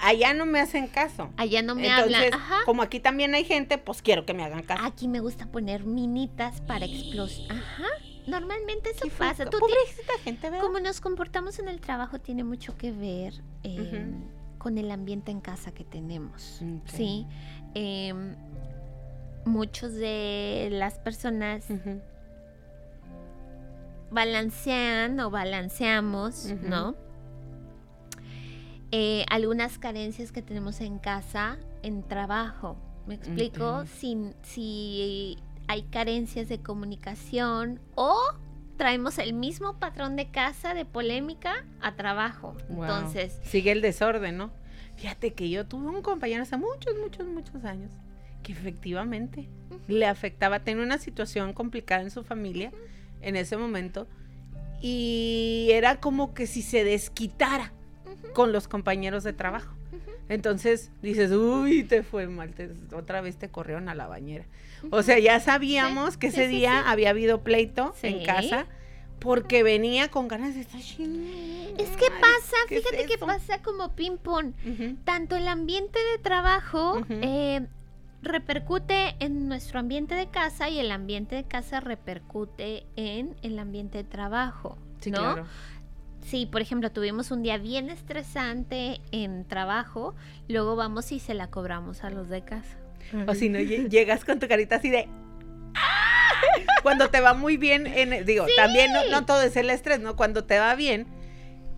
allá 0.02 0.34
no 0.34 0.46
me 0.46 0.60
hacen 0.60 0.86
caso. 0.88 1.30
Allá 1.36 1.62
no 1.62 1.74
me 1.74 1.88
Entonces, 1.88 2.16
hablan. 2.16 2.34
Ajá. 2.34 2.56
como 2.66 2.82
aquí 2.82 3.00
también 3.00 3.34
hay 3.34 3.44
gente, 3.44 3.78
pues 3.78 4.02
quiero 4.02 4.24
que 4.26 4.34
me 4.34 4.42
hagan 4.44 4.62
caso. 4.62 4.84
Aquí 4.84 5.08
me 5.08 5.20
gusta 5.20 5.46
poner 5.50 5.84
minitas 5.84 6.60
para 6.62 6.84
explotar. 6.86 7.56
Ajá. 7.56 7.84
Normalmente 8.26 8.90
eso 8.90 9.08
pasa. 9.18 9.46
Tú 9.46 9.58
gente, 10.22 10.50
¿verdad? 10.50 10.64
como 10.64 10.78
nos 10.80 11.00
comportamos 11.00 11.58
en 11.58 11.68
el 11.68 11.80
trabajo 11.80 12.20
tiene 12.20 12.44
mucho 12.44 12.76
que 12.76 12.92
ver 12.92 13.42
eh, 13.64 14.04
con 14.58 14.76
el 14.78 14.90
ambiente 14.90 15.30
en 15.32 15.40
casa 15.40 15.72
que 15.72 15.84
tenemos. 15.84 16.62
Sí. 16.84 17.26
Em, 17.74 18.36
muchos 19.44 19.94
de 19.94 20.68
las 20.70 20.98
personas 20.98 21.64
balancean 24.10 25.20
o 25.20 25.30
balanceamos. 25.30 26.46
¿no? 26.62 26.94
Eh, 28.92 29.24
algunas 29.30 29.78
carencias 29.78 30.32
que 30.32 30.42
tenemos 30.42 30.80
en 30.80 30.98
casa, 30.98 31.58
en 31.82 32.02
trabajo. 32.02 32.76
¿Me 33.06 33.14
explico? 33.14 33.84
Si, 33.86 34.32
si 34.42 35.38
hay 35.68 35.82
carencias 35.84 36.48
de 36.48 36.60
comunicación 36.60 37.80
o 37.94 38.16
traemos 38.76 39.18
el 39.18 39.32
mismo 39.32 39.78
patrón 39.78 40.16
de 40.16 40.30
casa 40.30 40.74
de 40.74 40.84
polémica 40.84 41.64
a 41.80 41.96
trabajo. 41.96 42.56
Wow. 42.68 42.84
Entonces, 42.84 43.40
Sigue 43.44 43.72
el 43.72 43.80
desorden, 43.80 44.36
¿no? 44.36 44.50
Fíjate 44.96 45.32
que 45.32 45.48
yo 45.48 45.66
tuve 45.66 45.88
un 45.88 46.02
compañero 46.02 46.42
hace 46.42 46.56
muchos, 46.56 46.94
muchos, 46.98 47.26
muchos 47.26 47.64
años 47.64 47.90
que 48.42 48.52
efectivamente 48.52 49.48
le 49.88 50.06
afectaba, 50.06 50.60
tenía 50.60 50.82
una 50.84 50.98
situación 50.98 51.52
complicada 51.52 52.02
en 52.02 52.10
su 52.10 52.22
familia 52.24 52.72
en 53.22 53.36
ese 53.36 53.56
momento 53.56 54.06
y 54.80 55.68
era 55.72 56.00
como 56.00 56.32
que 56.34 56.46
si 56.46 56.62
se 56.62 56.84
desquitara 56.84 57.72
con 58.34 58.52
los 58.52 58.68
compañeros 58.68 59.24
de 59.24 59.32
trabajo. 59.32 59.74
Entonces 60.28 60.92
dices, 61.02 61.32
uy, 61.32 61.82
te 61.82 62.02
fue 62.04 62.28
mal, 62.28 62.54
te- 62.54 62.70
otra 62.94 63.20
vez 63.20 63.36
te 63.36 63.48
corrieron 63.48 63.88
a 63.88 63.94
la 63.94 64.06
bañera. 64.06 64.44
O 64.90 65.02
sea, 65.02 65.18
ya 65.18 65.40
sabíamos 65.40 66.16
que 66.16 66.28
ese 66.28 66.46
sí, 66.48 66.54
día 66.56 66.82
sí. 66.82 66.84
había 66.88 67.10
habido 67.10 67.42
pleito 67.42 67.94
en 68.02 68.24
casa 68.24 68.66
porque 69.18 69.62
venía 69.62 70.08
con 70.08 70.28
ganas 70.28 70.54
de 70.54 70.60
estar 70.62 70.80
es 70.80 71.90
que 71.96 72.10
pasa, 72.10 72.56
¿qué 72.68 72.76
es 72.78 72.84
fíjate 72.84 73.06
que 73.06 73.18
pasa 73.18 73.60
como 73.62 73.94
ping-pong. 73.94 74.52
Tanto 75.04 75.36
el 75.36 75.48
ambiente 75.48 75.98
de 76.12 76.22
trabajo 76.22 77.04
eh, 77.10 77.66
repercute 78.22 79.14
en 79.20 79.48
nuestro 79.48 79.80
ambiente 79.80 80.14
de 80.14 80.28
casa 80.28 80.68
y 80.68 80.78
el 80.78 80.90
ambiente 80.92 81.36
de 81.36 81.44
casa 81.44 81.80
repercute 81.80 82.86
en 82.96 83.36
el 83.42 83.58
ambiente 83.58 83.98
de 83.98 84.04
trabajo. 84.04 84.78
Sí, 85.00 85.10
¿no? 85.10 85.18
claro. 85.18 85.46
Sí, 86.22 86.44
por 86.44 86.60
ejemplo, 86.60 86.92
tuvimos 86.92 87.30
un 87.30 87.42
día 87.42 87.56
bien 87.56 87.88
estresante 87.88 89.00
en 89.10 89.46
trabajo, 89.48 90.14
luego 90.48 90.76
vamos 90.76 91.12
y 91.12 91.18
se 91.18 91.32
la 91.32 91.46
cobramos 91.48 92.04
a 92.04 92.10
los 92.10 92.28
de 92.28 92.44
casa. 92.44 92.76
O 93.26 93.34
si 93.34 93.48
no, 93.48 93.58
lle- 93.58 93.88
llegas 93.88 94.24
con 94.24 94.38
tu 94.38 94.46
carita 94.46 94.76
así 94.76 94.90
de... 94.90 95.08
Cuando 96.82 97.08
te 97.10 97.20
va 97.20 97.34
muy 97.34 97.56
bien, 97.56 97.86
en, 97.86 98.24
digo, 98.24 98.46
también 98.56 98.92
no, 98.92 99.00
no 99.10 99.26
todo 99.26 99.42
es 99.42 99.56
el 99.56 99.68
estrés, 99.70 100.00
¿no? 100.00 100.16
Cuando 100.16 100.44
te 100.44 100.58
va 100.58 100.74
bien, 100.74 101.06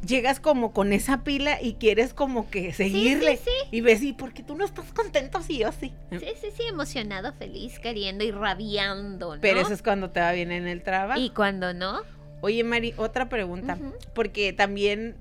llegas 0.07 0.41
como 0.41 0.73
con 0.73 0.93
esa 0.93 1.25
pila 1.25 1.61
y 1.61 1.75
quieres 1.75 2.15
como 2.15 2.51
que 2.51 2.73
seguirle. 2.73 3.37
sí, 3.37 3.51
Y 3.71 3.81
ves, 3.81 4.03
¿y 4.03 4.13
por 4.13 4.33
qué 4.33 4.43
tú 4.43 4.55
no 4.55 4.65
estás 4.65 4.93
contento 4.93 5.43
si 5.43 5.59
yo 5.59 5.73
sí? 5.73 5.93
Sí, 6.11 6.27
sí, 6.41 6.49
sí, 6.57 6.63
emocionado, 6.69 7.33
feliz, 7.33 7.79
queriendo 7.79 8.25
y 8.25 8.31
rabiando, 8.31 9.37
¿no? 9.37 9.41
Pero 9.41 9.61
eso 9.61 9.73
es 9.73 9.83
cuando 9.83 10.11
te 10.11 10.21
va 10.21 10.33
bien 10.33 10.53
en 10.53 10.67
el 10.67 10.83
trabajo. 10.83 11.21
Y 11.21 11.31
cuando 11.31 11.73
no, 11.73 12.03
Oye, 12.43 12.65
Mari, 12.65 12.93
otra 12.97 13.29
pregunta. 13.29 13.79
Porque 14.15 14.53
también 14.53 15.17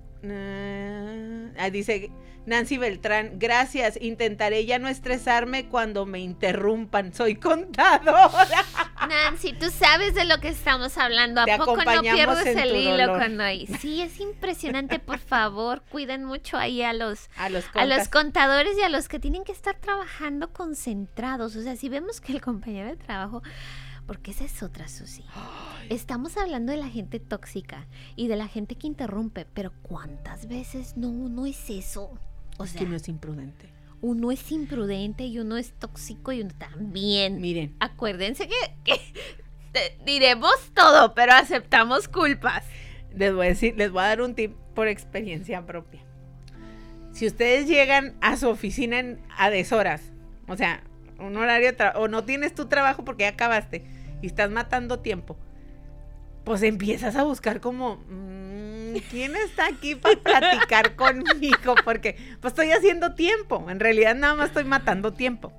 ah, 1.58 1.70
dice 1.70 2.10
Nancy 2.46 2.78
Beltrán, 2.78 3.38
gracias, 3.38 4.00
intentaré 4.02 4.66
ya 4.66 4.80
no 4.80 4.88
estresarme 4.88 5.68
cuando 5.68 6.06
me 6.08 6.20
interrumpan. 6.20 7.14
Soy 7.14 7.36
contadora. 7.36 8.66
Nancy, 9.08 9.54
tú 9.54 9.70
sabes 9.70 10.16
de 10.16 10.26
lo 10.26 10.40
que 10.40 10.50
estamos 10.50 10.98
hablando. 10.98 11.42
¿A 11.42 11.46
Te 11.46 11.58
poco 11.58 11.78
no 11.78 12.02
pierdes 12.02 12.56
el 12.56 12.76
hilo 12.76 12.98
dolor. 12.98 13.18
cuando 13.18 13.44
hay? 13.44 13.68
Sí, 13.80 14.02
es 14.02 14.20
impresionante. 14.20 14.98
Por 15.00 15.20
favor, 15.20 15.84
cuiden 15.90 16.24
mucho 16.26 16.58
ahí 16.58 16.82
a 16.82 16.94
los 16.94 17.30
A 17.38 17.50
los 17.50 17.64
a 17.76 17.86
los 17.86 18.08
contadores 18.08 18.76
y 18.78 18.82
a 18.82 18.90
los 18.90 19.08
que 19.08 19.20
tienen 19.20 19.44
que 19.44 19.52
estar 19.52 19.76
trabajando 19.76 20.52
concentrados. 20.52 21.56
O 21.56 21.62
sea, 21.62 21.76
si 21.76 21.90
vemos 21.90 22.22
que 22.22 22.32
el 22.32 22.42
compañero 22.42 22.90
de 22.90 22.98
trabajo, 22.98 23.44
porque 24.08 24.32
esa 24.32 24.46
es 24.46 24.64
otra, 24.64 24.88
Susi. 24.88 25.24
Estamos 25.90 26.38
hablando 26.38 26.72
de 26.72 26.80
la 26.80 26.88
gente 26.88 27.20
tóxica 27.20 27.88
y 28.16 28.28
de 28.28 28.36
la 28.36 28.48
gente 28.48 28.76
que 28.76 28.88
interrumpe, 28.88 29.46
pero 29.46 29.72
¿cuántas 29.84 30.48
veces 30.48 30.98
no 30.98 31.12
no 31.12 31.46
es 31.46 31.70
eso? 31.70 32.18
O 32.62 32.64
Es 32.66 32.72
sea, 32.72 32.80
que 32.80 32.88
no 32.88 32.96
es 32.96 33.08
imprudente. 33.08 33.70
uno 34.02 34.32
es 34.32 34.52
imprudente 34.52 35.24
y 35.26 35.40
uno 35.40 35.58
es 35.58 35.74
tóxico 35.74 36.32
y 36.32 36.42
uno 36.42 36.52
también. 36.58 37.40
Miren, 37.42 37.76
Acuérdense 37.80 38.48
que, 38.48 38.56
que 38.84 39.00
te- 39.72 39.98
diremos 40.06 40.54
todo, 40.74 41.14
pero 41.14 41.34
aceptamos 41.34 42.08
culpas. 42.08 42.64
les 43.16 43.34
voy 43.34 43.46
a 43.48 43.50
decir, 43.50 43.76
les 43.78 43.92
voy 43.92 44.02
a 44.04 44.08
dar 44.08 44.22
un 44.22 44.34
tip 44.36 44.54
por 44.74 44.88
experiencia 44.88 45.66
propia. 45.66 46.02
Si 47.14 47.28
ustedes 47.28 47.68
llegan 47.68 48.16
a 48.22 48.38
su 48.38 48.48
oficina 48.48 49.00
en, 49.00 49.20
a 49.38 49.50
deshoras, 49.50 50.02
o 50.48 50.56
sea, 50.56 50.82
un 51.20 51.36
horario 51.36 51.72
o 51.96 52.08
no 52.08 52.24
tienes 52.24 52.56
tu 52.56 52.66
trabajo 52.68 53.04
porque 53.04 53.24
ya 53.24 53.30
acabaste 53.30 53.84
y 54.22 54.28
estás 54.28 54.50
matando 54.50 55.00
tiempo, 55.00 55.38
pues 56.46 56.64
empiezas 56.64 57.16
a 57.18 57.24
buscar 57.24 57.60
como, 57.60 57.98
mm, 57.98 58.41
¿quién 59.00 59.36
está 59.36 59.68
aquí 59.68 59.96
para 59.96 60.18
platicar 60.18 60.96
conmigo? 60.96 61.76
Porque 61.84 62.16
pues 62.42 62.52
estoy 62.52 62.72
haciendo 62.72 63.14
tiempo, 63.16 63.66
en 63.70 63.80
realidad 63.80 64.16
nada 64.16 64.36
más 64.36 64.48
estoy 64.50 64.64
matando 64.66 65.14
tiempo. 65.14 65.54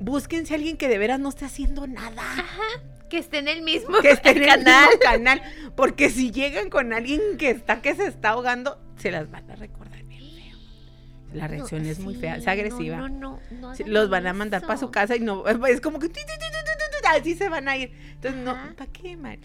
Búsquense 0.00 0.54
a 0.54 0.56
alguien 0.56 0.76
que 0.76 0.88
de 0.88 0.98
veras 0.98 1.20
no 1.20 1.28
esté 1.30 1.44
haciendo 1.46 1.86
nada 1.86 2.24
Que 3.08 3.18
esté 3.18 3.38
en 3.38 3.48
el 3.48 3.62
mismo 3.62 4.00
que 4.00 4.10
esté 4.10 4.30
en 4.30 4.42
el 4.42 4.46
canal. 4.46 4.86
mismo 4.88 5.00
canal. 5.00 5.42
Porque 5.76 6.10
si 6.10 6.30
llegan 6.30 6.68
con 6.68 6.92
alguien 6.92 7.20
que 7.38 7.50
está 7.50 7.80
que 7.80 7.94
se 7.94 8.06
está 8.06 8.30
ahogando, 8.30 8.78
se 8.96 9.10
las 9.10 9.30
van 9.30 9.50
a 9.50 9.56
recordar 9.56 10.02
bien 10.04 10.22
feo. 10.22 10.58
La 11.32 11.48
reacción 11.48 11.84
No, 11.84 11.88
es 11.88 12.00
muy 12.00 12.16
fea, 12.16 12.36
es 12.36 12.46
agresiva. 12.46 12.96
No, 12.96 13.08
no, 13.08 13.40
no 13.50 13.72
los 13.86 14.10
van 14.10 14.26
a 14.26 14.32
mandar 14.32 14.62
para 14.62 14.78
su 14.78 14.90
casa 14.90 15.16
y 15.16 15.20
no, 15.20 15.46
es 15.46 15.80
como 15.80 15.98
que 15.98 16.10
así 17.06 17.34
se 17.34 17.48
van 17.48 17.68
a 17.68 17.76
ir. 17.76 17.92
Entonces, 18.14 18.40
no, 18.42 18.52
Ajá. 18.52 18.74
¿para 18.76 18.92
qué, 18.92 19.16
Mari? 19.16 19.40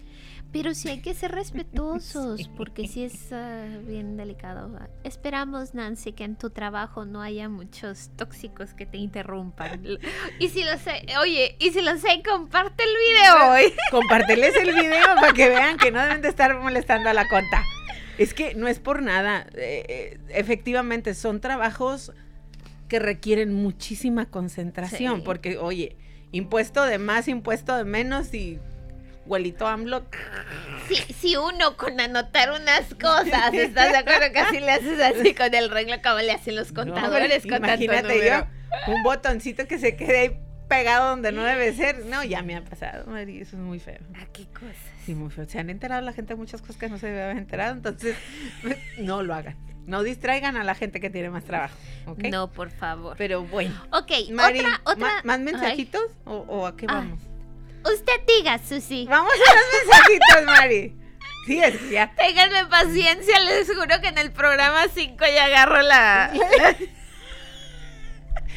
Pero 0.52 0.74
sí 0.74 0.88
hay 0.88 1.00
que 1.00 1.14
ser 1.14 1.30
respetuosos, 1.30 2.40
Sí. 2.42 2.50
porque 2.56 2.88
sí 2.88 3.04
es 3.04 3.32
ah, 3.32 3.66
bien 3.86 4.16
delicado. 4.16 4.68
Esperamos, 5.04 5.74
Nancy, 5.74 6.12
que 6.12 6.24
en 6.24 6.36
tu 6.36 6.50
trabajo 6.50 7.04
no 7.04 7.22
haya 7.22 7.48
muchos 7.48 8.10
tóxicos 8.16 8.74
que 8.74 8.84
te 8.86 8.96
interrumpan. 8.98 9.84
Y 10.40 10.48
si 10.48 10.64
lo 10.64 10.76
sé, 10.78 11.04
oye, 11.20 11.56
y 11.60 11.70
si 11.70 11.80
lo 11.82 11.96
sé, 11.98 12.22
comparte 12.28 12.82
el 12.82 12.90
video 12.90 13.52
hoy. 13.52 13.74
Compárteles 13.92 14.56
el 14.56 14.74
video 14.74 15.14
para 15.16 15.32
que 15.32 15.48
vean 15.48 15.76
que 15.76 15.90
no 15.92 16.00
deben 16.02 16.20
de 16.22 16.28
estar 16.28 16.58
molestando 16.58 17.10
a 17.10 17.14
la 17.14 17.28
conta. 17.28 17.62
Es 18.18 18.34
que 18.34 18.54
no 18.54 18.66
es 18.68 18.80
por 18.80 19.02
nada. 19.02 19.46
eh, 19.54 19.84
eh, 19.88 20.18
efectivamente, 20.30 21.14
son 21.14 21.40
trabajos 21.40 22.12
que 22.88 22.98
requieren 22.98 23.54
muchísima 23.54 24.26
concentración. 24.26 25.18
Sí. 25.18 25.22
Porque, 25.24 25.58
oye, 25.58 25.96
impuesto 26.32 26.84
de 26.84 26.98
más, 26.98 27.28
impuesto 27.28 27.76
de 27.76 27.84
menos 27.84 28.34
y 28.34 28.58
huelito 29.30 29.66
AMLO. 29.66 30.04
Si, 30.88 30.96
si 31.14 31.36
uno 31.36 31.76
con 31.76 32.00
anotar 32.00 32.50
unas 32.50 32.94
cosas, 32.94 33.54
¿estás 33.54 33.92
de 33.92 33.98
acuerdo? 33.98 34.32
Que 34.32 34.40
así 34.40 34.60
le 34.60 34.72
haces 34.72 35.00
así 35.00 35.34
con 35.34 35.54
el 35.54 35.70
reglo 35.70 35.96
como 36.02 36.18
le 36.18 36.32
hacen 36.32 36.56
los 36.56 36.72
contadores 36.72 37.44
No, 37.46 37.50
con 37.52 37.62
tanto 37.62 37.84
imagínate 37.84 38.26
yo, 38.26 38.92
un 38.92 39.02
botoncito 39.02 39.66
que 39.68 39.78
se 39.78 39.96
quede 39.96 40.18
ahí 40.18 40.40
pegado 40.68 41.10
donde 41.10 41.32
no 41.32 41.42
debe 41.44 41.72
ser. 41.74 42.04
No, 42.06 42.22
ya 42.24 42.42
me 42.42 42.56
ha 42.56 42.64
pasado, 42.64 43.06
Mari, 43.06 43.40
eso 43.40 43.56
es 43.56 43.62
muy 43.62 43.78
feo. 43.80 43.98
Ah, 44.16 44.26
qué 44.32 44.46
cosas. 44.46 44.76
Sí, 45.06 45.14
muy 45.14 45.30
feo. 45.30 45.46
Se 45.48 45.58
han 45.58 45.70
enterado 45.70 46.00
la 46.02 46.12
gente 46.12 46.34
de 46.34 46.36
muchas 46.36 46.60
cosas 46.60 46.76
que 46.76 46.88
no 46.88 46.98
se 46.98 47.06
debe 47.06 47.22
haber 47.22 47.38
enterado, 47.38 47.72
entonces 47.72 48.16
no 48.98 49.22
lo 49.22 49.34
hagan. 49.34 49.56
No 49.86 50.02
distraigan 50.04 50.56
a 50.56 50.62
la 50.62 50.74
gente 50.74 51.00
que 51.00 51.10
tiene 51.10 51.30
más 51.30 51.42
trabajo, 51.44 51.74
¿ok? 52.06 52.24
No, 52.30 52.48
por 52.52 52.70
favor. 52.70 53.16
Pero 53.16 53.42
bueno. 53.44 53.74
ok, 53.92 54.10
Mari, 54.32 54.60
otra, 54.60 54.80
otra. 54.84 54.96
¿ma- 54.96 55.20
¿más 55.24 55.40
mensajitos 55.40 56.02
o, 56.24 56.34
o 56.48 56.66
a 56.66 56.76
qué 56.76 56.86
Ah. 56.88 57.04
Vamos? 57.82 57.98
usted 57.98 58.12
diga, 58.26 58.58
Susi. 58.58 59.06
Vamos 59.08 59.32
a 59.32 59.54
los 59.54 59.64
mensajitos, 59.86 60.44
Mari. 60.46 60.96
Sí, 61.46 61.58
es 61.62 61.76
que 61.78 61.90
ya. 61.90 62.14
Ténganme 62.14 62.66
paciencia, 62.66 63.40
les 63.40 63.66
juro 63.68 64.00
que 64.00 64.08
en 64.08 64.18
el 64.18 64.30
programa 64.32 64.86
5 64.94 65.24
ya 65.34 65.44
agarro 65.46 65.82
la... 65.82 66.32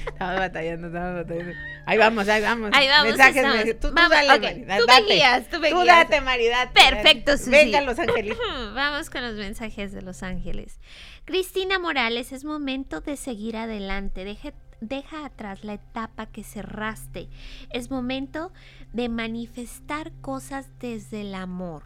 Estamos 0.05 0.35
batallando, 0.37 0.87
estamos 0.87 1.15
batallando. 1.23 1.53
Ahí 1.85 1.97
vamos, 1.97 2.27
ahí 2.27 2.41
vamos. 2.41 2.69
Ahí 2.73 2.87
vamos, 2.87 3.07
Mensajes, 3.09 3.35
estamos. 3.37 3.55
mensajes. 3.55 3.79
Tú, 3.79 3.87
tú 3.89 3.95
dale, 3.95 4.31
ok, 4.33 4.67
Mari, 4.67 4.81
tú 4.81 4.85
me 4.87 4.93
date. 4.93 5.13
guías, 5.13 5.49
tú 5.49 5.59
me 5.59 5.69
Tú 5.69 5.81
guías. 5.81 5.97
date, 6.09 6.21
Mari, 6.21 6.47
date. 6.47 6.73
Perfecto, 6.73 7.31
date. 7.31 7.37
Susi. 7.37 7.49
Vengan 7.51 7.85
los 7.85 7.99
ángeles. 7.99 8.37
Vamos 8.75 9.09
con 9.09 9.21
los 9.21 9.35
mensajes 9.35 9.91
de 9.93 10.01
los 10.01 10.21
ángeles. 10.23 10.79
Cristina 11.25 11.79
Morales, 11.79 12.31
es 12.33 12.43
momento 12.43 12.99
de 13.01 13.15
seguir 13.17 13.55
adelante. 13.55 14.25
Deje- 14.25 14.53
deja 14.81 15.25
atrás 15.25 15.63
la 15.63 15.73
etapa 15.75 16.25
que 16.25 16.43
cerraste. 16.43 17.29
Es 17.69 17.89
momento 17.89 18.51
de 18.93 19.09
manifestar 19.09 20.11
cosas 20.21 20.69
desde 20.79 21.21
el 21.21 21.35
amor. 21.35 21.83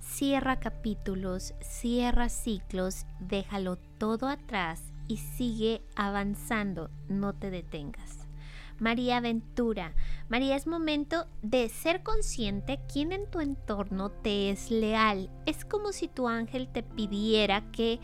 Cierra 0.00 0.58
capítulos, 0.58 1.54
cierra 1.60 2.28
ciclos, 2.28 3.06
déjalo 3.20 3.76
todo 3.98 4.26
atrás 4.26 4.82
y 5.06 5.18
sigue 5.18 5.82
avanzando. 5.96 6.90
No 7.08 7.34
te 7.34 7.50
detengas. 7.50 8.26
María 8.78 9.20
Ventura. 9.20 9.92
María, 10.28 10.54
es 10.56 10.66
momento 10.66 11.26
de 11.42 11.68
ser 11.68 12.02
consciente 12.02 12.78
quién 12.90 13.12
en 13.12 13.28
tu 13.28 13.40
entorno 13.40 14.10
te 14.10 14.50
es 14.50 14.70
leal. 14.70 15.30
Es 15.46 15.64
como 15.64 15.92
si 15.92 16.06
tu 16.08 16.28
ángel 16.28 16.68
te 16.68 16.82
pidiera 16.82 17.70
que 17.72 17.98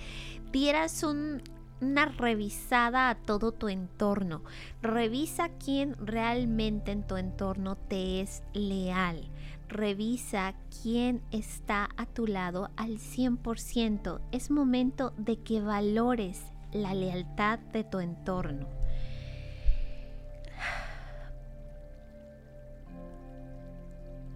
dieras 0.52 1.02
un- 1.05 1.42
una 1.85 2.07
revisada 2.07 3.11
a 3.11 3.14
todo 3.14 3.53
tu 3.53 3.68
entorno. 3.68 4.43
Revisa 4.82 5.49
quién 5.49 5.95
realmente 5.99 6.93
en 6.93 7.07
tu 7.07 7.16
entorno 7.16 7.76
te 7.76 8.20
es 8.20 8.43
leal. 8.53 9.28
Revisa 9.68 10.55
quién 10.82 11.22
está 11.30 11.89
a 11.97 12.07
tu 12.07 12.26
lado 12.26 12.70
al 12.76 12.99
100%. 12.99 14.20
Es 14.32 14.51
momento 14.51 15.12
de 15.16 15.37
que 15.39 15.61
valores 15.61 16.43
la 16.72 16.95
lealtad 16.95 17.59
de 17.59 17.85
tu 17.85 18.01
entorno. 18.01 18.66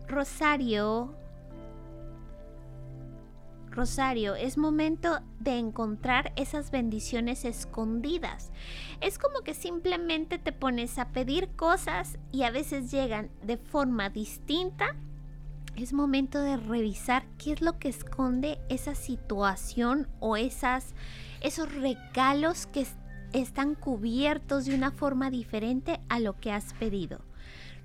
Rosario. 0.08 1.27
Rosario, 3.78 4.34
es 4.34 4.58
momento 4.58 5.20
de 5.38 5.56
encontrar 5.56 6.32
esas 6.34 6.72
bendiciones 6.72 7.44
escondidas. 7.44 8.50
Es 9.00 9.20
como 9.20 9.42
que 9.42 9.54
simplemente 9.54 10.36
te 10.40 10.50
pones 10.50 10.98
a 10.98 11.10
pedir 11.10 11.50
cosas 11.50 12.18
y 12.32 12.42
a 12.42 12.50
veces 12.50 12.90
llegan 12.90 13.30
de 13.44 13.56
forma 13.56 14.10
distinta. 14.10 14.96
Es 15.76 15.92
momento 15.92 16.40
de 16.40 16.56
revisar 16.56 17.24
qué 17.38 17.52
es 17.52 17.62
lo 17.62 17.78
que 17.78 17.88
esconde 17.88 18.58
esa 18.68 18.96
situación 18.96 20.08
o 20.18 20.36
esas, 20.36 20.96
esos 21.40 21.72
regalos 21.72 22.66
que 22.66 22.80
es- 22.80 22.96
están 23.32 23.76
cubiertos 23.76 24.64
de 24.64 24.74
una 24.74 24.90
forma 24.90 25.30
diferente 25.30 26.00
a 26.08 26.18
lo 26.18 26.32
que 26.40 26.50
has 26.50 26.74
pedido. 26.74 27.20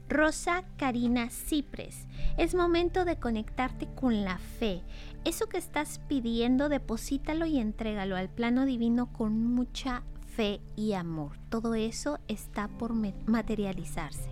Rosa 0.10 0.64
Karina 0.78 1.30
Cipres, 1.30 2.08
es 2.38 2.56
momento 2.56 3.06
de 3.06 3.20
conectarte 3.20 3.88
con 3.96 4.26
la 4.26 4.38
fe. 4.38 4.82
Eso 5.26 5.47
que 5.47 5.57
estás 5.57 5.99
pidiendo, 6.09 6.67
deposítalo 6.67 7.45
y 7.45 7.57
entrégalo 7.57 8.17
al 8.17 8.30
plano 8.30 8.65
divino 8.65 9.13
con 9.13 9.45
mucha 9.45 10.03
fe 10.36 10.59
y 10.76 10.93
amor. 10.93 11.38
Todo 11.49 11.76
eso 11.76 12.19
está 12.28 12.67
por 12.67 12.93
materializarse. 12.93 14.30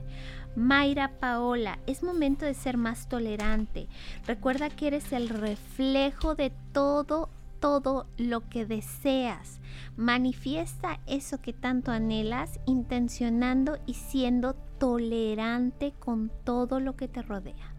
Mayra 0.55 1.19
Paola, 1.19 1.79
es 1.87 2.03
momento 2.03 2.45
de 2.45 2.53
ser 2.53 2.75
más 2.75 3.07
tolerante. 3.07 3.87
Recuerda 4.27 4.69
que 4.69 4.87
eres 4.87 5.13
el 5.13 5.29
reflejo 5.29 6.35
de 6.35 6.51
todo, 6.73 7.29
todo 7.61 8.07
lo 8.17 8.49
que 8.49 8.65
deseas. 8.65 9.61
Manifiesta 9.95 10.99
eso 11.07 11.39
que 11.41 11.53
tanto 11.53 11.91
anhelas, 11.91 12.59
intencionando 12.65 13.77
y 13.85 13.93
siendo 13.93 14.55
tolerante 14.77 15.93
con 15.99 16.29
todo 16.43 16.81
lo 16.81 16.97
que 16.97 17.07
te 17.07 17.21
rodea. 17.21 17.70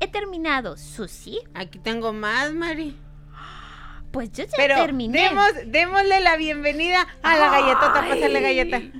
He 0.00 0.08
terminado, 0.08 0.76
Susi. 0.76 1.40
Aquí 1.54 1.78
tengo 1.78 2.12
más, 2.12 2.52
Mari. 2.52 2.96
Pues 4.12 4.30
yo 4.32 4.44
ya 4.44 4.50
Pero 4.56 4.76
terminé. 4.76 5.22
demos, 5.24 5.50
démosle 5.66 6.20
la 6.20 6.36
bienvenida 6.36 7.06
a 7.22 7.36
la 7.36 7.50
galletota. 7.50 8.00
Ay. 8.02 8.10
Pásale 8.20 8.40
galleta. 8.40 8.76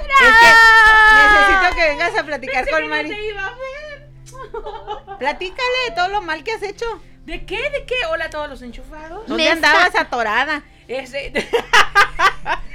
Es 0.00 0.34
que 0.36 0.48
necesito 1.16 1.76
que 1.76 1.88
vengas 1.90 2.18
a 2.18 2.24
platicar 2.24 2.68
con 2.70 2.88
Mari. 2.88 3.10
iba 3.10 3.46
a 3.46 3.50
ver. 3.54 4.10
Platícale 5.18 5.78
de 5.88 5.94
todo 5.94 6.08
lo 6.08 6.22
mal 6.22 6.42
que 6.44 6.52
has 6.52 6.62
hecho. 6.62 6.86
¿De 7.24 7.44
qué? 7.46 7.56
¿De 7.70 7.84
qué? 7.86 7.94
Hola 8.10 8.26
a 8.26 8.30
todos 8.30 8.48
los 8.48 8.62
enchufados. 8.62 9.26
¿Dónde 9.26 9.44
Me 9.44 9.50
andabas 9.50 9.86
está- 9.88 10.00
atorada? 10.02 10.62
Ese- 10.88 11.32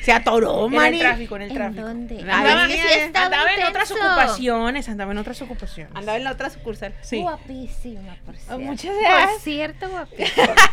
Se 0.06 0.14
atoró, 0.14 0.68
en 0.68 0.74
el 0.74 0.80
Mari. 0.80 1.00
tráfico, 1.00 1.36
en 1.36 1.42
el 1.42 1.50
¿En 1.50 1.56
tráfico. 1.56 1.82
dónde? 1.82 2.16
Ay, 2.18 2.30
Andaba, 2.30 2.68
sí, 2.68 3.60
en 3.60 3.64
otras 3.68 3.90
ocupaciones, 3.90 4.88
andaba 4.88 5.12
en 5.14 5.18
otras 5.18 5.42
ocupaciones. 5.42 5.96
Andaba 5.96 6.18
en 6.20 6.24
la 6.24 6.32
otra 6.32 6.52
sucursal. 6.52 6.94
Sí. 7.02 7.22
Guapísima, 7.22 8.16
por 8.24 8.36
cierto. 8.38 8.60
muchas 8.60 8.92
Por 8.92 9.02
gracias. 9.02 9.42
cierto, 9.42 9.90
guapísima. 9.90 10.56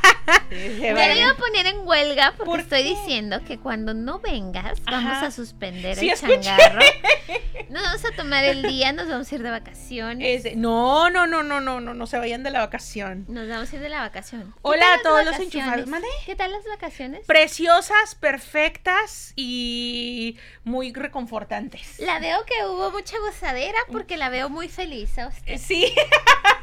Sí, 0.51 0.79
la 0.81 1.15
iba 1.17 1.31
a 1.31 1.37
poner 1.37 1.67
en 1.67 1.79
huelga 1.87 2.35
porque 2.37 2.45
¿Por 2.51 2.61
estoy 2.61 2.83
diciendo 2.85 3.41
que 3.45 3.59
cuando 3.59 3.95
no 3.95 4.21
vengas 4.21 4.81
vamos 4.85 5.23
a 5.23 5.31
suspender 5.31 5.97
Sí, 5.97 6.09
el 6.09 6.13
escuché. 6.15 6.41
changarro. 6.43 6.81
Nos 7.71 7.83
vamos 7.83 8.05
a 8.05 8.11
tomar 8.15 8.45
el 8.45 8.63
día, 8.63 8.93
nos 8.93 9.09
vamos 9.09 9.33
a 9.33 9.35
ir 9.35 9.43
de 9.43 9.51
vacaciones. 9.51 10.41
Ese- 10.47 10.57
no, 10.57 11.09
no, 11.09 11.27
no, 11.27 11.43
no, 11.43 11.61
no, 11.63 11.81
no, 11.81 11.95
no 11.95 12.07
se 12.07 12.19
vayan 12.19 12.43
de 12.43 12.51
la 12.51 12.59
vacación. 12.61 13.25
Nos 13.29 13.49
vamos 13.49 13.73
a 13.73 13.77
ir 13.77 13.81
de 13.83 13.89
la 13.89 14.01
vacación. 14.01 14.53
¿Qué 14.53 14.59
Hola 14.61 14.85
a 14.95 15.03
todos 15.03 15.25
los 15.25 15.39
enchufados. 15.39 15.89
¿Qué 16.27 16.37
tal 16.37 16.53
las 16.53 16.65
vacaciones? 16.67 17.27
Preciosas, 17.27 18.15
perfectas 18.15 19.22
y 19.37 20.37
muy 20.65 20.93
reconfortantes. 20.93 21.99
La 22.01 22.19
veo 22.19 22.45
que 22.45 22.65
hubo 22.67 22.91
mucha 22.91 23.19
gozadera 23.21 23.79
porque 23.91 24.17
la 24.17 24.29
veo 24.29 24.49
muy 24.49 24.69
feliz 24.69 25.19
a 25.19 25.29
usted. 25.29 25.55
Eh, 25.55 25.59
Sí. 25.59 25.93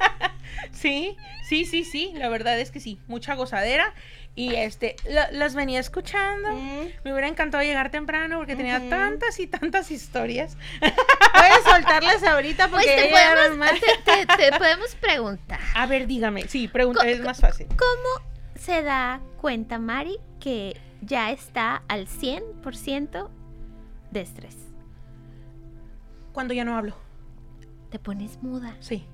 sí, 0.72 1.18
sí, 1.48 1.66
sí, 1.66 1.84
sí. 1.84 2.12
La 2.16 2.30
verdad 2.30 2.60
es 2.60 2.72
que 2.72 2.80
sí. 2.80 3.00
Mucha 3.08 3.36
gozadera. 3.36 3.94
Y 4.36 4.56
este, 4.56 4.96
las 5.32 5.54
venía 5.56 5.80
escuchando. 5.82 6.52
Mm. 6.54 6.88
Me 7.04 7.12
hubiera 7.12 7.28
encantado 7.28 7.62
llegar 7.64 7.92
temprano 7.92 8.38
porque 8.38 8.56
tenía 8.56 8.88
tantas 8.90 9.38
y 9.40 9.48
tantas 9.48 9.92
historias. 9.92 10.56
Puedes 10.80 11.64
soltarlas 11.66 12.24
ahorita 12.24 12.70
Pues 12.70 12.86
porque 12.86 13.02
te 13.02 13.10
podemos, 13.10 13.70
te- 14.06 14.26
te- 14.26 14.52
te 14.52 14.58
podemos 14.58 14.96
preguntar. 14.96 15.60
A 15.76 15.86
ver, 15.88 16.08
dígame. 16.08 16.48
Sí, 16.48 16.68
pregunta, 16.70 17.06
es 17.10 17.20
más 17.22 17.40
fácil. 17.42 17.68
¿Cómo 17.68 18.30
se 18.56 18.82
da 18.82 19.20
cuenta 19.42 19.78
Mari 19.78 20.18
que 20.40 20.80
ya 21.02 21.32
está 21.32 21.84
al 21.88 22.08
100% 22.08 23.30
de 24.12 24.22
estrés? 24.22 24.58
Cuando 26.34 26.54
ya 26.54 26.64
no 26.66 26.78
hablo. 26.78 26.96
Te 27.90 28.00
pones 28.00 28.42
muda. 28.42 28.76
Sí. 28.80 29.06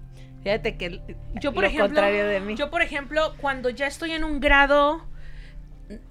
Fíjate 0.43 0.77
que 0.77 1.01
Yo, 1.41 1.53
por 1.53 1.63
lo 1.63 1.69
ejemplo, 1.69 1.87
contrario 1.87 2.27
de 2.27 2.39
mí. 2.39 2.55
Yo, 2.55 2.69
por 2.69 2.81
ejemplo, 2.81 3.33
cuando 3.41 3.69
ya 3.69 3.87
estoy 3.87 4.11
en 4.11 4.23
un 4.23 4.39
grado, 4.39 5.05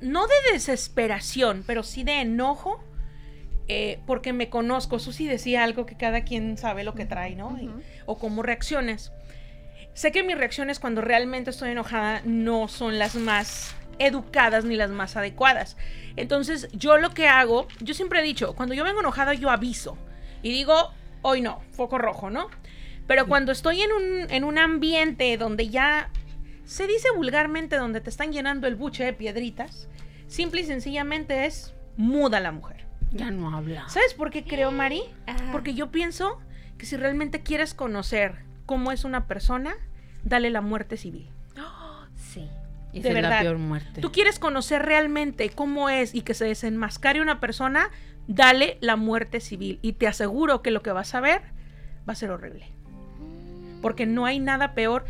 no 0.00 0.26
de 0.26 0.34
desesperación, 0.52 1.62
pero 1.66 1.82
sí 1.82 2.02
de 2.04 2.20
enojo, 2.22 2.82
eh, 3.68 4.00
porque 4.06 4.32
me 4.32 4.50
conozco. 4.50 4.98
Susi 4.98 5.26
decía 5.26 5.62
algo 5.62 5.86
que 5.86 5.96
cada 5.96 6.24
quien 6.24 6.56
sabe 6.58 6.84
lo 6.84 6.94
que 6.94 7.06
trae, 7.06 7.36
¿no? 7.36 7.56
Y- 7.60 7.70
o 8.06 8.18
cómo 8.18 8.42
reacciones. 8.42 9.12
Sé 9.92 10.10
que 10.10 10.24
mis 10.24 10.36
reacciones 10.36 10.80
cuando 10.80 11.00
realmente 11.00 11.50
estoy 11.50 11.70
enojada 11.70 12.20
no 12.24 12.66
son 12.66 12.98
las 12.98 13.14
más 13.14 13.76
educadas 13.98 14.64
ni 14.64 14.76
las 14.76 14.90
más 14.90 15.16
adecuadas. 15.16 15.76
Entonces, 16.16 16.68
yo 16.72 16.98
lo 16.98 17.10
que 17.10 17.28
hago, 17.28 17.66
yo 17.80 17.94
siempre 17.94 18.20
he 18.20 18.22
dicho, 18.22 18.54
cuando 18.54 18.74
yo 18.74 18.84
vengo 18.84 19.00
enojada, 19.00 19.34
yo 19.34 19.50
aviso. 19.50 19.96
Y 20.42 20.50
digo, 20.50 20.92
hoy 21.22 21.40
no, 21.40 21.62
foco 21.72 21.98
rojo, 21.98 22.30
¿no? 22.30 22.48
Pero 23.06 23.26
cuando 23.26 23.52
estoy 23.52 23.82
en 23.82 23.92
un, 23.92 24.30
en 24.30 24.44
un 24.44 24.58
ambiente 24.58 25.36
donde 25.36 25.68
ya 25.68 26.10
se 26.64 26.86
dice 26.86 27.08
vulgarmente, 27.14 27.76
donde 27.76 28.00
te 28.00 28.10
están 28.10 28.32
llenando 28.32 28.66
el 28.66 28.76
buche 28.76 29.04
de 29.04 29.12
piedritas, 29.12 29.88
simple 30.26 30.62
y 30.62 30.64
sencillamente 30.64 31.46
es 31.46 31.74
muda 31.96 32.40
la 32.40 32.52
mujer. 32.52 32.84
Ya 33.12 33.30
no 33.30 33.54
habla. 33.54 33.88
¿Sabes 33.88 34.14
por 34.14 34.30
qué 34.30 34.44
creo, 34.44 34.72
Mari? 34.72 35.02
Ajá. 35.26 35.52
Porque 35.52 35.74
yo 35.74 35.90
pienso 35.90 36.40
que 36.78 36.86
si 36.86 36.96
realmente 36.96 37.42
quieres 37.42 37.74
conocer 37.74 38.44
cómo 38.66 38.90
es 38.92 39.04
una 39.04 39.26
persona, 39.26 39.74
dale 40.24 40.50
la 40.50 40.60
muerte 40.60 40.96
civil. 40.96 41.28
Sí. 42.16 42.48
De 43.00 43.12
verdad. 43.12 43.54
muerte. 43.56 44.00
Tú 44.00 44.12
quieres 44.12 44.38
conocer 44.38 44.82
realmente 44.82 45.50
cómo 45.50 45.88
es 45.88 46.14
y 46.14 46.22
que 46.22 46.34
se 46.34 46.44
desenmascare 46.44 47.20
una 47.20 47.40
persona, 47.40 47.90
dale 48.26 48.78
la 48.80 48.96
muerte 48.96 49.40
civil. 49.40 49.78
Y 49.82 49.94
te 49.94 50.06
aseguro 50.06 50.62
que 50.62 50.70
lo 50.70 50.82
que 50.82 50.92
vas 50.92 51.14
a 51.14 51.20
ver 51.20 51.42
va 52.08 52.12
a 52.12 52.16
ser 52.16 52.30
horrible. 52.30 52.66
Porque 53.82 54.06
no 54.06 54.26
hay 54.26 54.38
nada 54.38 54.74
peor. 54.74 55.04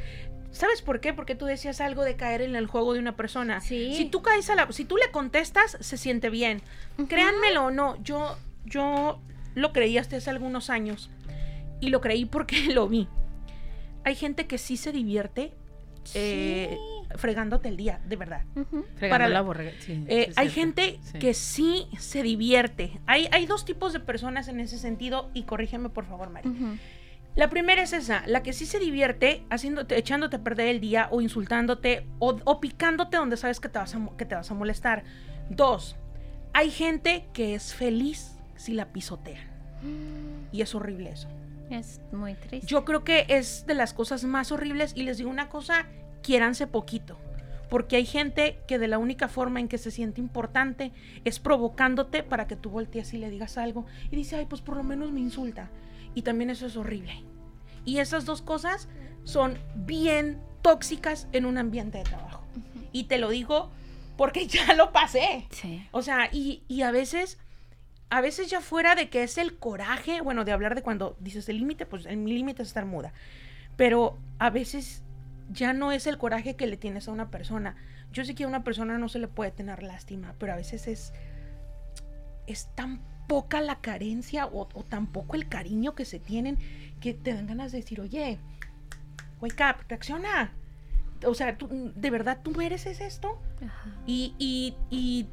¿Sabes 0.51 0.83
por 0.83 1.01
qué? 1.01 1.13
Porque 1.13 1.35
tú 1.35 1.47
decías 1.47 1.81
algo 1.81 2.05
de 2.05 2.17
caer 2.17 2.41
en 2.43 2.55
el 2.57 2.67
juego 2.67 2.95
de 2.95 3.01
una 3.01 3.17
persona. 3.17 3.61
Sí. 3.61 3.95
Si 3.97 4.05
tú 4.07 4.23
caes 4.23 4.49
a 4.51 4.55
la, 4.55 4.71
si 4.73 4.85
tú 4.85 4.97
le 4.97 5.11
contestas, 5.11 5.77
se 5.81 5.97
siente 5.97 6.31
bien. 6.31 6.63
Créanmelo 7.09 7.67
o 7.67 7.71
no, 7.71 8.01
yo, 8.03 8.37
yo 8.65 9.21
lo 9.55 9.73
creí 9.73 9.99
hasta 9.99 10.17
hace 10.17 10.31
algunos 10.31 10.71
años. 10.71 11.11
Y 11.81 11.89
lo 11.89 12.01
creí 12.01 12.25
porque 12.25 12.57
lo 12.73 12.89
vi. 12.89 13.09
Hay 14.05 14.15
gente 14.15 14.47
que 14.47 14.59
sí 14.59 14.77
se 14.77 14.93
divierte. 14.93 15.53
eh, 16.15 16.77
fregándote 17.17 17.69
el 17.69 17.77
día, 17.77 18.01
de 18.07 18.17
verdad. 18.17 18.43
Para 19.01 19.29
la 19.29 19.41
borrega. 19.41 19.73
Sí, 19.81 20.05
Eh, 20.09 20.33
hay 20.37 20.51
gente 20.51 20.99
Sí. 21.03 21.19
que 21.19 21.35
sí 21.35 21.87
se 21.99 22.23
divierte. 22.23 23.01
Hay, 23.07 23.29
hay 23.33 23.47
dos 23.47 23.65
tipos 23.65 23.93
de 23.93 24.01
personas 24.01 24.49
en 24.49 24.61
ese 24.61 24.79
sentido 24.79 25.31
y 25.35 25.45
corrígeme 25.45 25.89
por 25.89 26.05
favor, 26.07 26.31
Mari. 26.31 26.49
Ujú. 26.49 26.77
La 27.37 27.51
primera 27.51 27.83
es 27.83 27.93
esa, 27.93 28.23
la 28.27 28.43
que 28.45 28.53
sí 28.53 28.65
se 28.65 28.79
divierte 28.79 29.45
haciéndote, 29.51 29.99
echándote 29.99 30.37
a 30.37 30.45
perder 30.45 30.69
el 30.69 30.81
día 30.81 31.09
o 31.11 31.21
insultándote 31.21 32.07
o, 32.21 32.37
o 32.45 32.61
picándote 32.61 33.17
donde 33.17 33.37
sabes 33.37 33.59
que 33.59 33.69
te, 33.69 33.79
vas 33.79 33.95
a, 33.95 34.09
que 34.17 34.25
te 34.25 34.37
vas 34.37 34.51
a 34.51 34.55
molestar. 34.55 35.03
Dos, 35.51 35.97
hay 36.53 36.71
gente 36.71 37.27
que 37.33 37.57
es 37.57 37.75
feliz 37.75 38.39
si 38.55 38.73
la 38.73 38.93
pisotean. 38.93 39.49
Y 40.53 40.63
es 40.63 40.75
horrible 40.77 41.11
eso. 41.11 41.29
Es 41.71 42.01
muy 42.13 42.35
triste. 42.35 42.67
Yo 42.69 42.85
creo 42.85 43.03
que 43.05 43.27
es 43.29 43.67
de 43.67 43.75
las 43.75 43.93
cosas 43.95 44.23
más 44.25 44.53
horribles 44.53 44.93
y 44.95 45.03
les 45.03 45.19
digo 45.19 45.29
una 45.31 45.49
cosa, 45.49 45.87
quiéranse 46.25 46.67
poquito. 46.67 47.19
Porque 47.69 47.97
hay 47.97 48.07
gente 48.07 48.59
que 48.67 48.79
de 48.79 48.89
la 48.89 48.99
única 48.99 49.29
forma 49.29 49.61
en 49.61 49.69
que 49.69 49.79
se 49.79 49.91
siente 49.91 50.21
importante 50.21 50.93
es 51.25 51.39
provocándote 51.39 52.23
para 52.23 52.47
que 52.47 52.57
tú 52.57 52.71
voltees 52.71 53.13
y 53.15 53.19
le 53.19 53.31
digas 53.31 53.59
algo 53.59 53.87
y 54.11 54.17
dice, 54.17 54.37
ay, 54.37 54.47
pues 54.47 54.61
por 54.63 54.77
lo 54.77 54.83
menos 54.83 55.13
me 55.13 55.21
insulta. 55.21 55.71
Y 56.15 56.23
también 56.23 56.51
eso 56.51 56.67
es 56.67 56.77
horrible. 56.77 57.23
Y 57.85 57.99
esas 57.99 58.25
dos 58.25 58.43
cosas 58.43 58.89
son 59.25 59.59
bien 59.75 60.41
tóxicas 60.63 61.29
en 61.33 61.47
un 61.47 61.59
ambiente 61.59 61.99
de 61.99 62.05
trabajo. 62.05 62.45
Y 62.93 63.05
te 63.05 63.19
lo 63.19 63.31
digo 63.31 63.71
porque 64.17 64.47
ya 64.49 64.75
lo 64.75 64.93
pasé. 64.93 65.47
Sí. 65.51 65.87
O 65.91 66.03
sea, 66.03 66.29
y, 66.33 66.63
y 66.69 66.83
a 66.83 66.91
veces, 66.91 67.39
a 68.09 68.21
veces 68.21 68.49
ya 68.49 68.61
fuera 68.61 68.95
de 68.95 69.09
que 69.09 69.25
es 69.25 69.37
el 69.37 69.57
coraje, 69.59 70.21
bueno, 70.21 70.45
de 70.45 70.53
hablar 70.53 70.75
de 70.75 70.83
cuando 70.83 71.17
dices 71.19 71.49
el 71.49 71.59
límite, 71.59 71.87
pues 71.87 72.07
el 72.07 72.19
mi 72.19 72.33
límite 72.33 72.63
es 72.63 72.69
estar 72.69 72.87
muda. 72.87 73.13
Pero 73.77 74.19
a 74.39 74.51
veces 74.51 75.03
ya 75.53 75.73
no 75.73 75.93
es 75.93 76.07
el 76.07 76.19
coraje 76.19 76.57
que 76.57 76.67
le 76.67 76.77
tienes 76.77 77.09
a 77.09 77.13
una 77.13 77.31
persona. 77.31 77.77
Yo 78.13 78.25
sé 78.25 78.35
que 78.35 78.45
a 78.45 78.49
una 78.49 78.65
persona 78.65 78.99
no 78.99 79.09
se 79.09 79.19
le 79.19 79.29
puede 79.29 79.51
tener 79.51 79.83
lástima, 79.83 80.35
pero 80.39 80.53
a 80.53 80.57
veces 80.57 80.87
es, 80.87 81.13
es 82.47 82.69
tan 82.75 83.01
poca 83.27 83.61
la 83.61 83.77
carencia 83.81 84.47
o, 84.47 84.69
o 84.73 84.83
tan 84.85 85.07
poco 85.07 85.35
el 85.37 85.49
cariño 85.49 85.95
que 85.95 86.05
se 86.05 86.19
tienen 86.19 86.59
que 87.01 87.15
te 87.15 87.33
dan 87.35 87.47
ganas 87.47 87.73
de 87.73 87.79
decir, 87.79 88.01
oye, 88.01 88.39
wake 89.41 89.61
up, 89.63 89.85
reacciona. 89.89 90.53
O 91.27 91.35
sea, 91.35 91.57
tú, 91.57 91.69
¿de 91.95 92.11
verdad 92.11 92.41
tú 92.43 92.51
mereces 92.53 93.01
esto? 93.01 93.41
Ajá. 93.65 93.91
Y, 94.07 94.35
y- 94.39 94.75
y 94.91 95.27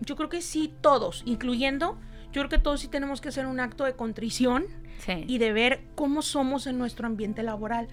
yo 0.00 0.14
creo 0.16 0.28
que 0.28 0.42
sí, 0.42 0.74
todos, 0.80 1.22
incluyendo, 1.26 1.98
yo 2.32 2.42
creo 2.42 2.48
que 2.48 2.58
todos 2.58 2.80
sí 2.80 2.88
tenemos 2.88 3.20
que 3.20 3.28
hacer 3.28 3.46
un 3.46 3.60
acto 3.60 3.84
de 3.84 3.94
contrición 3.94 4.66
Sí. 4.98 5.24
y 5.28 5.38
de 5.38 5.52
ver 5.52 5.80
cómo 5.94 6.22
somos 6.22 6.66
en 6.66 6.76
nuestro 6.76 7.06
ambiente 7.06 7.44
laboral. 7.44 7.86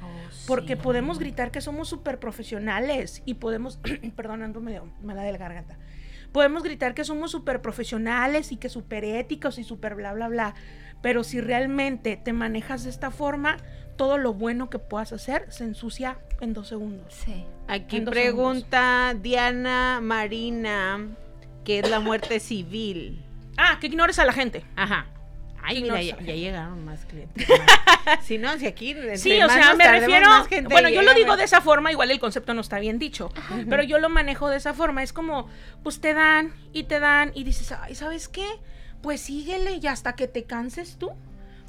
Porque 0.47 0.75
podemos 0.75 1.19
gritar 1.19 1.51
que 1.51 1.61
somos 1.61 1.87
súper 1.87 2.19
profesionales 2.19 3.21
y 3.25 3.35
podemos, 3.35 3.79
perdón, 4.15 4.41
ando 4.41 4.59
medio 4.59 4.89
mala 5.03 5.21
de 5.21 5.31
la 5.31 5.37
garganta. 5.37 5.77
Podemos 6.31 6.63
gritar 6.63 6.95
que 6.95 7.03
somos 7.05 7.29
súper 7.31 7.61
profesionales 7.61 8.51
y 8.51 8.57
que 8.57 8.69
súper 8.69 9.05
éticos 9.05 9.59
y 9.59 9.63
súper 9.63 9.93
bla, 9.95 10.13
bla, 10.13 10.27
bla. 10.27 10.55
Pero 11.01 11.23
si 11.23 11.39
realmente 11.39 12.17
te 12.17 12.33
manejas 12.33 12.83
de 12.85 12.89
esta 12.89 13.11
forma, 13.11 13.57
todo 13.95 14.17
lo 14.17 14.33
bueno 14.33 14.69
que 14.71 14.79
puedas 14.79 15.13
hacer 15.13 15.45
se 15.49 15.63
ensucia 15.63 16.17
en 16.41 16.53
dos 16.53 16.67
segundos. 16.67 17.13
Sí. 17.13 17.45
Aquí 17.67 18.01
pregunta 18.01 19.15
Diana 19.21 19.99
Marina, 20.01 21.07
¿qué 21.63 21.79
es 21.79 21.89
la 21.89 21.99
muerte 21.99 22.39
civil? 22.39 23.23
Ah, 23.57 23.77
que 23.79 23.87
ignores 23.87 24.19
a 24.19 24.25
la 24.25 24.33
gente. 24.33 24.65
Ajá. 24.75 25.07
Ay, 25.67 25.81
mira, 25.81 25.99
ya, 25.99 26.15
llegaron 26.17 26.85
más 26.85 27.05
clientes. 27.05 27.47
si 28.21 28.37
no, 28.37 28.55
si 28.59 28.67
aquí 28.67 28.95
Sí, 29.15 29.41
o 29.41 29.49
sea, 29.49 29.73
me 29.73 29.87
refiero. 29.87 30.27
gente 30.45 30.69
Bueno, 30.71 30.89
yo 30.89 31.01
lo 31.01 31.13
digo 31.15 31.29
más- 31.29 31.37
de 31.39 31.43
esa 31.45 31.59
forma, 31.61 31.91
igual 31.91 32.11
el 32.11 32.19
concepto 32.19 32.53
no 32.53 32.61
está 32.61 32.77
bien 32.77 32.99
dicho, 32.99 33.31
pero 33.67 33.81
yo 33.81 33.97
lo 33.97 34.09
manejo 34.09 34.47
de 34.49 34.57
esa 34.57 34.75
forma. 34.75 35.01
Es 35.01 35.11
como, 35.11 35.49
pues 35.81 35.99
te 36.01 36.13
dan 36.13 36.53
y 36.71 36.83
te 36.83 36.99
dan 36.99 37.31
y 37.33 37.43
dices, 37.45 37.71
ay, 37.71 37.95
¿sabes 37.95 38.27
qué? 38.27 38.45
Pues 39.01 39.21
síguele 39.21 39.79
y 39.81 39.87
hasta 39.87 40.13
que 40.13 40.27
te 40.27 40.43
canses 40.43 40.97
tú. 40.97 41.11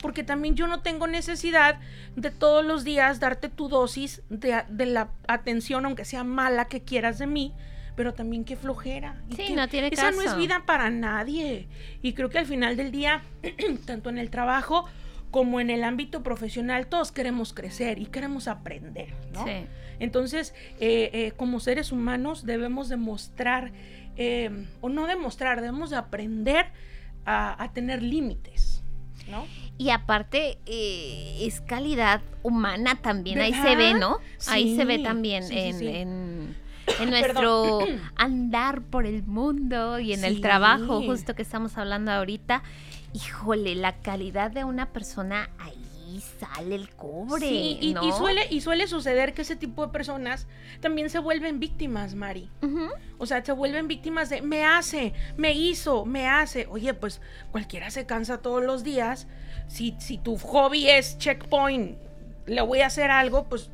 Porque 0.03 0.23
también 0.23 0.57
yo 0.57 0.67
no 0.67 0.83
tengo 0.83 1.07
necesidad 1.07 1.81
de 2.17 2.31
todos 2.31 2.63
los 2.63 2.85
días 2.85 3.19
darte 3.19 3.49
tu 3.49 3.71
dosis 3.71 4.21
de, 4.29 4.63
de 4.69 4.85
la 4.87 5.09
atención, 5.27 5.87
aunque 5.87 6.05
sea 6.05 6.23
mala 6.23 6.67
que 6.67 6.83
quieras 6.83 7.19
de 7.19 7.27
mí, 7.27 7.55
pero 7.97 8.15
también 8.15 8.45
qué 8.45 8.57
flojera. 8.57 9.23
Y 9.29 9.35
Sí, 9.37 9.47
que 9.49 9.57
no 9.57 9.69
tiene 9.69 9.89
Esa 9.89 10.11
no 10.11 10.23
es 10.23 10.37
vida 10.37 10.63
para 10.67 10.91
nadie. 10.91 11.67
Y 12.03 12.13
creo 12.13 12.29
que 12.29 12.39
al 12.39 12.47
final 12.47 12.77
del 12.77 12.93
día, 12.93 13.23
tanto 13.87 14.11
en 14.11 14.19
el 14.19 14.31
trabajo 14.31 14.85
como 15.31 15.61
en 15.61 15.71
el 15.71 15.83
ámbito 15.83 16.23
profesional, 16.23 16.87
todos 16.87 17.11
queremos 17.11 17.53
crecer 17.53 17.99
y 17.99 18.07
queremos 18.07 18.49
aprender, 18.49 19.13
¿no? 19.33 19.45
Sí. 19.45 19.67
Entonces, 19.99 20.55
eh, 20.79 21.11
eh, 21.13 21.33
como 21.37 21.59
seres 21.59 21.91
humanos 21.91 22.45
debemos 22.47 22.89
demostrar, 22.89 23.73
eh, 24.17 24.51
o 24.81 24.89
no 24.89 25.07
demostrar, 25.07 25.61
debemos 25.61 25.91
de 25.91 25.97
aprender 25.97 26.67
a, 27.25 27.63
a 27.63 27.73
tener 27.73 28.03
límites, 28.03 28.83
¿no? 29.29 29.47
Y 29.79 29.91
aparte, 29.91 30.59
eh, 30.67 31.39
es 31.43 31.61
calidad 31.61 32.23
humana 32.43 32.97
también. 33.03 33.39
Ahí 33.41 33.53
se 33.53 33.77
ve, 33.77 33.95
¿no? 33.95 34.19
Ahí 34.47 34.77
se 34.77 34.85
ve 34.85 35.01
también 35.01 35.43
sí, 35.43 35.55
sí, 35.55 35.61
en, 35.61 35.79
sí. 35.79 35.87
en- 35.89 36.57
en 37.01 37.11
nuestro 37.11 37.81
andar 38.17 38.83
por 38.83 39.07
el 39.07 39.23
mundo 39.25 39.99
y 39.99 40.13
en 40.13 40.25
el 40.25 40.41
trabajo, 40.41 41.03
justo 41.03 41.35
que 41.35 41.43
estamos 41.43 41.77
hablando 41.77 42.13
ahorita. 42.13 42.63
Híjole, 43.13 43.75
la 43.75 43.97
calidad 43.97 44.51
de 44.51 44.65
una 44.65 44.93
persona 44.93 45.49
ahí 45.59 45.87
sale 46.21 46.75
el 46.75 46.91
cobre. 46.91 47.47
Sí, 47.47 47.79
y, 47.81 48.13
suele, 48.13 48.47
y 48.51 48.61
suele 48.61 48.87
suceder 48.87 49.35
que 49.35 49.43
ese 49.43 49.57
tipo 49.57 49.87
de 49.87 49.93
personas 49.93 50.47
también 50.81 51.11
se 51.11 51.19
vuelven 51.19 51.59
víctimas, 51.59 52.15
Mari. 52.15 52.51
O 53.19 53.27
sea, 53.27 53.45
se 53.45 53.53
vuelven 53.53 53.89
víctimas 53.89 54.29
de 54.31 54.43
me 54.43 54.65
hace, 54.65 55.13
me 55.37 55.53
hizo, 55.53 56.05
me 56.05 56.29
hace. 56.29 56.67
Oye, 56.71 56.95
pues 56.95 57.21
cualquiera 57.51 57.91
se 57.91 58.07
cansa 58.07 58.39
todos 58.39 58.65
los 58.65 58.85
días. 58.85 59.27
Si, 59.69 59.97
si 59.99 60.19
tu 60.19 60.37
hobby 60.39 60.89
es 60.89 61.19
checkpoint, 61.19 61.99
le 62.47 62.61
voy 62.61 62.81
a 62.81 62.87
hacer 62.87 63.11
algo, 63.11 63.49
pues 63.49 63.71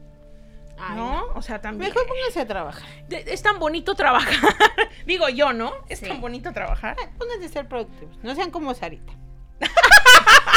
Ay, 0.82 0.96
no. 0.96 1.26
O 1.34 1.42
sea, 1.42 1.60
también. 1.60 1.90
Mejor 1.90 2.06
póngase 2.06 2.40
a 2.40 2.46
trabajar. 2.46 2.88
Es 3.10 3.42
tan 3.42 3.58
bonito 3.58 3.94
trabajar. 3.94 4.34
Digo 5.06 5.28
yo, 5.28 5.52
¿no? 5.52 5.72
Es 5.88 6.00
Sí. 6.00 6.08
tan 6.08 6.20
bonito 6.20 6.52
trabajar. 6.52 6.96
Pónganse 7.18 7.46
a 7.46 7.48
ser 7.48 7.68
productivos. 7.68 8.18
No 8.22 8.34
sean 8.34 8.50
como 8.50 8.74
Sarita. 8.74 9.12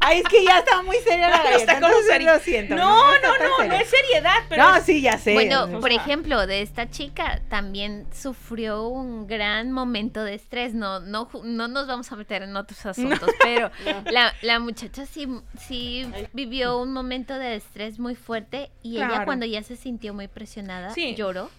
Ay, 0.00 0.20
es 0.20 0.28
que 0.28 0.42
ya 0.44 0.58
estaba 0.60 0.82
muy 0.82 0.96
seria 0.98 1.28
la 1.28 1.38
galleta. 1.42 1.56
Está 1.56 1.74
como 1.80 1.86
entonces 1.88 2.24
lo 2.24 2.38
siento. 2.40 2.74
No, 2.74 3.14
está 3.14 3.28
no, 3.28 3.34
no, 3.38 3.48
no 3.50 3.56
seria. 3.58 3.80
es 3.80 3.88
seriedad, 3.90 4.38
pero. 4.48 4.62
No, 4.62 4.76
es- 4.76 4.84
sí, 4.84 5.00
ya 5.02 5.18
sé. 5.18 5.34
Bueno, 5.34 5.80
por 5.80 5.92
ejemplo, 5.92 6.46
de 6.46 6.62
esta 6.62 6.90
chica 6.90 7.42
también 7.48 8.06
sufrió 8.12 8.88
un 8.88 9.26
gran 9.26 9.70
momento 9.72 10.24
de 10.24 10.34
estrés. 10.34 10.72
No, 10.74 11.00
no, 11.00 11.28
no 11.44 11.68
nos 11.68 11.86
vamos 11.86 12.10
a 12.10 12.16
meter 12.16 12.42
en 12.42 12.56
otros 12.56 12.84
asuntos, 12.86 13.28
pero 13.42 13.70
la, 14.10 14.32
la 14.42 14.58
muchacha 14.58 15.06
sí, 15.06 15.28
sí 15.68 16.10
vivió 16.32 16.78
un 16.78 16.92
momento 16.92 17.38
de 17.38 17.56
estrés 17.56 17.98
muy 17.98 18.14
fuerte 18.14 18.70
y 18.82 18.96
ella 18.96 19.24
cuando 19.24 19.44
ya 19.46 19.62
se 19.62 19.76
sintió 19.76 20.14
muy 20.14 20.28
presionada 20.28 20.94
Sí. 20.94 21.14
lloró. 21.14 21.50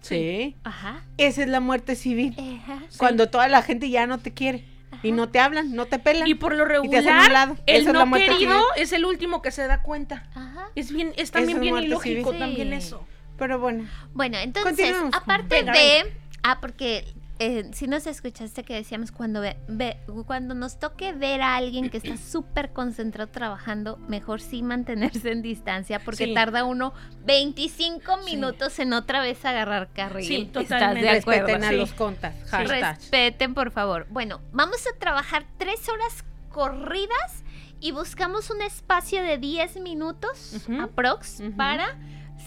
Sí. 0.00 0.56
Ajá. 0.64 1.02
Esa 1.18 1.42
es 1.42 1.48
la 1.48 1.60
muerte 1.60 1.94
civil. 1.94 2.34
Ajá. 2.62 2.82
Cuando 2.96 3.28
toda 3.28 3.48
la 3.48 3.62
gente 3.62 3.90
ya 3.90 4.06
no 4.06 4.18
te 4.18 4.32
quiere. 4.32 4.64
Y 5.02 5.12
no 5.12 5.28
te 5.30 5.38
hablan, 5.38 5.74
no 5.74 5.86
te 5.86 5.98
pelan. 5.98 6.26
Y 6.26 6.34
por 6.34 6.54
lo 6.54 6.66
te 6.66 6.98
hacen 6.98 7.08
a 7.08 7.12
un 7.12 7.20
regular, 7.20 7.32
lado. 7.32 7.56
el 7.66 7.76
Esa 7.82 7.90
es 7.90 7.94
no 7.94 8.06
muerte 8.06 8.28
querido 8.28 8.52
civil. 8.52 8.64
es 8.76 8.92
el 8.92 9.04
último 9.04 9.42
que 9.42 9.50
se 9.50 9.66
da 9.66 9.82
cuenta. 9.82 10.28
Ajá. 10.34 10.68
Es 10.74 10.92
bien, 10.92 11.12
es 11.16 11.30
también 11.30 11.58
es 11.58 11.62
bien 11.62 11.78
ilógico 11.78 12.32
también 12.34 12.72
eso. 12.72 13.06
Pero 13.38 13.58
bueno. 13.58 13.88
Bueno, 14.12 14.38
entonces, 14.38 14.94
aparte 15.12 15.56
Venga, 15.56 15.72
de... 15.72 16.12
Ah, 16.42 16.58
porque 16.60 17.06
eh, 17.40 17.70
si 17.72 17.86
nos 17.88 18.06
escuchaste 18.06 18.62
que 18.62 18.74
decíamos 18.74 19.10
cuando, 19.10 19.40
ve, 19.40 19.56
ve- 19.66 19.96
cuando 20.26 20.54
nos 20.54 20.78
toque 20.78 21.12
ver 21.14 21.40
a 21.42 21.56
alguien 21.56 21.90
que 21.90 21.96
está 21.96 22.16
súper 22.16 22.72
concentrado 22.72 23.30
trabajando, 23.30 23.96
mejor 24.08 24.40
sí 24.40 24.62
mantenerse 24.62 25.32
en 25.32 25.42
distancia 25.42 25.98
porque 26.04 26.26
Sí. 26.26 26.34
tarda 26.34 26.64
uno 26.64 26.92
25 27.24 28.18
minutos 28.26 28.78
en 28.78 28.92
otra 28.92 29.20
vez 29.22 29.44
agarrar 29.44 29.88
carril. 29.92 30.26
Sí, 30.26 30.36
¿Estás 30.42 30.64
totalmente. 30.64 31.10
de 31.10 31.18
acuerdo? 31.18 31.46
Respeten 31.46 31.64
a 31.64 31.70
sí. 31.70 31.76
los 31.76 31.92
contas. 31.94 32.34
Respeten, 32.52 33.54
por 33.54 33.70
favor. 33.70 34.06
Bueno, 34.10 34.40
vamos 34.52 34.84
a 34.86 34.98
trabajar 34.98 35.46
tres 35.58 35.88
horas 35.88 36.24
corridas 36.50 37.42
y 37.80 37.92
buscamos 37.92 38.50
un 38.50 38.60
espacio 38.62 39.22
de 39.22 39.38
10 39.38 39.76
minutos 39.80 40.52
Ujú. 40.68 40.80
aprox 40.82 41.40
Ujú. 41.40 41.56
para 41.56 41.96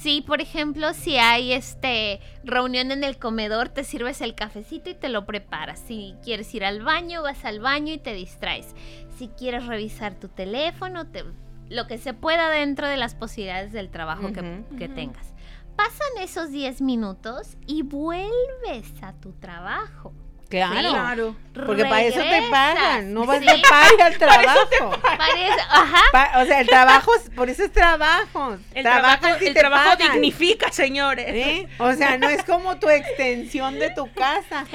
si 0.02 0.22
por 0.22 0.42
ejemplo 0.42 0.94
si 0.94 1.18
hay 1.18 1.54
este 1.54 2.20
reunión 2.44 2.92
en 2.92 3.04
el 3.04 3.18
comedor 3.18 3.70
te 3.70 3.84
sirves 3.84 4.22
el 4.22 4.36
cafecito 4.36 4.90
y 4.90 4.96
te 4.96 5.10
lo 5.10 5.26
preparas. 5.26 5.80
Si 5.80 6.16
quieres 6.24 6.54
ir 6.56 6.66
al 6.66 6.82
baño 6.84 7.22
vas 7.22 7.46
al 7.46 7.60
baño 7.60 7.94
y 7.94 7.98
te 7.98 8.14
distraes. 8.14 8.76
Si 9.18 9.28
quieres 9.30 9.66
revisar 9.68 10.16
tu 10.20 10.28
teléfono 10.28 11.08
te- 11.08 11.24
lo 11.70 11.88
que 11.88 11.98
se 11.98 12.14
pueda 12.14 12.50
dentro 12.50 12.88
de 12.88 12.98
las 12.98 13.16
posibilidades 13.16 13.72
del 13.72 13.90
trabajo 13.90 14.32
que, 14.78 14.90
tengas. 14.90 15.34
Pasan 15.76 16.08
esos 16.22 16.52
10 16.52 16.82
minutos 16.82 17.58
y 17.66 17.82
vuelves 17.82 18.92
a 19.02 19.14
tu 19.14 19.32
trabajo 19.34 20.14
Claro. 20.58 20.90
Claro. 20.92 21.36
Porque 21.66 21.84
para 21.86 22.02
eso 22.02 22.20
te 22.20 22.42
pagan, 22.50 23.14
no 23.14 23.26
vas 23.26 23.40
Sí. 23.40 23.46
de 23.46 23.62
pari 23.70 24.02
al 24.02 24.18
trabajo. 24.18 24.92
Parece- 25.02 25.62
ajá. 25.70 26.02
Pa- 26.12 26.32
o 26.42 26.46
sea, 26.46 26.62
el 26.62 26.68
trabajo, 26.68 27.12
es- 27.16 27.30
por 27.30 27.50
eso 27.50 27.64
es 27.64 27.72
trabajo. 27.72 28.58
El 28.74 28.84
Trabajas 28.84 29.20
trabajo, 29.20 29.44
el 29.46 29.54
te 29.54 29.60
trabajo 29.60 29.90
pagan. 29.98 30.12
dignifica, 30.14 30.72
señores. 30.72 31.26
¿Eh? 31.30 31.68
O 31.80 31.94
sea, 31.94 32.18
no 32.18 32.28
es 32.30 32.44
como 32.44 32.78
tu 32.80 32.90
extensión 32.90 33.78
de 33.80 33.90
tu 33.92 34.12
casa. 34.14 34.66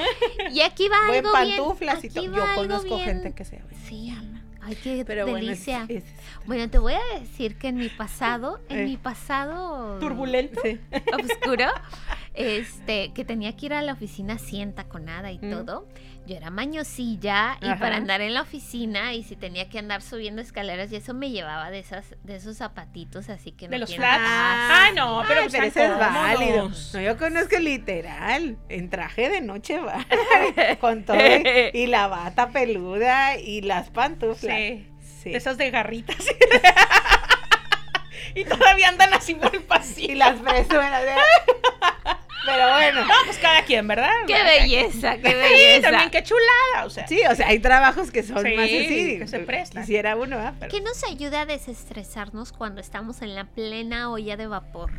Y 0.53 0.61
aquí 0.63 0.89
va 0.89 0.97
Voy 1.09 1.17
algo 1.19 1.33
pantuflas 1.33 2.03
y 2.05 2.09
aquí 2.09 2.29
va 2.29 2.37
Yo 2.37 2.43
algo 2.45 2.55
conozco 2.63 2.95
bien- 2.97 3.07
gente 3.07 3.35
que 3.35 3.45
se 3.45 3.61
Sí, 3.89 4.11
ay, 4.69 4.77
qué 4.83 5.05
Pero 5.07 5.25
bueno, 5.27 5.39
es- 5.39 5.45
delicia. 5.67 5.87
es- 5.89 6.05
Bueno, 6.47 6.69
te 6.71 6.79
voy 6.79 6.95
a 6.95 7.19
decir 7.21 7.57
que 7.57 7.69
en 7.69 7.77
mi 7.77 7.89
pasado, 7.89 8.61
en 8.69 8.79
Eh. 8.81 8.85
mi 8.85 8.97
pasado 8.97 9.99
Turbulento. 9.99 10.61
sí. 10.63 10.79
oscuro, 11.53 11.67
este, 12.35 13.13
que 13.15 13.25
tenía 13.25 13.57
que 13.57 13.67
ir 13.67 13.75
a 13.75 13.83
la 13.83 13.93
oficina 13.93 14.39
sin 14.39 14.73
taconada 14.73 15.33
y 15.33 15.39
Mm. 15.39 15.51
todo. 15.51 15.89
Yo 16.29 16.37
era 16.37 16.51
mañosilla 16.51 17.57
y 17.63 17.69
Ajá. 17.69 17.79
para 17.79 17.97
andar 17.97 18.21
en 18.21 18.35
la 18.35 18.43
oficina 18.43 19.15
y 19.15 19.25
si 19.25 19.35
tenía 19.35 19.71
que 19.71 19.79
andar 19.79 20.03
subiendo 20.03 20.43
escaleras 20.43 20.93
y 20.93 20.97
eso 20.97 21.15
me 21.15 21.31
llevaba 21.31 21.71
de 21.71 21.79
esas, 21.79 22.05
de 22.23 22.37
esos 22.37 22.59
zapatitos 22.59 23.31
así 23.31 23.53
que 23.53 23.67
De 23.67 23.77
no 23.77 23.81
los 23.81 23.97
flats. 23.97 24.25
Ay, 24.27 24.95
no, 24.95 25.23
pero 25.27 25.41
Ay, 25.41 25.49
pues 25.49 25.73
pero 25.73 25.95
es 25.95 25.99
válido. 25.99 26.71
No, 26.93 27.01
yo 27.01 27.17
conozco 27.17 27.59
literal, 27.59 28.59
en 28.69 28.91
traje 28.91 29.31
de 29.31 29.41
noche 29.41 29.81
va, 29.81 30.05
con 30.81 31.05
todo 31.05 31.17
y, 31.17 31.71
y 31.73 31.87
la 31.87 32.09
bata 32.09 32.51
peluda 32.51 33.39
y 33.39 33.63
las 33.63 33.89
pantuflas. 33.89 34.55
Sí. 34.55 34.87
Sí. 35.23 35.35
Esas 35.35 35.57
de 35.57 35.71
garritas. 35.71 36.19
y 38.35 38.45
todavía 38.45 38.91
andan 38.91 39.15
así 39.15 39.35
por 39.35 39.55
el 39.55 39.65
Y 39.97 40.15
las 40.15 40.39
presuras. 40.41 41.03
Pero 42.53 42.73
bueno. 42.73 43.01
No, 43.05 43.15
pues 43.25 43.39
cada 43.39 43.63
quien, 43.63 43.87
¿verdad? 43.87 44.11
¡Qué 44.27 44.33
Cada 44.33 44.45
belleza, 44.51 45.17
qué 45.17 45.23
quien. 45.23 45.35
Sí, 45.35 45.41
belleza! 45.55 45.91
también 45.91 46.11
qué 46.11 46.23
chulada, 46.23 46.87
o 46.87 46.91
sea. 46.91 47.07
Sí, 47.07 47.21
o 47.31 47.35
sea, 47.35 47.49
hay 47.49 47.59
trabajos 47.59 48.11
que 48.11 48.23
son 48.23 48.45
Sí, 48.45 48.55
más 48.55 48.65
así. 48.65 49.19
que 49.19 49.27
se 49.27 49.39
prestan. 49.41 49.83
Quisiera 49.83 50.17
uno, 50.17 50.39
¿Qué 50.71 50.81
nos 50.81 51.05
ayuda 51.05 51.43
a 51.43 51.47
desestresarnos 51.47 52.53
cuando 52.53 52.81
estamos 52.81 53.23
en 53.23 53.35
la 53.35 53.45
plena 53.45 54.11
olla 54.11 54.37
de 54.37 54.47
vapor? 54.47 54.91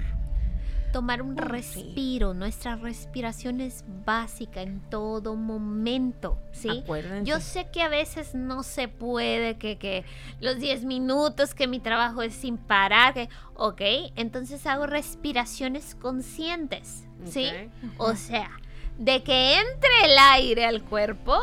Tomar 0.92 1.22
un 1.22 1.36
sí. 1.36 1.42
respiro. 1.44 2.34
Nuestra 2.34 2.76
respiración 2.76 3.62
es 3.62 3.84
básica 4.06 4.62
en 4.64 4.80
todo 4.90 5.36
momento, 5.36 6.40
¿sí? 6.52 6.82
Acuérdense. 6.84 7.30
Yo 7.30 7.40
sé 7.40 7.68
que 7.72 7.84
a 7.84 7.90
veces 7.90 8.34
no 8.34 8.64
se 8.64 8.88
puede, 8.88 9.58
que, 9.60 9.78
que 9.78 10.04
los 10.40 10.58
10 10.60 10.86
minutos 10.86 11.54
que 11.54 11.68
mi 11.68 11.80
trabajo 11.80 12.24
es 12.24 12.34
sin 12.34 12.58
parar, 12.58 13.14
que, 13.14 13.30
ok, 13.54 13.82
entonces 14.16 14.66
hago 14.66 14.88
respiraciones 14.88 15.94
conscientes, 15.94 17.04
¿sí? 17.26 17.50
O 17.98 18.16
sea, 18.16 18.50
de 18.98 19.24
que 19.24 19.60
entre 19.60 19.90
el 20.06 20.18
aire 20.18 20.66
al 20.66 20.84
cuerpo, 20.84 21.38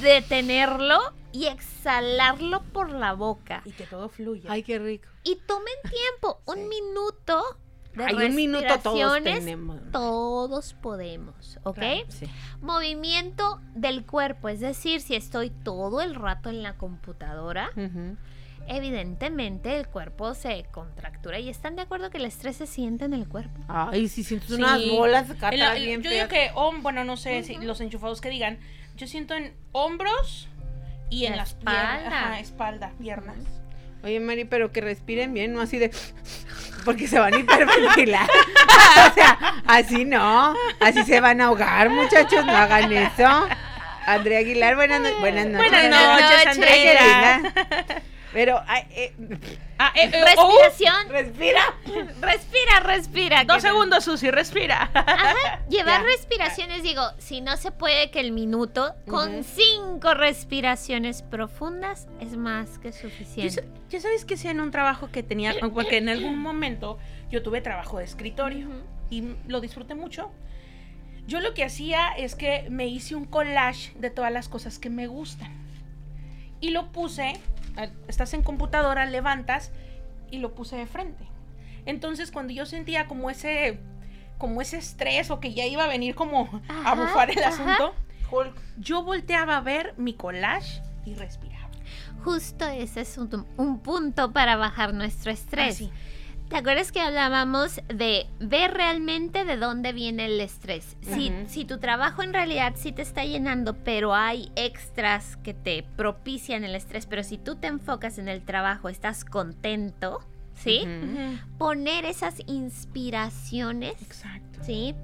detenerlo 0.00 0.98
y 1.32 1.46
exhalarlo 1.46 2.62
por 2.72 2.90
la 2.90 3.12
boca. 3.12 3.62
Y 3.64 3.72
que 3.72 3.84
todo 3.86 4.08
fluya. 4.08 4.50
Ay, 4.50 4.62
qué 4.62 4.78
rico. 4.78 5.08
Y 5.24 5.36
tomen 5.46 5.74
tiempo, 5.82 6.40
un 6.46 6.56
Sí. 6.56 6.64
minuto 6.68 7.42
de 7.94 8.04
Hay 8.04 8.14
un 8.14 8.34
minuto 8.36 8.66
todos 8.80 8.94
respiraciones, 8.98 9.38
tenemos. 9.40 9.80
Todos 9.90 10.74
podemos, 10.74 11.58
¿ok? 11.64 11.74
Claro. 11.78 12.04
Sí. 12.08 12.26
Movimiento 12.60 13.60
del 13.74 14.04
cuerpo, 14.06 14.48
es 14.48 14.60
decir, 14.60 15.00
si 15.00 15.16
estoy 15.16 15.50
todo 15.50 16.00
el 16.02 16.14
rato 16.14 16.48
en 16.48 16.62
la 16.62 16.76
computadora, 16.76 17.70
Ujú. 17.76 18.16
Evidentemente 18.68 19.76
el 19.76 19.88
cuerpo 19.88 20.34
se 20.34 20.64
contractura 20.70 21.38
y 21.38 21.48
están 21.48 21.76
de 21.76 21.82
acuerdo 21.82 22.10
que 22.10 22.18
el 22.18 22.24
estrés 22.24 22.56
se 22.56 22.66
siente 22.66 23.04
en 23.04 23.14
el 23.14 23.26
cuerpo. 23.28 23.60
Ay, 23.68 24.08
si 24.08 24.22
sientes 24.24 24.48
Sí. 24.48 24.54
unas 24.54 24.86
bolas 24.88 25.30
En 25.30 25.38
la- 25.40 25.66
atrás 25.68 25.74
bien 25.80 26.02
yo 26.02 26.10
digo 26.10 26.28
que, 26.28 26.50
bueno, 26.82 27.04
no 27.04 27.16
sé 27.16 27.42
si 27.44 27.56
los 27.56 27.80
enchufados 27.80 28.20
que 28.20 28.30
digan, 28.30 28.58
yo 28.96 29.06
siento 29.06 29.34
en 29.34 29.54
hombros 29.72 30.48
y 31.10 31.24
en 31.26 31.32
La 31.32 31.38
las 31.38 31.48
espalda. 31.50 31.98
piernas. 31.98 32.12
Ajá, 32.24 32.40
espalda, 32.40 32.92
piernas. 33.00 33.36
Oye, 34.04 34.20
Mari, 34.20 34.44
pero 34.44 34.70
que 34.70 34.80
respiren 34.80 35.34
bien, 35.34 35.52
no 35.52 35.60
así 35.60 35.78
de... 35.78 35.90
Porque 36.84 37.08
se 37.08 37.18
van 37.18 37.34
a 37.34 37.38
hiperventilar. 37.38 38.28
o 39.10 39.14
sea, 39.14 39.62
así 39.66 40.04
no. 40.04 40.54
Así 40.80 41.02
se 41.04 41.20
van 41.20 41.40
a 41.40 41.46
ahogar, 41.46 41.90
muchachos. 41.90 42.46
No 42.46 42.52
hagan 42.52 42.92
eso. 42.92 43.48
Andrea 44.06 44.38
Aguilar, 44.38 44.76
buenas, 44.76 45.00
no- 45.00 45.18
buenas 45.18 45.46
noches. 45.48 45.70
Buenas 45.70 46.20
noches, 46.20 46.46
Andrea. 46.46 47.42
Pero, 48.32 48.60
ay, 48.66 48.82
eh, 48.90 49.12
Ah, 49.78 49.92
eh, 49.94 50.10
eh, 50.12 50.24
oh, 50.36 50.50
Respiración, 50.60 51.08
respira. 51.08 51.60
respira, 52.20 52.80
respira. 52.80 53.44
dos 53.44 53.62
segundos, 53.62 54.04
Susi, 54.04 54.30
respira. 54.30 54.90
Ajá, 54.92 55.64
llevar 55.70 56.00
Ya. 56.02 56.06
respiraciones, 56.06 56.82
digo, 56.82 57.02
si 57.18 57.40
no 57.40 57.56
se 57.56 57.70
puede 57.70 58.10
que 58.10 58.20
el 58.20 58.32
minuto, 58.32 58.94
con 59.08 59.44
cinco 59.44 60.14
respiraciones 60.14 61.22
profundas 61.22 62.08
es 62.20 62.36
más 62.36 62.78
que 62.80 62.90
Yo 62.90 62.98
suficiente. 62.98 63.50
sa- 63.50 63.62
Ya 63.88 64.00
sabes 64.00 64.24
que 64.24 64.36
sea 64.36 64.50
en 64.50 64.60
un 64.60 64.70
trabajo 64.72 65.10
que 65.12 65.22
tenía, 65.22 65.54
porque 65.72 65.96
en 65.98 66.08
algún 66.08 66.38
momento 66.38 66.98
yo 67.30 67.42
tuve 67.42 67.60
trabajo 67.60 67.98
de 67.98 68.04
escritorio 68.04 68.68
y 69.10 69.34
lo 69.46 69.60
disfruté 69.60 69.94
mucho. 69.94 70.30
Yo 71.26 71.40
lo 71.40 71.54
que 71.54 71.62
hacía 71.64 72.08
es 72.16 72.34
que 72.34 72.66
me 72.70 72.86
hice 72.88 73.14
un 73.14 73.26
collage 73.26 73.92
de 73.98 74.10
todas 74.10 74.32
las 74.32 74.48
cosas 74.48 74.78
que 74.78 74.90
me 74.90 75.06
gustan. 75.06 75.52
Y 76.60 76.70
lo 76.70 76.90
puse, 76.90 77.34
ah, 77.34 77.67
estás 78.08 78.34
en 78.34 78.42
computadora, 78.42 79.06
levantas 79.06 79.72
y 80.30 80.38
lo 80.38 80.54
puse 80.54 80.76
de 80.76 80.86
frente. 80.86 81.24
Entonces 81.86 82.30
cuando 82.30 82.52
yo 82.52 82.66
sentía 82.66 83.06
como 83.06 83.30
ese, 83.30 83.78
como 84.38 84.60
ese 84.60 84.78
estrés 84.78 85.30
o 85.30 85.40
que 85.40 85.54
ya 85.54 85.66
iba 85.66 85.84
a 85.84 85.88
venir 85.88 86.14
como 86.14 86.62
a 86.84 86.94
bufar 86.94 87.30
el 87.30 87.38
ajá. 87.38 87.48
asunto, 87.48 87.94
yo 88.78 89.02
volteaba 89.02 89.56
a 89.56 89.60
ver 89.60 89.94
mi 89.96 90.14
collage 90.14 90.82
y 91.04 91.14
respiraba. 91.14 91.68
Justo 92.24 92.66
ese 92.66 93.00
es 93.00 93.16
un, 93.16 93.46
un 93.56 93.80
punto 93.80 94.32
para 94.32 94.56
bajar 94.56 94.92
nuestro 94.92 95.30
estrés. 95.30 95.76
Así. 95.76 95.90
¿Te 96.48 96.56
acuerdas 96.56 96.92
que 96.92 97.00
hablábamos 97.00 97.80
de 97.88 98.26
ver 98.40 98.72
realmente 98.72 99.44
de 99.44 99.58
dónde 99.58 99.92
viene 99.92 100.26
el 100.26 100.40
estrés? 100.40 100.96
Si, 101.48 101.64
tu 101.66 101.78
trabajo 101.78 102.22
en 102.22 102.32
realidad 102.32 102.72
sí 102.74 102.90
te 102.90 103.02
está 103.02 103.24
llenando, 103.24 103.74
pero 103.74 104.14
hay 104.14 104.50
extras 104.56 105.36
que 105.36 105.52
te 105.52 105.84
propician 105.96 106.64
el 106.64 106.74
estrés, 106.74 107.04
pero 107.04 107.22
si 107.22 107.36
tú 107.36 107.56
te 107.56 107.66
enfocas 107.66 108.18
en 108.18 108.28
el 108.28 108.42
trabajo, 108.42 108.88
estás 108.88 109.26
contento, 109.26 110.20
¿sí? 110.54 110.86
Poner 111.58 112.06
esas 112.06 112.40
inspiraciones, 112.46 114.00
Exacto. 114.00 114.60
¿sí? 114.64 114.94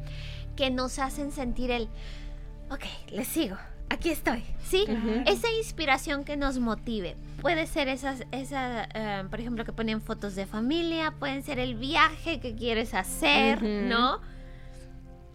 Que 0.56 0.70
nos 0.70 0.98
hacen 0.98 1.30
sentir 1.30 1.70
el, 1.70 1.88
ok, 2.70 2.84
le 3.10 3.24
sigo, 3.26 3.56
aquí 3.90 4.10
estoy, 4.10 4.44
¿sí? 4.68 4.86
Esa 5.26 5.50
inspiración 5.52 6.24
que 6.24 6.36
nos 6.36 6.58
motive. 6.58 7.16
Puede 7.40 7.66
ser 7.66 7.88
esas, 7.88 8.24
esa, 8.32 8.88
eh, 8.94 9.24
por 9.30 9.38
ejemplo, 9.40 9.64
que 9.64 9.72
ponen 9.72 10.00
fotos 10.00 10.34
de 10.34 10.46
familia, 10.46 11.12
pueden 11.18 11.42
ser 11.42 11.58
el 11.58 11.74
viaje 11.74 12.40
que 12.40 12.54
quieres 12.56 12.94
hacer. 12.94 13.62
¿no? 13.62 14.20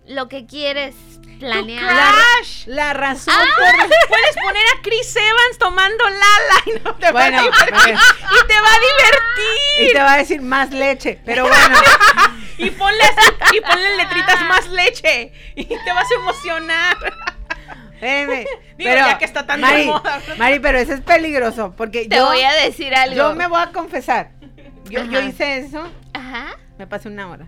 Lo 0.08 0.28
que 0.28 0.48
quieres 0.48 0.96
planear. 1.40 1.86
Crash. 1.86 2.66
La 2.66 2.94
razón 2.94 3.36
Ah. 3.38 3.46
por 3.56 3.88
Puedes 4.08 4.36
poner 4.44 4.64
a 4.76 4.82
Chris 4.82 5.16
Evans 5.16 5.58
tomando 5.60 6.04
Lala 6.06 6.64
y 6.66 6.84
no 6.84 6.96
te 6.96 7.12
Bueno, 7.12 7.38
va 7.38 7.42
a 7.42 7.44
divertir. 7.44 7.96
Y 8.34 8.48
te 8.48 8.54
va 8.56 8.68
a 8.68 8.80
divertir. 8.80 9.90
Y 9.90 9.94
te 9.94 10.00
va 10.00 10.14
a 10.14 10.18
decir 10.18 10.42
más 10.42 10.72
leche, 10.72 11.20
pero 11.26 11.48
bueno. 11.48 11.78
Y 12.58 12.72
ponle, 12.72 13.02
así- 13.04 13.56
y 13.58 13.62
ponle 13.62 13.96
letritas 13.98 14.42
más 14.50 14.68
leche. 14.68 15.32
Y 15.56 15.64
te 15.66 15.94
vas 15.94 16.08
a 16.12 16.16
emocionar. 16.16 16.98
Espérame, 18.02 18.46
Digo, 18.78 18.92
ya 18.94 19.18
que 19.18 19.26
está 19.26 19.46
tan 19.46 19.60
de 19.62 19.68
Mari, 19.68 19.86
moda. 19.86 20.22
Mari, 20.38 20.60
pero 20.60 20.78
eso 20.80 20.94
es 20.94 21.02
peligroso, 21.02 21.74
porque 21.76 22.08
Te 22.08 22.16
yo, 22.16 22.26
voy 22.28 22.42
a 22.42 22.54
decir 22.54 22.96
algo. 22.96 23.16
yo 23.16 23.36
me 23.36 23.48
voy 23.48 23.62
a 23.62 23.72
confesar. 23.72 24.32
Yo, 24.90 25.02
hice 25.22 25.58
eso, 25.60 25.88
Ajá. 26.14 26.58
me 26.78 26.88
pasé 26.88 27.10
una 27.10 27.30
hora. 27.30 27.46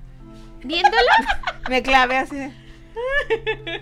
Viéndolo. 0.64 0.96
Me 1.70 1.82
clavé 1.82 2.18
así 2.18 2.36
de... 2.36 2.52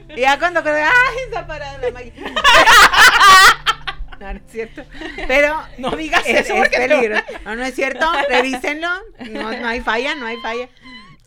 Y 0.15 0.21
ya 0.21 0.37
cuando 0.39 0.61
creo, 0.63 0.75
¡ay, 0.75 1.17
está 1.25 1.45
parada 1.47 1.77
la 1.79 1.91
máquina! 1.91 2.31
No, 4.19 4.33
no 4.33 4.39
es 4.39 4.51
cierto. 4.51 4.83
Pero 5.27 5.61
No 5.77 5.91
digas 5.91 6.23
es, 6.25 6.41
eso 6.49 6.55
es 6.61 6.69
peligroso. 6.69 7.23
No, 7.45 7.55
no 7.55 7.63
es 7.63 7.73
cierto. 7.73 8.05
Revísenlo. 8.29 8.89
No, 9.31 9.51
no 9.53 9.67
hay 9.67 9.79
falla, 9.81 10.13
no 10.15 10.25
hay 10.25 10.37
falla. 10.37 10.67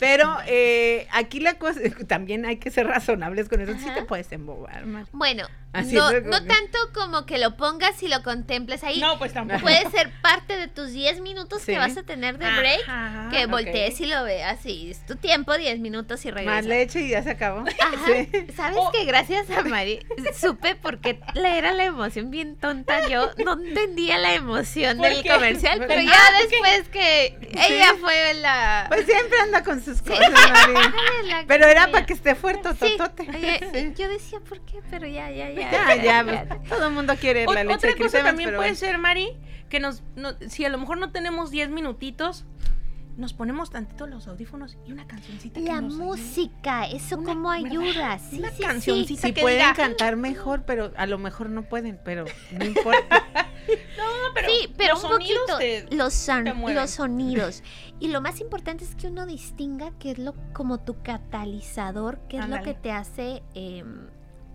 Pero 0.02 0.36
eh, 0.48 1.06
aquí 1.12 1.38
la 1.38 1.54
cosa, 1.58 1.78
también 2.08 2.44
hay 2.44 2.56
que 2.56 2.72
ser 2.72 2.88
razonables 2.88 3.48
con 3.48 3.60
eso. 3.60 3.72
Sí 3.78 3.84
Ajá. 3.86 3.94
te 3.94 4.02
puedes 4.02 4.32
embobar, 4.32 4.84
Mari. 4.84 5.06
Bueno, 5.12 5.46
no, 5.74 6.12
no 6.20 6.44
tanto 6.44 6.78
como 6.94 7.24
que 7.24 7.38
lo 7.38 7.56
pongas 7.56 8.02
y 8.02 8.08
lo 8.08 8.22
contemples 8.22 8.84
ahí. 8.84 9.00
No, 9.00 9.18
pues 9.18 9.32
tampoco. 9.32 9.60
Puede 9.62 9.88
ser 9.90 10.10
parte 10.20 10.56
de 10.56 10.68
tus 10.68 10.90
10 10.92 11.20
minutos 11.20 11.62
Sí. 11.62 11.72
que 11.72 11.78
vas 11.78 11.96
a 11.96 12.02
tener 12.02 12.38
de 12.38 12.46
break. 12.50 12.82
Ajá. 12.88 13.28
que 13.30 13.46
voltees 13.46 13.98
y 14.00 14.06
lo 14.06 14.22
veas 14.24 14.64
y 14.66 14.90
es 14.90 15.06
tu 15.06 15.16
tiempo, 15.16 15.56
10 15.56 15.78
minutos 15.78 16.24
y 16.26 16.30
regresas. 16.30 16.56
Más 16.56 16.66
leche 16.66 17.00
y 17.02 17.08
ya 17.10 17.22
se 17.22 17.30
acabó. 17.30 17.60
Ajá. 17.60 17.92
Sí. 18.06 18.28
¿Sabes 18.56 18.76
Oh. 18.80 18.90
que 18.92 19.04
gracias 19.04 19.48
a 19.50 19.62
Mari 19.62 20.00
supe 20.38 20.74
por 20.74 20.98
qué 20.98 21.20
le 21.34 21.56
era 21.58 21.72
la 21.72 21.84
emoción 21.84 22.30
bien 22.30 22.56
tonta? 22.56 23.08
Yo 23.08 23.30
no 23.44 23.52
entendía 23.54 24.18
la 24.18 24.34
emoción 24.34 24.98
¿Por 24.98 25.08
del 25.08 25.22
qué? 25.22 25.28
comercial, 25.30 25.78
¿Por 25.78 25.86
pero 25.86 26.02
ya 26.02 26.12
Ah, 26.12 26.42
después 26.42 26.88
que 26.90 27.38
ella 27.68 27.94
fue 28.00 28.34
la... 28.34 28.86
Pues 28.88 29.06
siempre 29.06 29.38
anda 29.40 29.62
con 29.62 29.82
sus 29.82 30.02
cosas, 30.02 30.30
Mari. 30.30 30.74
Pero 31.46 31.66
era 31.66 31.90
para 31.90 32.04
que 32.06 32.12
esté 32.14 32.34
fuerte, 32.34 32.68
Sí, 32.80 32.96
totote. 32.96 33.22
oye, 33.28 33.60
Sí. 33.72 33.92
yo 33.96 34.08
decía 34.08 34.40
por 34.40 34.60
qué, 34.62 34.80
pero 34.90 35.06
ya, 35.06 35.30
ya, 35.30 35.50
ya. 35.50 35.61
Ya, 35.70 36.02
ya, 36.02 36.58
todo 36.68 36.88
el 36.88 36.94
mundo 36.94 37.14
quiere 37.20 37.46
O- 37.46 37.52
la 37.54 37.62
leche 37.64 37.76
otra 37.76 37.90
de 37.90 37.96
cosa 37.96 38.22
también 38.22 38.48
pero 38.48 38.58
puede 38.58 38.70
bueno. 38.70 38.78
ser, 38.78 38.98
Mari, 38.98 39.28
que 39.68 39.80
nos, 39.80 40.02
no- 40.16 40.32
si 40.48 40.64
a 40.64 40.68
lo 40.68 40.78
mejor 40.78 40.98
no 40.98 41.10
tenemos 41.12 41.50
10 41.50 41.70
minutitos, 41.70 42.44
nos 43.16 43.34
ponemos 43.34 43.70
tantito 43.70 44.06
los 44.06 44.26
audífonos 44.26 44.78
y 44.86 44.92
una 44.92 45.06
cancioncita 45.06 45.60
que 45.60 45.66
La 45.66 45.82
nos 45.82 45.92
ayude. 45.94 46.04
música, 46.06 46.86
eso 46.86 47.18
Una- 47.18 47.26
como 47.34 47.50
¿verdad? 47.50 47.66
ayuda. 47.70 48.18
Sí, 48.18 48.38
Una 48.38 48.50
sí, 48.80 49.04
sí. 49.06 49.16
Si 49.18 49.32
que 49.34 49.42
pueden 49.42 49.60
diga- 49.60 49.74
cantar 49.76 50.16
mejor, 50.16 50.64
pero 50.64 50.92
a 50.96 51.04
lo 51.06 51.18
mejor 51.18 51.50
no 51.50 51.62
pueden, 51.62 52.00
pero 52.04 52.24
no 52.52 52.64
importa. 52.64 53.22
No, 53.96 54.34
pero 54.34 54.48
sí, 54.48 54.74
pero 54.76 54.94
los 54.94 55.04
un 55.04 55.10
poquito 55.10 55.58
te- 55.58 55.86
los, 55.94 56.12
son- 56.14 56.44
te 56.44 56.74
los 56.74 56.90
sonidos. 56.90 57.62
Y 58.00 58.08
lo 58.08 58.20
más 58.20 58.40
importante 58.40 58.82
es 58.82 58.96
que 58.96 59.06
uno 59.06 59.24
distinga 59.24 59.92
qué 60.00 60.10
es 60.10 60.18
lo 60.18 60.34
como 60.52 60.80
tu 60.80 61.00
catalizador, 61.02 62.18
qué 62.28 62.38
es 62.38 62.48
lo 62.48 62.60
que 62.62 62.74
te 62.74 62.90
hace 62.90 63.42
em, 63.54 64.08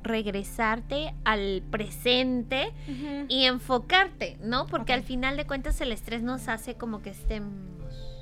regresarte 0.08 1.14
al 1.24 1.64
presente 1.70 2.74
y 3.28 3.44
enfocarte, 3.44 4.38
¿no? 4.42 4.68
Porque 4.68 4.94
al 4.94 5.04
final 5.04 5.38
de 5.38 5.46
cuentas 5.46 5.80
el 5.82 5.92
estrés 5.92 6.22
nos 6.22 6.48
hace 6.48 6.76
como 6.76 7.02
que 7.02 7.12
estemos... 7.12 7.54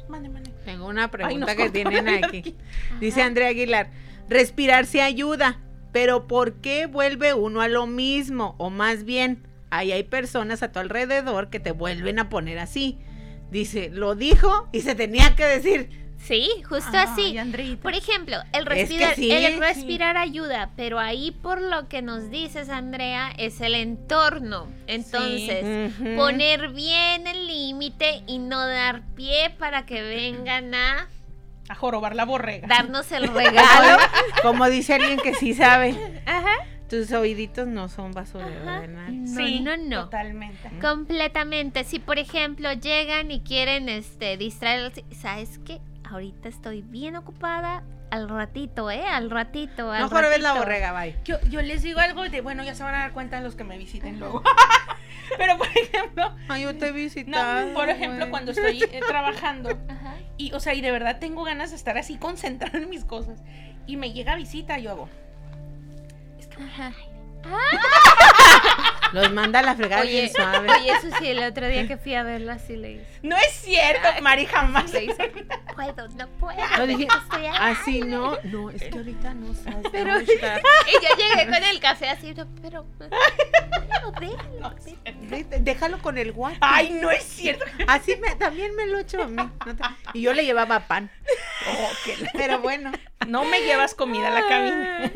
Mande. 0.09 0.29
Tengo 0.65 0.87
una 0.87 1.03
Ay, 1.03 1.09
pregunta 1.09 1.55
que 1.55 1.69
tienen 1.69 2.07
aquí. 2.23 2.55
Dice. 2.99 3.21
Andrea 3.23 3.49
Aguilar, 3.49 3.89
respirar 4.29 4.85
sí 4.85 4.99
ayuda, 4.99 5.59
pero 5.91 6.27
¿por 6.27 6.53
qué 6.55 6.85
vuelve 6.85 7.33
uno 7.33 7.61
a 7.61 7.67
lo 7.67 7.87
mismo? 7.87 8.55
O 8.59 8.69
más 8.69 9.03
bien, 9.03 9.47
ahí 9.71 9.91
hay 9.91 10.03
personas 10.03 10.61
a 10.61 10.71
tu 10.71 10.79
alrededor 10.79 11.49
que 11.49 11.59
te 11.59 11.71
vuelven 11.71 12.19
a 12.19 12.29
poner 12.29 12.59
así. 12.59 12.99
Dice, 13.49 13.89
lo 13.89 14.15
dijo 14.15 14.67
y 14.71 14.81
se 14.81 14.95
tenía 14.95 15.35
que 15.35 15.45
decir. 15.45 16.04
Sí, 16.17 16.49
justo 16.67 16.97
así. 16.97 17.37
Por 17.83 17.93
ejemplo, 17.93 18.37
el 18.51 18.61
Es 18.61 18.65
que 18.65 18.73
respirar, 19.05 19.15
sí, 19.15 19.31
el 19.31 19.53
sí. 19.53 19.59
respirar 19.59 20.17
ayuda, 20.17 20.71
pero 20.75 20.97
ahí 20.99 21.29
por 21.31 21.61
lo 21.61 21.87
que 21.87 22.01
nos 22.01 22.31
dices, 22.31 22.69
Andrea, 22.69 23.31
es 23.37 23.61
el 23.61 23.75
entorno. 23.75 24.67
Entonces, 24.87 25.93
poner 26.15 26.69
bien 26.69 27.27
el 27.27 27.45
límite 27.47 28.23
y 28.27 28.39
no 28.39 28.65
dar 28.65 29.03
pie 29.15 29.51
para 29.59 29.85
que 29.85 30.01
vengan 30.01 30.73
a 30.73 31.07
A 31.69 31.75
jorobar 31.75 32.15
la 32.15 32.25
borrega. 32.25 32.67
darnos 32.67 33.11
el 33.11 33.27
regalo. 33.33 33.97
Como 34.41 34.67
dice 34.69 34.95
alguien 34.95 35.19
que 35.19 35.35
sí 35.35 35.53
sabe, 35.53 35.95
Ajá. 36.25 36.55
tus 36.89 37.11
oíditos 37.11 37.67
no 37.67 37.87
son 37.87 38.13
basurero 38.13 38.79
de 38.81 38.87
nada. 38.87 39.09
No, 39.11 39.35
sí, 39.45 39.59
no, 39.59 39.77
no. 39.77 40.05
Totalmente. 40.05 40.69
Completamente. 40.81 41.83
Si 41.83 41.99
por 41.99 42.17
ejemplo 42.17 42.73
llegan 42.73 43.29
y 43.29 43.41
quieren 43.41 43.89
este 43.89 44.37
distraerlos, 44.37 44.93
¿sabes 45.11 45.59
qué? 45.65 45.79
Ahorita 46.09 46.49
estoy 46.49 46.81
bien 46.81 47.15
ocupada. 47.15 47.83
Al 48.11 48.29
ratito, 48.29 48.91
¿eh? 48.91 49.03
Al 49.05 49.29
ratito. 49.31 49.91
Al 49.91 50.01
No 50.03 50.09
jorobes 50.09 50.39
la 50.39 50.49
ratito. 50.49 50.65
borrega, 50.65 50.91
bye. 50.93 51.15
Yo, 51.25 51.37
yo 51.49 51.61
les 51.61 51.81
digo 51.81 51.99
algo 51.99 52.23
de, 52.29 52.41
bueno, 52.41 52.63
ya 52.63 52.75
se 52.75 52.83
van 52.83 52.93
a 52.95 52.99
dar 52.99 53.11
cuenta 53.13 53.41
los 53.41 53.55
que 53.55 53.63
me 53.63 53.77
visiten 53.77 54.19
luego. 54.19 54.41
Pero, 55.37 55.57
por 55.57 55.67
ejemplo, 55.67 56.31
Ay, 56.47 56.61
yo 56.63 56.77
te 56.77 56.89
no, 56.89 56.93
visitado. 56.93 57.73
por 57.73 57.89
ejemplo, 57.89 58.29
cuando 58.29 58.51
estoy 58.51 58.83
eh, 58.83 59.01
trabajando 59.07 59.69
Ajá. 59.89 60.15
y, 60.37 60.53
o 60.53 60.59
sea, 60.59 60.75
y 60.75 60.81
de 60.81 60.91
verdad 60.91 61.17
tengo 61.19 61.43
ganas 61.43 61.71
de 61.71 61.75
estar 61.77 61.97
así 61.97 62.17
concentrada 62.17 62.77
en 62.77 62.89
mis 62.89 63.03
cosas 63.03 63.41
y 63.87 63.97
me 63.97 64.13
llega 64.13 64.35
visita, 64.35 64.77
yo 64.77 64.91
hago. 64.91 65.09
Ajá. 66.59 66.93
Los 69.13 69.31
manda 69.31 69.59
a 69.59 69.61
la 69.63 69.75
fregada 69.75 70.01
Oye, 70.01 70.11
bien 70.21 70.33
suave. 70.33 70.69
oye, 70.69 70.91
eso 70.91 71.07
sí, 71.19 71.27
el 71.29 71.43
otro 71.43 71.67
día 71.67 71.87
que 71.87 71.97
fui 71.97 72.15
a 72.15 72.23
verla 72.23 72.53
así 72.53 72.75
le 72.75 72.93
hice. 72.93 73.05
No 73.21 73.35
es 73.37 73.51
cierto, 73.53 74.07
Mari, 74.21 74.45
jamás. 74.45 74.91
Le 74.93 75.05
hice, 75.05 75.31
puedo, 75.75 76.07
no 76.09 76.27
puedo. 76.39 76.57
Lo 76.77 76.87
dije, 76.87 77.07
estoy 77.23 77.45
al 77.45 77.55
así 77.71 77.95
aire". 77.95 78.07
no, 78.07 78.37
no, 78.43 78.69
es 78.69 78.83
que 78.83 78.97
ahorita 78.97 79.33
no 79.33 79.53
sabes. 79.53 79.87
Pero- 79.91 80.11
cómo 80.13 80.19
estar. 80.31 80.61
Y 80.87 80.93
yo 80.93 81.09
llegué 81.17 81.45
con 81.45 81.63
el 81.63 81.79
café 81.79 82.09
así, 82.09 82.33
no, 82.33 82.47
pero, 82.61 82.85
pero 82.97 83.09
déjalo, 84.19 84.69
No, 85.21 85.37
déjalo. 85.59 85.97
Con 86.01 86.17
el 86.17 86.31
guante. 86.31 86.59
Ay, 86.61 86.99
no 87.01 87.09
es 87.11 87.23
cierto. 87.23 87.63
Así 87.87 88.15
me, 88.17 88.35
también 88.35 88.75
me 88.75 88.85
lo 88.87 88.99
hecho 88.99 89.21
a 89.23 89.27
mí. 89.27 89.35
no 89.35 89.75
te- 89.75 89.83
y 90.13 90.21
yo 90.21 90.33
le 90.33 90.45
llevaba 90.45 90.81
pan. 90.81 91.09
Oh, 91.67 91.89
Pero 92.33 92.59
bueno. 92.59 92.91
No 93.27 93.43
me 93.45 93.61
llevas 93.61 93.95
comida 93.95 94.27
a 94.27 94.31
la 94.31 94.47
cabina. 94.47 95.11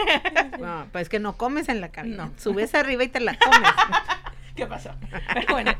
No, 0.59 0.87
pues 0.91 1.09
que 1.09 1.19
no 1.19 1.37
comes 1.37 1.69
en 1.69 1.79
la 1.81 1.89
cabina. 1.89 2.25
No. 2.25 2.33
Subes 2.39 2.73
arriba 2.75 3.03
y 3.03 3.07
te 3.09 3.19
la 3.19 3.37
comes. 3.37 3.59
¿Qué 4.55 4.65
pasó? 4.65 4.91
Pero 5.33 5.45
bueno. 5.53 5.73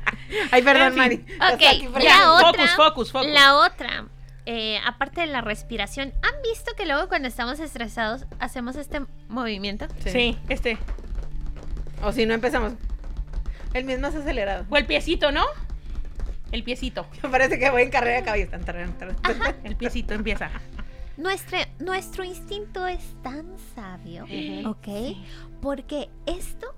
Ay, 0.52 0.62
perdón, 0.62 0.88
En 0.88 0.94
fin. 0.94 1.26
Mari. 1.40 1.54
Ok, 1.54 2.02
la 2.04 2.16
Focus, 2.18 2.44
otra, 2.46 2.68
focus, 2.76 3.12
focus. 3.12 3.32
la 3.32 3.56
otra, 3.56 4.06
eh, 4.46 4.80
aparte 4.86 5.22
de 5.22 5.28
la 5.28 5.42
respiración, 5.42 6.14
¿han 6.22 6.42
visto 6.44 6.72
que 6.78 6.86
luego 6.86 7.10
cuando 7.10 7.28
estamos 7.28 7.60
estresados 7.60 8.26
hacemos 8.40 8.76
este 8.76 9.02
movimiento? 9.28 9.88
Sí. 10.06 10.38
este. 10.50 10.78
O 12.04 12.12
si 12.14 12.26
no 12.26 12.34
empezamos. 12.34 12.74
El 13.74 13.84
mismo 13.86 14.08
es 14.08 14.16
acelerado. 14.16 14.66
O 14.70 14.78
el 14.78 14.86
piecito, 14.86 15.32
¿no? 15.32 15.46
El 16.52 16.64
piecito. 16.64 17.06
Me 17.24 17.30
parece 17.30 17.60
que 17.60 17.70
voy 17.70 17.84
en 17.84 17.90
carrera 17.90 18.18
de 18.18 18.24
caballo. 18.24 18.48
Tan, 18.50 18.64
tarán, 18.64 18.98
tarán. 18.98 19.16
El 19.64 19.76
piecito 19.76 20.14
empieza. 20.14 20.50
Nuestra, 21.18 21.68
nuestro 21.80 22.24
instinto 22.24 22.88
es 22.88 23.16
tan 23.22 23.46
sabio. 23.76 24.26
¿ok? 24.70 25.18
Porque 25.62 26.10
esto 26.26 26.74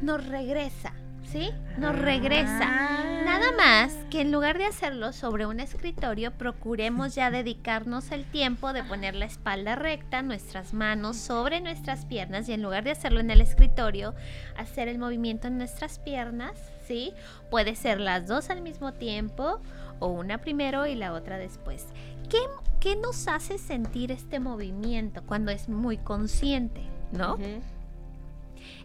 nos 0.00 0.26
regresa, 0.26 0.92
¿sí? 1.24 1.50
Nos 1.78 1.98
regresa. 1.98 2.62
Ah. 2.62 3.22
Nada 3.24 3.52
más 3.52 3.92
que 4.10 4.20
en 4.20 4.32
lugar 4.32 4.58
de 4.58 4.66
hacerlo 4.66 5.12
sobre 5.12 5.46
un 5.46 5.60
escritorio, 5.60 6.32
procuremos 6.32 7.14
ya 7.14 7.30
dedicarnos 7.30 8.10
el 8.12 8.24
tiempo 8.24 8.72
de 8.72 8.84
poner 8.84 9.14
la 9.14 9.26
espalda 9.26 9.76
recta, 9.76 10.22
nuestras 10.22 10.72
manos 10.72 11.16
sobre 11.16 11.60
nuestras 11.60 12.06
piernas 12.06 12.48
y 12.48 12.52
en 12.52 12.62
lugar 12.62 12.84
de 12.84 12.92
hacerlo 12.92 13.20
en 13.20 13.30
el 13.30 13.40
escritorio, 13.40 14.14
hacer 14.56 14.88
el 14.88 14.98
movimiento 14.98 15.48
en 15.48 15.58
nuestras 15.58 15.98
piernas, 15.98 16.56
¿sí? 16.90 17.12
Puede 17.52 17.76
ser 17.76 18.00
las 18.00 18.26
dos 18.26 18.50
al 18.50 18.62
mismo 18.62 18.92
tiempo 18.92 19.60
o 20.00 20.08
una 20.08 20.38
primero 20.38 20.86
y 20.88 20.96
la 20.96 21.12
otra 21.12 21.38
después. 21.38 21.86
¿Qué, 22.28 22.38
qué 22.80 22.96
nos 22.96 23.28
hace 23.28 23.58
sentir 23.58 24.10
este 24.10 24.40
movimiento 24.40 25.22
cuando 25.24 25.52
es 25.52 25.68
muy 25.68 25.98
consciente, 25.98 26.82
no? 27.12 27.38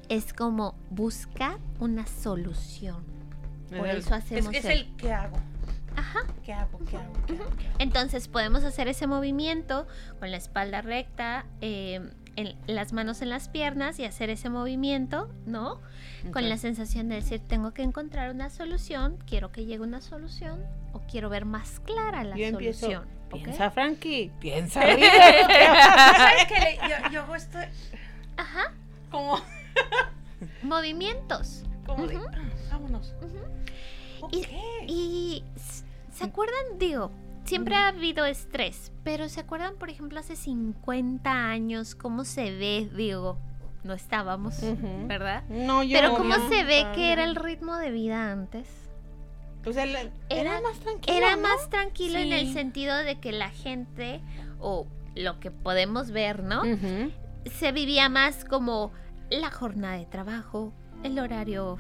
Es 0.08 0.34
como 0.34 0.76
buscar 0.92 1.58
una 1.80 2.06
solución. 2.06 3.04
Por 3.76 3.88
Es 3.88 3.94
el- 3.94 4.00
eso 4.02 4.16
Es, 4.16 4.24
hacemos 4.24 4.54
es 4.54 4.66
el- 4.66 4.72
el 4.72 4.96
¿qué 4.98 5.12
hago? 5.12 5.38
Ajá. 5.96 6.20
¿Qué 6.44 6.54
hago? 6.54 6.78
¿Qué 6.88 6.98
hago? 6.98 7.14
¿Qué 7.26 7.34
hago? 7.34 7.50
¿Qué 7.58 7.64
hago? 7.66 7.74
Entonces 7.80 8.28
podemos 8.28 8.64
hacer 8.64 8.88
ese 8.88 9.08
movimiento 9.08 9.88
con 10.20 10.30
la 10.30 10.38
espalda 10.38 10.82
recta, 10.84 11.46
eh, 11.62 12.02
en- 12.36 12.56
las 12.68 12.94
manos 12.94 13.22
en 13.22 13.30
las 13.30 13.50
piernas 13.50 14.00
y 14.00 14.06
hacer 14.06 14.30
ese 14.30 14.50
movimiento, 14.50 15.30
¿no? 15.46 15.80
Con 16.34 16.50
la 16.50 16.58
sensación 16.58 17.08
de 17.10 17.16
decir, 17.16 17.40
tengo 17.40 17.72
que 17.74 17.84
encontrar 17.84 18.32
una 18.32 18.50
solución, 18.50 19.18
quiero 19.28 19.52
que 19.52 19.66
llegue 19.66 19.82
una 19.84 20.02
solución 20.02 20.64
o 20.94 21.00
quiero 21.02 21.30
ver 21.30 21.46
más 21.46 21.80
clara 21.82 22.24
la 22.24 22.36
Yo 22.36 22.46
empiezo. 22.46 22.80
solución. 22.88 23.16
Piensa, 23.32 23.70
Frankie. 23.72 24.32
Piensa. 24.40 24.82
¿Sabes 24.82 26.46
qué? 26.48 26.60
Le- 26.60 26.78
Yo, 26.90 27.12
yo 27.12 27.22
hago 27.24 27.36
esto 27.36 27.58
Ajá, 28.38 28.74
como, 29.12 29.40
movimientos. 30.64 31.64
como 31.86 32.08
de. 32.08 32.18
"Ah, 32.18 32.32
vámonos. 32.72 33.14
Y 34.88 35.44
s- 35.56 35.84
¿se 36.14 36.24
acuerdan? 36.24 36.80
Digo, 36.80 37.12
siempre 37.46 37.76
ha 37.76 37.88
habido 37.90 38.26
estrés, 38.26 38.92
pero 39.04 39.30
¿se 39.30 39.40
acuerdan, 39.42 39.76
por 39.78 39.90
ejemplo, 39.90 40.20
hace 40.20 40.36
50 40.36 41.32
años 41.32 41.96
cómo 41.96 42.26
se 42.26 42.52
ve? 42.52 42.90
Digo, 42.96 43.38
no 43.84 43.94
estábamos. 43.94 44.56
¿verdad? 45.08 45.44
No, 45.50 45.84
yo 45.84 45.98
Pero 45.98 46.10
no, 46.14 46.18
¿cómo 46.18 46.36
yo 46.36 46.50
se 46.50 46.62
no. 46.64 46.68
ve 46.68 46.86
que 46.96 47.12
era 47.12 47.24
el 47.24 47.36
ritmo 47.36 47.78
de 47.78 47.92
vida 47.92 48.32
antes? 48.32 48.68
Pues 49.64 49.78
el- 49.78 49.96
Era- 49.96 50.12
era, 50.30 50.62
más 50.62 50.80
tranquilo. 50.80 51.18
Era 51.18 51.38
más 51.38 51.70
tranquilo 51.70 52.20
en 52.20 52.32
el 52.34 52.54
sentido 52.54 52.96
de 52.98 53.20
que 53.20 53.32
la 53.32 53.50
gente, 53.50 54.22
o 54.60 54.86
lo 55.16 55.40
que 55.40 55.50
podemos 55.52 56.12
ver, 56.12 56.44
¿no? 56.44 56.62
Se 57.52 57.72
vivía 57.72 58.10
más 58.10 58.46
como 58.46 58.92
la 59.30 59.50
jornada 59.50 59.98
de 59.98 60.06
trabajo, 60.06 60.72
el 61.06 61.20
horario 61.20 61.78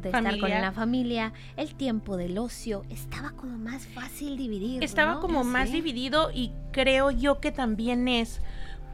de 0.00 0.08
estar 0.08 0.38
con 0.38 0.50
la 0.50 0.72
familia, 0.72 1.32
el 1.56 1.74
tiempo 1.74 2.16
del 2.16 2.38
ocio, 2.38 2.84
estaba 2.90 3.32
como 3.32 3.58
más 3.58 3.86
fácil 3.86 4.36
dividir. 4.36 4.84
Estaba 4.84 5.14
¿no? 5.14 5.20
como 5.20 5.44
más 5.44 5.72
dividido 5.72 6.30
y 6.32 6.52
creo 6.72 7.10
yo 7.10 7.40
que 7.40 7.52
también 7.52 8.08
es 8.08 8.40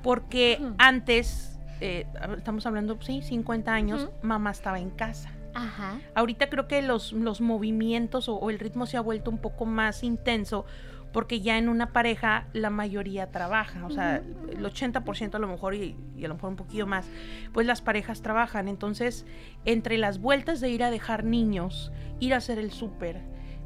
porque 0.02 0.60
antes, 0.78 1.58
eh, 1.80 2.06
estamos 2.36 2.66
hablando, 2.66 2.98
sí, 3.00 3.22
50 3.22 3.72
años, 3.72 4.08
mamá 4.22 4.50
estaba 4.50 4.78
en 4.78 4.90
casa. 4.90 5.30
Ajá. 5.54 5.98
Ahorita 6.14 6.48
creo 6.48 6.66
que 6.66 6.80
los, 6.80 7.12
los 7.12 7.40
movimientos 7.40 8.28
o, 8.28 8.36
o 8.36 8.50
el 8.50 8.58
ritmo 8.58 8.86
se 8.86 8.96
ha 8.96 9.00
vuelto 9.00 9.30
un 9.30 9.38
poco 9.38 9.66
más 9.66 10.02
intenso 10.02 10.64
porque 11.12 11.40
ya 11.40 11.58
en 11.58 11.68
una 11.68 11.92
pareja 11.92 12.46
la 12.52 12.70
mayoría 12.70 13.30
trabaja, 13.30 13.84
o 13.86 13.90
sea, 13.90 14.16
el 14.50 14.64
80% 14.64 15.34
a 15.34 15.38
lo 15.38 15.48
mejor 15.48 15.74
y, 15.74 15.96
y 16.16 16.24
a 16.24 16.28
lo 16.28 16.34
mejor 16.34 16.50
un 16.50 16.56
poquito 16.56 16.86
más, 16.86 17.06
pues 17.52 17.66
las 17.66 17.80
parejas 17.82 18.22
trabajan. 18.22 18.68
Entonces, 18.68 19.26
entre 19.64 19.98
las 19.98 20.18
vueltas 20.20 20.60
de 20.60 20.70
ir 20.70 20.82
a 20.82 20.90
dejar 20.90 21.24
niños, 21.24 21.92
ir 22.20 22.34
a 22.34 22.38
hacer 22.38 22.58
el 22.58 22.70
súper, 22.72 23.20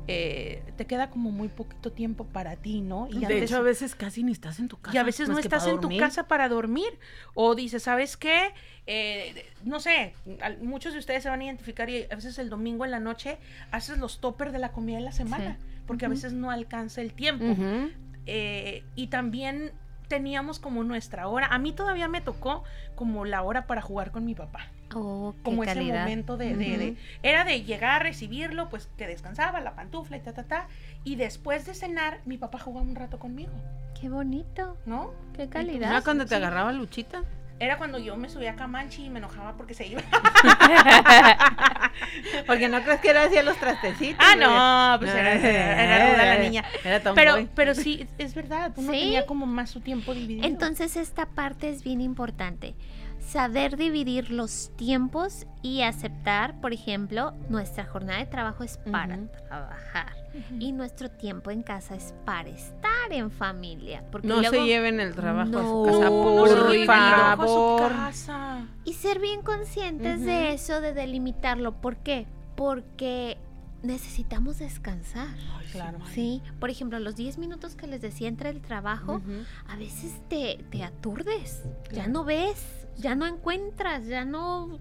eh, 0.08 0.62
te 0.76 0.86
queda 0.86 1.10
como 1.10 1.32
muy 1.32 1.48
poquito 1.48 1.90
tiempo 1.90 2.26
para 2.26 2.54
ti, 2.54 2.80
¿no? 2.80 3.08
Y 3.10 3.18
de 3.18 3.26
antes- 3.26 3.42
hecho, 3.50 3.56
a 3.56 3.60
veces 3.62 3.96
casi 3.96 4.22
ni 4.22 4.30
estás 4.30 4.60
en 4.60 4.68
tu 4.68 4.76
casa. 4.78 4.96
y 4.96 4.98
a 4.98 5.02
veces 5.02 5.28
no 5.28 5.36
estás 5.38 5.66
en 5.66 5.80
tu 5.80 5.88
casa 5.98 6.28
para 6.28 6.48
dormir. 6.48 6.98
O 7.34 7.56
dices, 7.56 7.82
¿sabes 7.82 8.16
qué? 8.16 8.52
Eh, 8.86 9.46
no 9.64 9.80
sé, 9.80 10.14
muchos 10.62 10.92
de 10.92 11.00
ustedes 11.00 11.24
se 11.24 11.28
van 11.28 11.40
a 11.40 11.44
identificar 11.46 11.90
y 11.90 12.04
a 12.08 12.14
veces 12.14 12.38
el 12.38 12.50
domingo 12.50 12.84
en 12.84 12.92
la 12.92 13.00
noche 13.00 13.38
haces 13.72 13.98
los 13.98 14.20
toppers 14.20 14.52
de 14.52 14.60
la 14.60 14.70
comida 14.70 14.98
de 14.98 15.02
la 15.02 15.12
semana. 15.12 15.58
Porque 15.86 16.06
a 16.06 16.08
veces 16.08 16.32
no 16.32 16.50
alcanza 16.50 17.00
el 17.00 17.12
tiempo. 17.12 17.44
Eh, 18.26 18.84
y 18.96 19.06
también 19.06 19.72
teníamos 20.08 20.58
como 20.58 20.84
nuestra 20.84 21.28
hora. 21.28 21.46
A 21.46 21.58
mí 21.58 21.72
todavía 21.72 22.08
me 22.08 22.20
tocó 22.20 22.64
como 22.94 23.24
la 23.24 23.42
hora 23.42 23.66
para 23.66 23.82
jugar 23.82 24.10
con 24.12 24.24
mi 24.24 24.34
papá. 24.34 24.66
Oh, 24.94 25.34
qué 25.36 25.42
Como 25.42 25.64
ese 25.64 25.74
calidad. 25.74 26.00
momento 26.00 26.36
de, 26.36 26.54
de- 26.56 26.78
de- 26.78 26.90
Ujú. 26.92 26.98
Era 27.24 27.44
de 27.44 27.62
llegar, 27.64 28.02
recibirlo, 28.04 28.68
pues 28.68 28.88
que 28.96 29.06
descansaba, 29.08 29.60
la 29.60 29.74
pantufla 29.74 30.16
y 30.16 30.20
ta, 30.20 30.32
ta, 30.32 30.44
ta. 30.44 30.68
Y 31.02 31.16
después 31.16 31.66
de 31.66 31.74
cenar, 31.74 32.20
mi 32.24 32.38
papá 32.38 32.58
jugaba 32.60 32.86
un 32.86 32.94
rato 32.94 33.18
conmigo, 33.18 33.52
Qué 34.00 34.08
bonito, 34.08 34.76
¿no? 34.86 35.12
qué 35.34 35.44
¿Ya 35.46 35.50
calidad. 35.50 36.04
cuando 36.04 36.24
te 36.24 36.30
Sí. 36.30 36.34
agarraba 36.36 36.72
Luchita? 36.72 37.22
Era 37.58 37.78
cuando 37.78 37.98
yo 37.98 38.16
me 38.16 38.28
subía 38.28 38.52
a 38.52 38.56
Camanchi 38.56 39.06
y 39.06 39.10
me 39.10 39.18
enojaba 39.18 39.56
porque 39.56 39.72
se 39.74 39.86
iba. 39.86 40.02
Porque 42.46 42.68
no 42.68 42.82
crees 42.82 43.00
que 43.00 43.08
era 43.10 43.24
así 43.24 43.38
a 43.38 43.42
los 43.42 43.56
trastecitos. 43.56 44.24
Ah, 44.24 44.36
no, 44.36 44.98
pues 45.00 45.14
era, 45.14 45.32
era, 45.34 46.34
la 46.36 46.42
niña. 46.42 46.64
Era. 46.84 47.00
Pero, 47.14 47.48
pero 47.54 47.74
sí, 47.74 48.06
es 48.18 48.34
verdad, 48.34 48.72
uno 48.76 48.92
Sí. 48.92 48.98
tenía 49.00 49.26
como 49.26 49.46
más 49.46 49.70
su 49.70 49.80
tiempo 49.80 50.12
dividido. 50.14 50.46
Entonces 50.46 50.96
esta 50.96 51.26
parte 51.26 51.70
es 51.70 51.82
bien 51.82 52.00
importante. 52.02 52.74
Saber 53.18 53.76
dividir 53.76 54.30
los 54.30 54.70
tiempos 54.76 55.46
y 55.62 55.82
aceptar, 55.82 56.60
por 56.60 56.72
ejemplo, 56.74 57.32
nuestra 57.48 57.84
jornada 57.86 58.18
de 58.18 58.26
trabajo 58.26 58.62
es 58.62 58.78
para 58.78 59.18
trabajar 59.48 60.25
Y 60.58 60.72
nuestro 60.72 61.10
tiempo 61.10 61.50
en 61.50 61.62
casa 61.62 61.94
es 61.94 62.14
para 62.24 62.48
estar 62.48 63.12
en 63.12 63.30
familia. 63.30 64.04
Porque 64.10 64.26
No 64.28 64.36
luego- 64.40 64.50
se 64.56 64.64
lleven 64.64 65.00
el 65.00 65.14
trabajo 65.14 65.50
No, 65.50 65.58
a 65.58 65.62
su 65.62 65.82
casa, 65.84 66.04
no 66.10 66.22
por 66.22 66.48
se 66.48 66.54
a 66.90 67.36
su 67.36 67.76
casa. 67.78 68.66
Y 68.84 68.92
ser 68.94 69.18
bien 69.20 69.42
conscientes 69.42 70.20
de 70.20 70.52
eso, 70.52 70.80
de 70.80 70.92
delimitarlo. 70.92 71.80
¿Por 71.80 71.96
qué? 71.98 72.26
Porque 72.56 73.38
necesitamos 73.82 74.58
descansar. 74.58 75.28
Claro. 75.72 75.98
Sí, 76.12 76.42
por 76.58 76.70
ejemplo, 76.70 76.98
los 76.98 77.16
10 77.16 77.38
minutos 77.38 77.76
que 77.76 77.86
les 77.86 78.00
decía 78.00 78.28
entre 78.28 78.50
el 78.50 78.60
trabajo, 78.60 79.20
a 79.68 79.76
veces 79.76 80.20
te, 80.28 80.64
te 80.70 80.82
aturdes, 80.82 81.62
ya 81.92 82.06
no 82.06 82.24
ves, 82.24 82.86
ya 82.96 83.14
no 83.14 83.26
encuentras, 83.26 84.06
ya 84.06 84.24
no, 84.24 84.78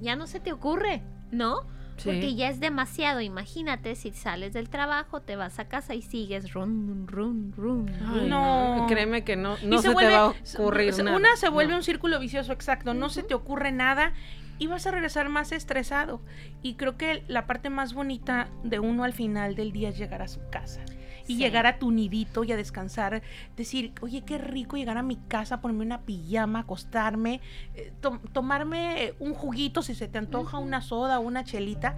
ya 0.00 0.16
no 0.16 0.26
se 0.26 0.40
te 0.40 0.52
ocurre, 0.52 1.02
¿no? 1.30 1.60
Porque 2.04 2.20
Sí. 2.22 2.36
ya 2.36 2.48
es 2.48 2.60
demasiado. 2.60 3.20
Imagínate 3.20 3.94
si 3.94 4.12
sales 4.12 4.52
del 4.52 4.68
trabajo, 4.68 5.20
te 5.22 5.36
vas 5.36 5.58
a 5.58 5.68
casa 5.68 5.94
y 5.94 6.02
sigues 6.02 6.52
run, 6.52 7.06
run, 7.08 7.52
run. 7.56 7.90
Ay. 8.06 8.28
No. 8.28 8.86
Créeme 8.88 9.24
que 9.24 9.36
no, 9.36 9.56
no 9.64 9.78
se, 9.82 9.88
te 9.88 9.94
va 9.94 10.18
a 10.26 10.28
ocurrir 10.54 10.92
se- 10.92 11.02
nada. 11.02 11.16
Una 11.16 11.36
se 11.36 11.48
vuelve 11.48 11.72
No. 11.72 11.78
un 11.78 11.82
círculo 11.84 12.18
vicioso, 12.20 12.52
exacto. 12.52 12.94
No 12.94 13.08
se 13.08 13.22
te 13.22 13.34
ocurre 13.34 13.72
nada 13.72 14.12
y 14.58 14.66
vas 14.66 14.86
a 14.86 14.90
regresar 14.90 15.28
más 15.28 15.52
estresado. 15.52 16.20
Y 16.62 16.74
creo 16.74 16.96
que 16.96 17.22
la 17.28 17.46
parte 17.46 17.70
más 17.70 17.94
bonita 17.94 18.48
de 18.64 18.78
uno 18.80 19.04
al 19.04 19.12
final 19.12 19.54
del 19.54 19.72
día 19.72 19.90
es 19.90 19.98
llegar 19.98 20.22
a 20.22 20.28
su 20.28 20.40
casa. 20.50 20.80
Y 21.28 21.34
Sí. 21.34 21.38
llegar 21.38 21.66
a 21.66 21.78
tu 21.78 21.90
nidito 21.92 22.42
y 22.42 22.50
a 22.52 22.56
descansar. 22.56 23.22
Decir, 23.56 23.92
oye, 24.00 24.22
qué 24.22 24.38
rico 24.38 24.76
llegar 24.76 24.98
a 24.98 25.02
mi 25.02 25.16
casa, 25.16 25.60
ponerme 25.60 25.84
una 25.84 26.00
pijama, 26.00 26.60
acostarme, 26.60 27.40
eh, 27.76 27.92
to- 28.00 28.20
tomarme 28.32 29.14
un 29.20 29.34
juguito 29.34 29.82
si 29.82 29.94
se 29.94 30.08
te 30.08 30.18
antoja, 30.18 30.58
una 30.58 30.80
soda, 30.80 31.20
una 31.20 31.44
chelita. 31.44 31.96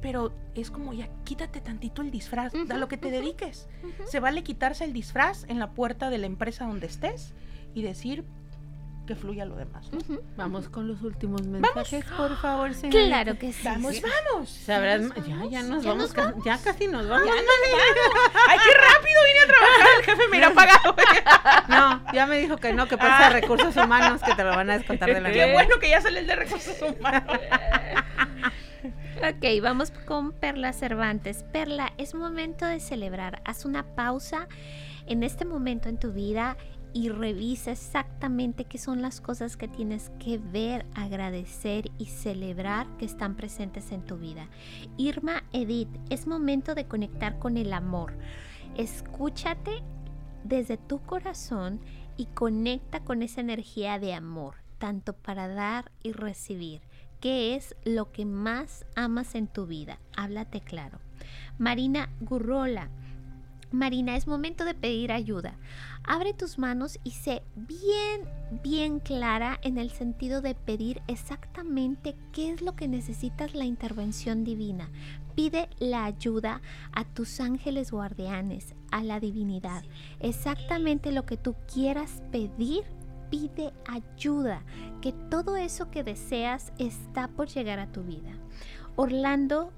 Pero 0.00 0.32
es 0.54 0.70
como 0.70 0.92
ya, 0.92 1.08
quítate 1.24 1.60
tantito 1.60 2.02
el 2.02 2.12
disfraz, 2.12 2.54
a 2.54 2.58
Ujú, 2.58 2.76
lo 2.76 2.86
que 2.86 2.96
te 2.98 3.10
dediques. 3.10 3.68
Se 4.06 4.20
vale 4.20 4.44
quitarse 4.44 4.84
el 4.84 4.92
disfraz 4.92 5.44
en 5.48 5.58
la 5.58 5.70
puerta 5.72 6.08
de 6.10 6.18
la 6.18 6.26
empresa 6.26 6.66
donde 6.66 6.86
estés 6.86 7.34
y 7.74 7.82
decir 7.82 8.24
que 9.08 9.16
fluya 9.16 9.46
lo 9.46 9.56
demás. 9.56 9.88
Vamos 10.36 10.68
con 10.68 10.86
los 10.86 11.00
últimos 11.00 11.42
mensajes, 11.46 12.04
por 12.14 12.36
favor, 12.36 12.74
señorita. 12.74 13.06
Claro 13.06 13.38
que 13.38 13.54
sí. 13.54 13.62
Vamos, 13.64 13.96
sí. 13.96 14.02
vamos. 14.02 14.50
Sabrás, 14.50 15.00
¿Ya 15.00 15.08
nos 15.08 15.26
ya, 15.26 15.34
vamos? 15.34 15.50
ya 15.50 15.62
nos 15.62 15.82
¿Ya 15.82 15.88
vamos, 15.88 16.14
nos 16.14 16.44
ya 16.44 16.58
casi 16.58 16.88
nos 16.88 17.08
vamos. 17.08 17.26
¡Ay, 18.48 18.58
qué 18.62 18.74
rápido 18.74 19.20
vine 19.26 19.40
a 19.40 19.46
trabajar! 19.46 19.88
El 19.98 20.04
jefe 20.04 20.28
me 20.28 20.36
irá 20.36 20.50
pagado. 20.50 20.94
No, 21.68 22.12
ya 22.12 22.26
me 22.26 22.38
dijo 22.38 22.58
que 22.58 22.72
no, 22.72 22.86
que 22.86 22.98
pasa 22.98 23.28
a 23.28 23.30
recursos 23.30 23.74
humanos, 23.76 24.20
que 24.22 24.34
te 24.34 24.44
lo 24.44 24.50
van 24.50 24.68
a 24.70 24.78
descontar 24.78 25.12
de 25.12 25.20
la 25.20 25.30
Qué 25.30 25.52
bueno 25.52 25.78
que 25.78 25.88
ya 25.88 26.00
sale 26.00 26.20
el 26.20 26.26
de 26.26 26.36
recursos 26.36 26.76
humanos. 26.82 27.38
Ok, 29.18 29.60
vamos 29.60 29.90
con 30.06 30.30
Perla 30.30 30.72
Cervantes. 30.72 31.44
Perla, 31.52 31.92
es 31.98 32.14
momento 32.14 32.64
de 32.66 32.78
celebrar. 32.78 33.42
Haz 33.44 33.64
una 33.64 33.82
pausa 33.96 34.46
en 35.08 35.24
este 35.24 35.44
momento 35.44 35.88
en 35.88 35.98
tu 35.98 36.12
vida 36.12 36.56
y 36.98 37.10
revisa 37.10 37.70
exactamente 37.70 38.64
qué 38.64 38.76
son 38.76 39.02
las 39.02 39.20
cosas 39.20 39.56
que 39.56 39.68
tienes 39.68 40.10
que 40.18 40.36
ver, 40.36 40.84
agradecer 40.96 41.92
y 41.96 42.06
celebrar 42.06 42.88
que 42.96 43.04
están 43.04 43.36
presentes 43.36 43.92
en 43.92 44.04
tu 44.04 44.16
vida. 44.16 44.48
Irma 44.96 45.44
Edith, 45.52 45.96
es 46.10 46.26
momento 46.26 46.74
de 46.74 46.88
conectar 46.88 47.38
con 47.38 47.56
el 47.56 47.72
amor. 47.72 48.18
Escúchate 48.76 49.84
desde 50.42 50.76
tu 50.76 51.00
corazón 51.02 51.80
y 52.16 52.26
conecta 52.26 53.04
con 53.04 53.22
esa 53.22 53.42
energía 53.42 54.00
de 54.00 54.12
amor, 54.12 54.56
tanto 54.78 55.12
para 55.12 55.46
dar 55.46 55.92
y 56.02 56.10
recibir. 56.10 56.80
¿Qué 57.20 57.54
es 57.54 57.76
lo 57.84 58.10
que 58.10 58.24
más 58.24 58.84
amas 58.96 59.36
en 59.36 59.46
tu 59.46 59.68
vida? 59.68 60.00
Háblate 60.16 60.62
claro. 60.62 60.98
Marina 61.58 62.10
Gurrola. 62.18 62.90
Marina, 63.70 64.16
es 64.16 64.26
momento 64.26 64.64
de 64.64 64.74
pedir 64.74 65.12
ayuda. 65.12 65.58
Abre 66.10 66.32
tus 66.32 66.56
manos 66.56 66.98
y 67.04 67.10
sé 67.10 67.42
bien, 67.54 68.22
bien 68.62 68.98
clara 68.98 69.60
en 69.60 69.76
el 69.76 69.90
sentido 69.90 70.40
de 70.40 70.54
pedir 70.54 71.02
exactamente 71.06 72.16
qué 72.32 72.50
es 72.50 72.62
lo 72.62 72.74
que 72.74 72.88
necesitas 72.88 73.54
la 73.54 73.66
intervención 73.66 74.42
divina. 74.42 74.88
Pide 75.34 75.68
la 75.78 76.06
ayuda 76.06 76.62
a 76.92 77.04
tus 77.04 77.40
ángeles 77.40 77.90
guardianes, 77.90 78.74
a 78.90 79.02
la 79.02 79.20
divinidad. 79.20 79.82
Exactamente 80.18 81.12
lo 81.12 81.26
que 81.26 81.36
tú 81.36 81.56
quieras 81.70 82.22
pedir, 82.32 82.84
pide 83.28 83.74
ayuda, 83.86 84.62
que 85.02 85.12
todo 85.12 85.58
eso 85.58 85.90
que 85.90 86.04
deseas 86.04 86.72
está 86.78 87.28
por 87.28 87.48
llegar 87.48 87.80
a 87.80 87.92
tu 87.92 88.02
vida. 88.02 88.32
Orlando, 88.96 89.72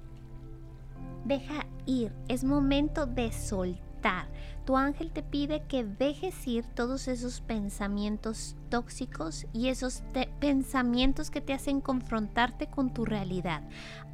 deja 1.25 1.65
ir, 1.85 2.13
es 2.29 2.45
momento 2.45 3.05
de 3.05 3.33
soltar. 3.33 4.29
Tu 4.71 4.77
ángel 4.77 5.11
te 5.11 5.21
pide 5.21 5.63
que 5.63 5.83
dejes 5.83 6.47
ir 6.47 6.63
todos 6.63 7.09
esos 7.09 7.41
pensamientos 7.41 8.55
tóxicos 8.69 9.45
y 9.51 9.67
esos 9.67 10.01
pensamientos 10.39 11.29
que 11.29 11.41
te 11.41 11.51
hacen 11.51 11.81
confrontarte 11.81 12.67
con 12.67 12.93
tu 12.93 13.03
realidad. 13.03 13.63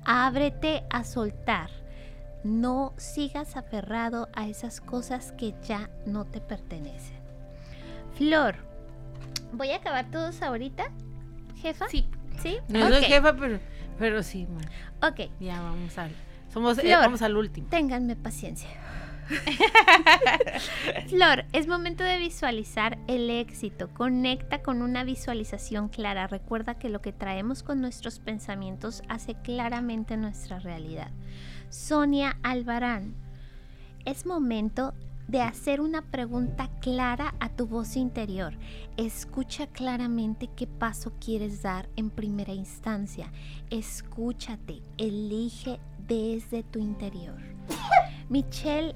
Ábrete 0.03 0.83
a 0.89 1.03
soltar. 1.03 1.69
No 2.43 2.95
sigas 2.97 3.55
aferrado 3.55 4.29
a 4.33 4.47
esas 4.47 4.81
cosas 4.81 5.31
que 5.33 5.53
ya 5.61 5.91
no 6.07 6.25
te 6.25 6.41
pertenecen. 6.41 7.19
Flor, 8.15 8.55
voy 9.53 9.69
a 9.69 9.75
acabar 9.75 10.09
todos 10.09 10.41
ahorita, 10.41 10.85
jefa. 11.61 11.87
Sí. 11.87 12.09
¿Sí? 12.41 12.57
No 12.67 12.89
soy 12.89 13.03
jefa, 13.03 13.35
pero, 13.35 13.59
pero 13.99 14.23
sí, 14.23 14.47
man, 14.47 14.65
Ok, 15.07 15.29
ya 15.39 15.61
vamos 15.61 15.95
al, 15.99 16.09
somos, 16.51 16.79
eh, 16.79 16.95
vamos 16.95 17.21
al 17.21 17.37
último. 17.37 17.67
ténganme 17.69 18.15
paciencia. 18.15 18.69
Flor, 21.09 21.45
es 21.53 21.67
momento 21.67 22.03
de 22.03 22.17
visualizar 22.17 22.97
el 23.07 23.29
éxito. 23.29 23.89
Conecta 23.93 24.61
con 24.61 24.81
una 24.81 25.03
visualización 25.03 25.89
clara. 25.89 26.27
Recuerda 26.27 26.75
que 26.75 26.89
lo 26.89 27.01
que 27.01 27.13
traemos 27.13 27.63
con 27.63 27.81
nuestros 27.81 28.19
pensamientos 28.19 29.03
hace 29.09 29.35
claramente 29.35 30.17
nuestra 30.17 30.59
realidad. 30.59 31.11
Sonia 31.69 32.37
Albarán, 32.43 33.15
es 34.05 34.25
momento 34.25 34.93
de 35.27 35.41
hacer 35.41 35.81
una 35.81 36.01
pregunta 36.01 36.69
clara 36.79 37.35
a 37.39 37.49
tu 37.49 37.67
voz 37.67 37.97
interior. 37.97 38.53
Escucha 38.95 39.67
claramente 39.67 40.49
qué 40.55 40.67
paso 40.67 41.13
quieres 41.19 41.61
dar 41.61 41.89
en 41.97 42.09
primera 42.09 42.53
instancia. 42.53 43.31
Escúchate, 43.69 44.81
elige 44.97 45.79
desde 46.07 46.63
tu 46.63 46.79
interior. 46.79 47.37
Michelle 48.29 48.95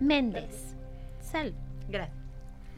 Méndez. 0.00 0.76
Salud. 1.20 1.54
Gracias. 1.88 2.18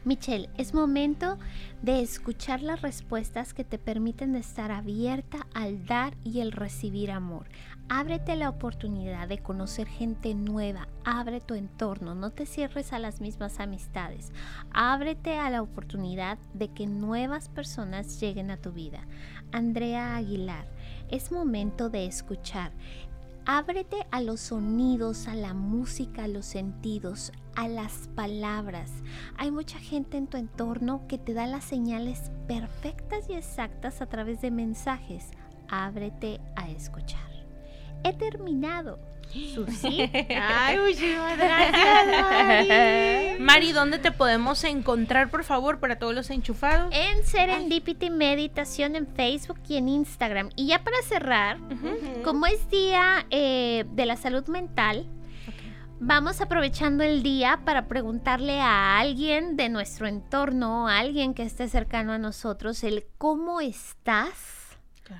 Michelle, 0.02 0.48
es 0.56 0.72
momento 0.72 1.36
de 1.82 2.00
escuchar 2.00 2.62
las 2.62 2.80
respuestas 2.80 3.52
que 3.52 3.64
te 3.64 3.78
permiten 3.78 4.34
estar 4.34 4.70
abierta 4.70 5.46
al 5.52 5.84
dar 5.84 6.16
y 6.24 6.40
el 6.40 6.52
recibir 6.52 7.10
amor. 7.10 7.46
Ábrete 7.90 8.34
la 8.36 8.48
oportunidad 8.48 9.28
de 9.28 9.38
conocer 9.38 9.88
gente 9.88 10.34
nueva, 10.34 10.88
abre 11.04 11.40
tu 11.40 11.54
entorno, 11.54 12.14
no 12.14 12.30
te 12.30 12.46
cierres 12.46 12.94
a 12.94 12.98
las 12.98 13.20
mismas 13.20 13.60
amistades, 13.60 14.32
ábrete 14.72 15.38
a 15.38 15.50
la 15.50 15.60
oportunidad 15.60 16.38
de 16.54 16.68
que 16.68 16.86
nuevas 16.86 17.50
personas 17.50 18.20
lleguen 18.20 18.50
a 18.50 18.56
tu 18.56 18.72
vida. 18.72 19.06
Andrea 19.52 20.16
Aguilar, 20.16 20.66
es 21.10 21.30
momento 21.30 21.90
de 21.90 22.06
escuchar. 22.06 22.72
Ábrete 23.46 24.06
a 24.10 24.20
los 24.20 24.40
sonidos, 24.40 25.26
a 25.26 25.34
la 25.34 25.54
música, 25.54 26.24
a 26.24 26.28
los 26.28 26.46
sentidos, 26.46 27.32
a 27.56 27.68
las 27.68 28.08
palabras. 28.14 28.90
Hay 29.36 29.50
mucha 29.50 29.78
gente 29.78 30.18
en 30.18 30.26
tu 30.26 30.36
entorno 30.36 31.06
que 31.08 31.18
te 31.18 31.34
da 31.34 31.46
las 31.46 31.64
señales 31.64 32.30
perfectas 32.46 33.28
y 33.28 33.34
exactas 33.34 34.02
a 34.02 34.06
través 34.06 34.40
de 34.40 34.50
mensajes. 34.50 35.30
Ábrete 35.68 36.40
a 36.54 36.68
escuchar. 36.68 37.30
He 38.04 38.12
terminado. 38.12 38.98
Susi. 39.30 40.10
Ay, 40.30 40.78
muchísimas 40.78 41.36
gracias, 41.38 42.06
Mari. 42.22 43.40
Mari, 43.40 43.72
¿dónde 43.72 43.98
te 43.98 44.12
podemos 44.12 44.64
encontrar, 44.64 45.30
por 45.30 45.44
favor, 45.44 45.80
para 45.80 45.98
todos 45.98 46.14
los 46.14 46.30
enchufados? 46.30 46.92
En 46.94 47.24
Serendipity 47.24 48.10
Meditación 48.10 48.96
en 48.96 49.06
Facebook 49.06 49.60
y 49.68 49.76
en 49.76 49.88
Instagram. 49.88 50.50
Y 50.56 50.66
ya 50.66 50.82
para 50.84 51.00
cerrar, 51.02 51.58
como 52.24 52.46
es 52.46 52.68
día 52.70 53.26
eh, 53.30 53.84
de 53.92 54.06
la 54.06 54.16
salud 54.16 54.46
mental, 54.48 55.06
vamos 56.00 56.40
aprovechando 56.40 57.04
el 57.04 57.22
día 57.22 57.60
para 57.64 57.86
preguntarle 57.86 58.60
a 58.60 58.98
alguien 58.98 59.56
de 59.56 59.68
nuestro 59.68 60.06
entorno, 60.06 60.88
a 60.88 60.98
alguien 60.98 61.34
que 61.34 61.42
esté 61.42 61.68
cercano 61.68 62.12
a 62.12 62.18
nosotros, 62.18 62.82
el 62.84 63.04
cómo 63.18 63.60
estás. 63.60 64.59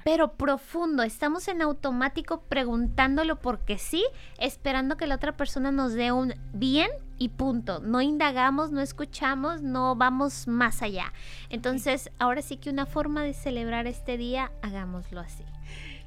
Pero 0.05 0.33
profundo, 0.33 1.03
estamos 1.03 1.49
en 1.49 1.63
automático 1.63 2.43
preguntándolo 2.43 3.37
porque 3.37 3.79
sí, 3.79 4.05
esperando 4.39 4.97
que 4.97 5.07
la 5.07 5.17
otra 5.17 5.37
persona 5.37 5.73
nos 5.73 5.93
dé 5.95 6.13
un 6.13 6.35
bien 6.53 6.91
y 7.19 7.31
punto. 7.31 7.81
No 7.81 8.01
indagamos, 8.01 8.71
no 8.71 8.81
escuchamos, 8.81 9.63
no 9.63 9.97
vamos 9.97 10.49
más 10.49 10.83
allá. 10.83 11.13
Entonces, 11.49 12.11
ahora 12.19 12.43
sí 12.43 12.57
que 12.57 12.71
una 12.71 12.87
forma 12.87 13.23
de 13.23 13.35
celebrar 13.35 13.87
este 13.87 14.17
día, 14.17 14.53
hagámoslo 14.63 15.21
así. 15.21 15.45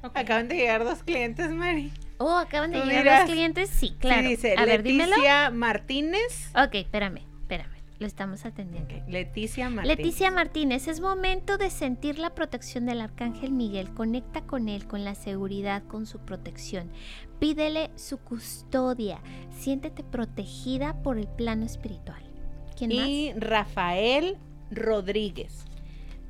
Acaban 0.02 0.48
de 0.48 0.56
llegar 0.56 0.84
dos 0.84 1.02
clientes, 1.02 1.50
Mari. 1.50 1.90
Oh, 2.18 2.36
acaban 2.36 2.72
de 2.72 2.80
¿Tú 2.80 2.86
llegar 2.86 3.02
dirás? 3.04 3.20
los 3.22 3.30
clientes, 3.30 3.70
sí, 3.70 3.96
claro. 3.98 4.22
Sí, 4.22 4.28
dice 4.28 4.54
A 4.58 4.64
ver, 4.66 4.82
dímelo. 4.82 5.16
Martínez. 5.52 6.50
Ok, 6.54 6.74
espérame. 6.74 7.22
Lo 8.00 8.06
estamos 8.06 8.44
atendiendo. 8.44 8.94
Leticia 9.08 9.70
Martínez. 9.70 9.98
Leticia 9.98 10.30
Martínez, 10.30 10.88
es 10.88 11.00
momento 11.00 11.58
de 11.58 11.70
sentir 11.70 12.18
la 12.18 12.34
protección 12.34 12.86
del 12.86 13.00
Arcángel 13.00 13.52
Miguel. 13.52 13.94
Conecta 13.94 14.42
con 14.42 14.68
él, 14.68 14.86
con 14.86 15.04
la 15.04 15.14
seguridad, 15.14 15.84
con 15.84 16.06
su 16.06 16.18
protección. 16.18 16.90
Pídele 17.38 17.90
su 17.94 18.18
custodia. 18.18 19.20
Siéntete 19.50 20.02
protegida 20.02 21.02
por 21.02 21.18
el 21.18 21.28
plano 21.28 21.64
espiritual. 21.64 22.22
¿Quién 22.76 22.90
Y 22.90 23.32
Rafael 23.34 24.38
Rodríguez. 24.72 25.64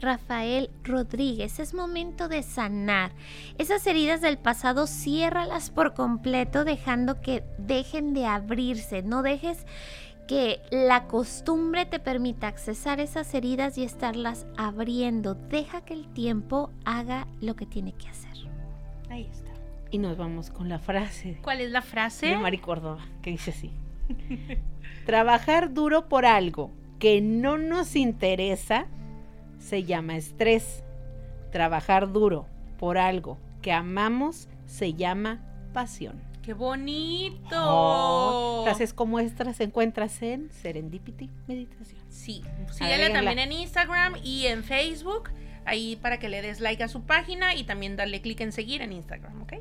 Rafael 0.05 0.71
Rodríguez, 0.83 1.59
es 1.59 1.73
momento 1.73 2.29
de 2.29 2.43
sanar. 2.43 3.12
Esas 3.59 3.87
heridas 3.87 4.21
del 4.21 4.37
pasado, 4.37 4.87
ciérralas 4.87 5.71
por 5.71 5.95
completo, 5.95 6.65
dejando 6.65 7.21
que 7.21 7.43
dejen 7.59 8.12
de 8.12 8.27
abrirse. 8.27 9.03
No 9.03 9.23
dejes 9.23 9.65
que 10.27 10.61
la 10.70 11.07
costumbre 11.07 11.87
te 11.87 11.99
permita 11.99 12.49
accesar 12.49 13.01
esas 13.01 13.35
heridas 13.35 13.77
y 13.79 13.85
estarlas 13.85 14.47
abriendo. 14.57 15.35
Deja 15.35 15.83
que 15.85 15.95
el 15.95 16.09
tiempo 16.12 16.70
haga 16.85 17.27
lo 17.41 17.57
que 17.57 17.66
tiene 17.66 17.93
que 17.93 18.09
hacer. 18.09 18.33
Ahí 19.11 19.29
está. 19.31 19.53
Y 19.91 19.99
nos 19.99 20.16
vamos 20.16 20.51
con 20.51 20.68
la 20.68 20.81
frase 20.81 21.39
¿Cuál 21.43 21.61
es 21.61 21.70
la 21.70 21.83
frase? 21.83 22.27
de 22.27 22.37
Mari 22.37 22.59
Córdoba, 22.59 23.07
que 23.22 23.31
dice 23.31 23.51
así. 23.51 23.70
Trabajar 25.07 25.72
duro 25.72 26.09
por 26.09 26.27
algo 26.27 26.70
que 26.99 27.20
no 27.20 27.59
nos 27.59 27.97
interesa 27.97 28.87
se 29.59 29.85
llama 29.85 30.16
estrés. 30.16 30.83
Trabajar 31.53 32.12
duro 32.12 32.47
por 32.79 32.99
algo 32.99 33.39
que 33.62 33.72
amamos 33.72 34.49
se 34.66 34.95
llama 34.95 35.41
pasión. 35.72 36.34
¡Qué 36.45 36.53
bonito! 36.53 37.57
Oh, 37.57 38.64
frases 38.64 38.92
como 38.92 39.18
estas 39.18 39.61
encuentras 39.61 40.20
en 40.20 40.51
Serendipity 40.62 41.30
Meditación. 41.47 41.99
Sí, 42.11 42.42
Agréguenla. 42.80 43.14
también 43.20 43.38
en 43.38 43.53
Instagram 43.53 44.16
y 44.22 44.47
en 44.47 44.62
Facebook. 44.62 45.30
Ahí 45.64 45.97
para 45.97 46.18
que 46.18 46.28
le 46.28 46.42
des 46.42 46.61
like 46.61 46.82
a 46.82 46.88
su 46.88 47.05
página 47.05 47.55
y 47.55 47.64
también 47.64 47.97
darle 47.97 48.20
clic 48.20 48.40
en 48.42 48.53
seguir 48.53 48.82
en 48.82 48.92
Instagram, 48.92 49.40
¿ok? 49.40 49.55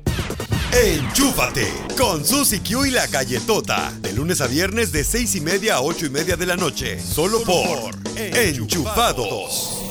Enchúfate 0.74 1.72
con 1.96 2.22
Susy 2.22 2.60
Q 2.60 2.84
y 2.84 2.90
la 2.90 3.06
galletota. 3.06 3.90
De 4.00 4.12
lunes 4.12 4.42
a 4.42 4.46
viernes 4.46 4.92
de 4.92 5.04
seis 5.04 5.34
y 5.36 5.40
media 5.40 5.76
a 5.76 5.80
ocho 5.80 6.04
y 6.04 6.10
media 6.10 6.36
de 6.36 6.44
la 6.44 6.56
noche. 6.56 7.00
Solo 7.00 7.42
por 7.44 7.94
Enchufados. 8.18 9.83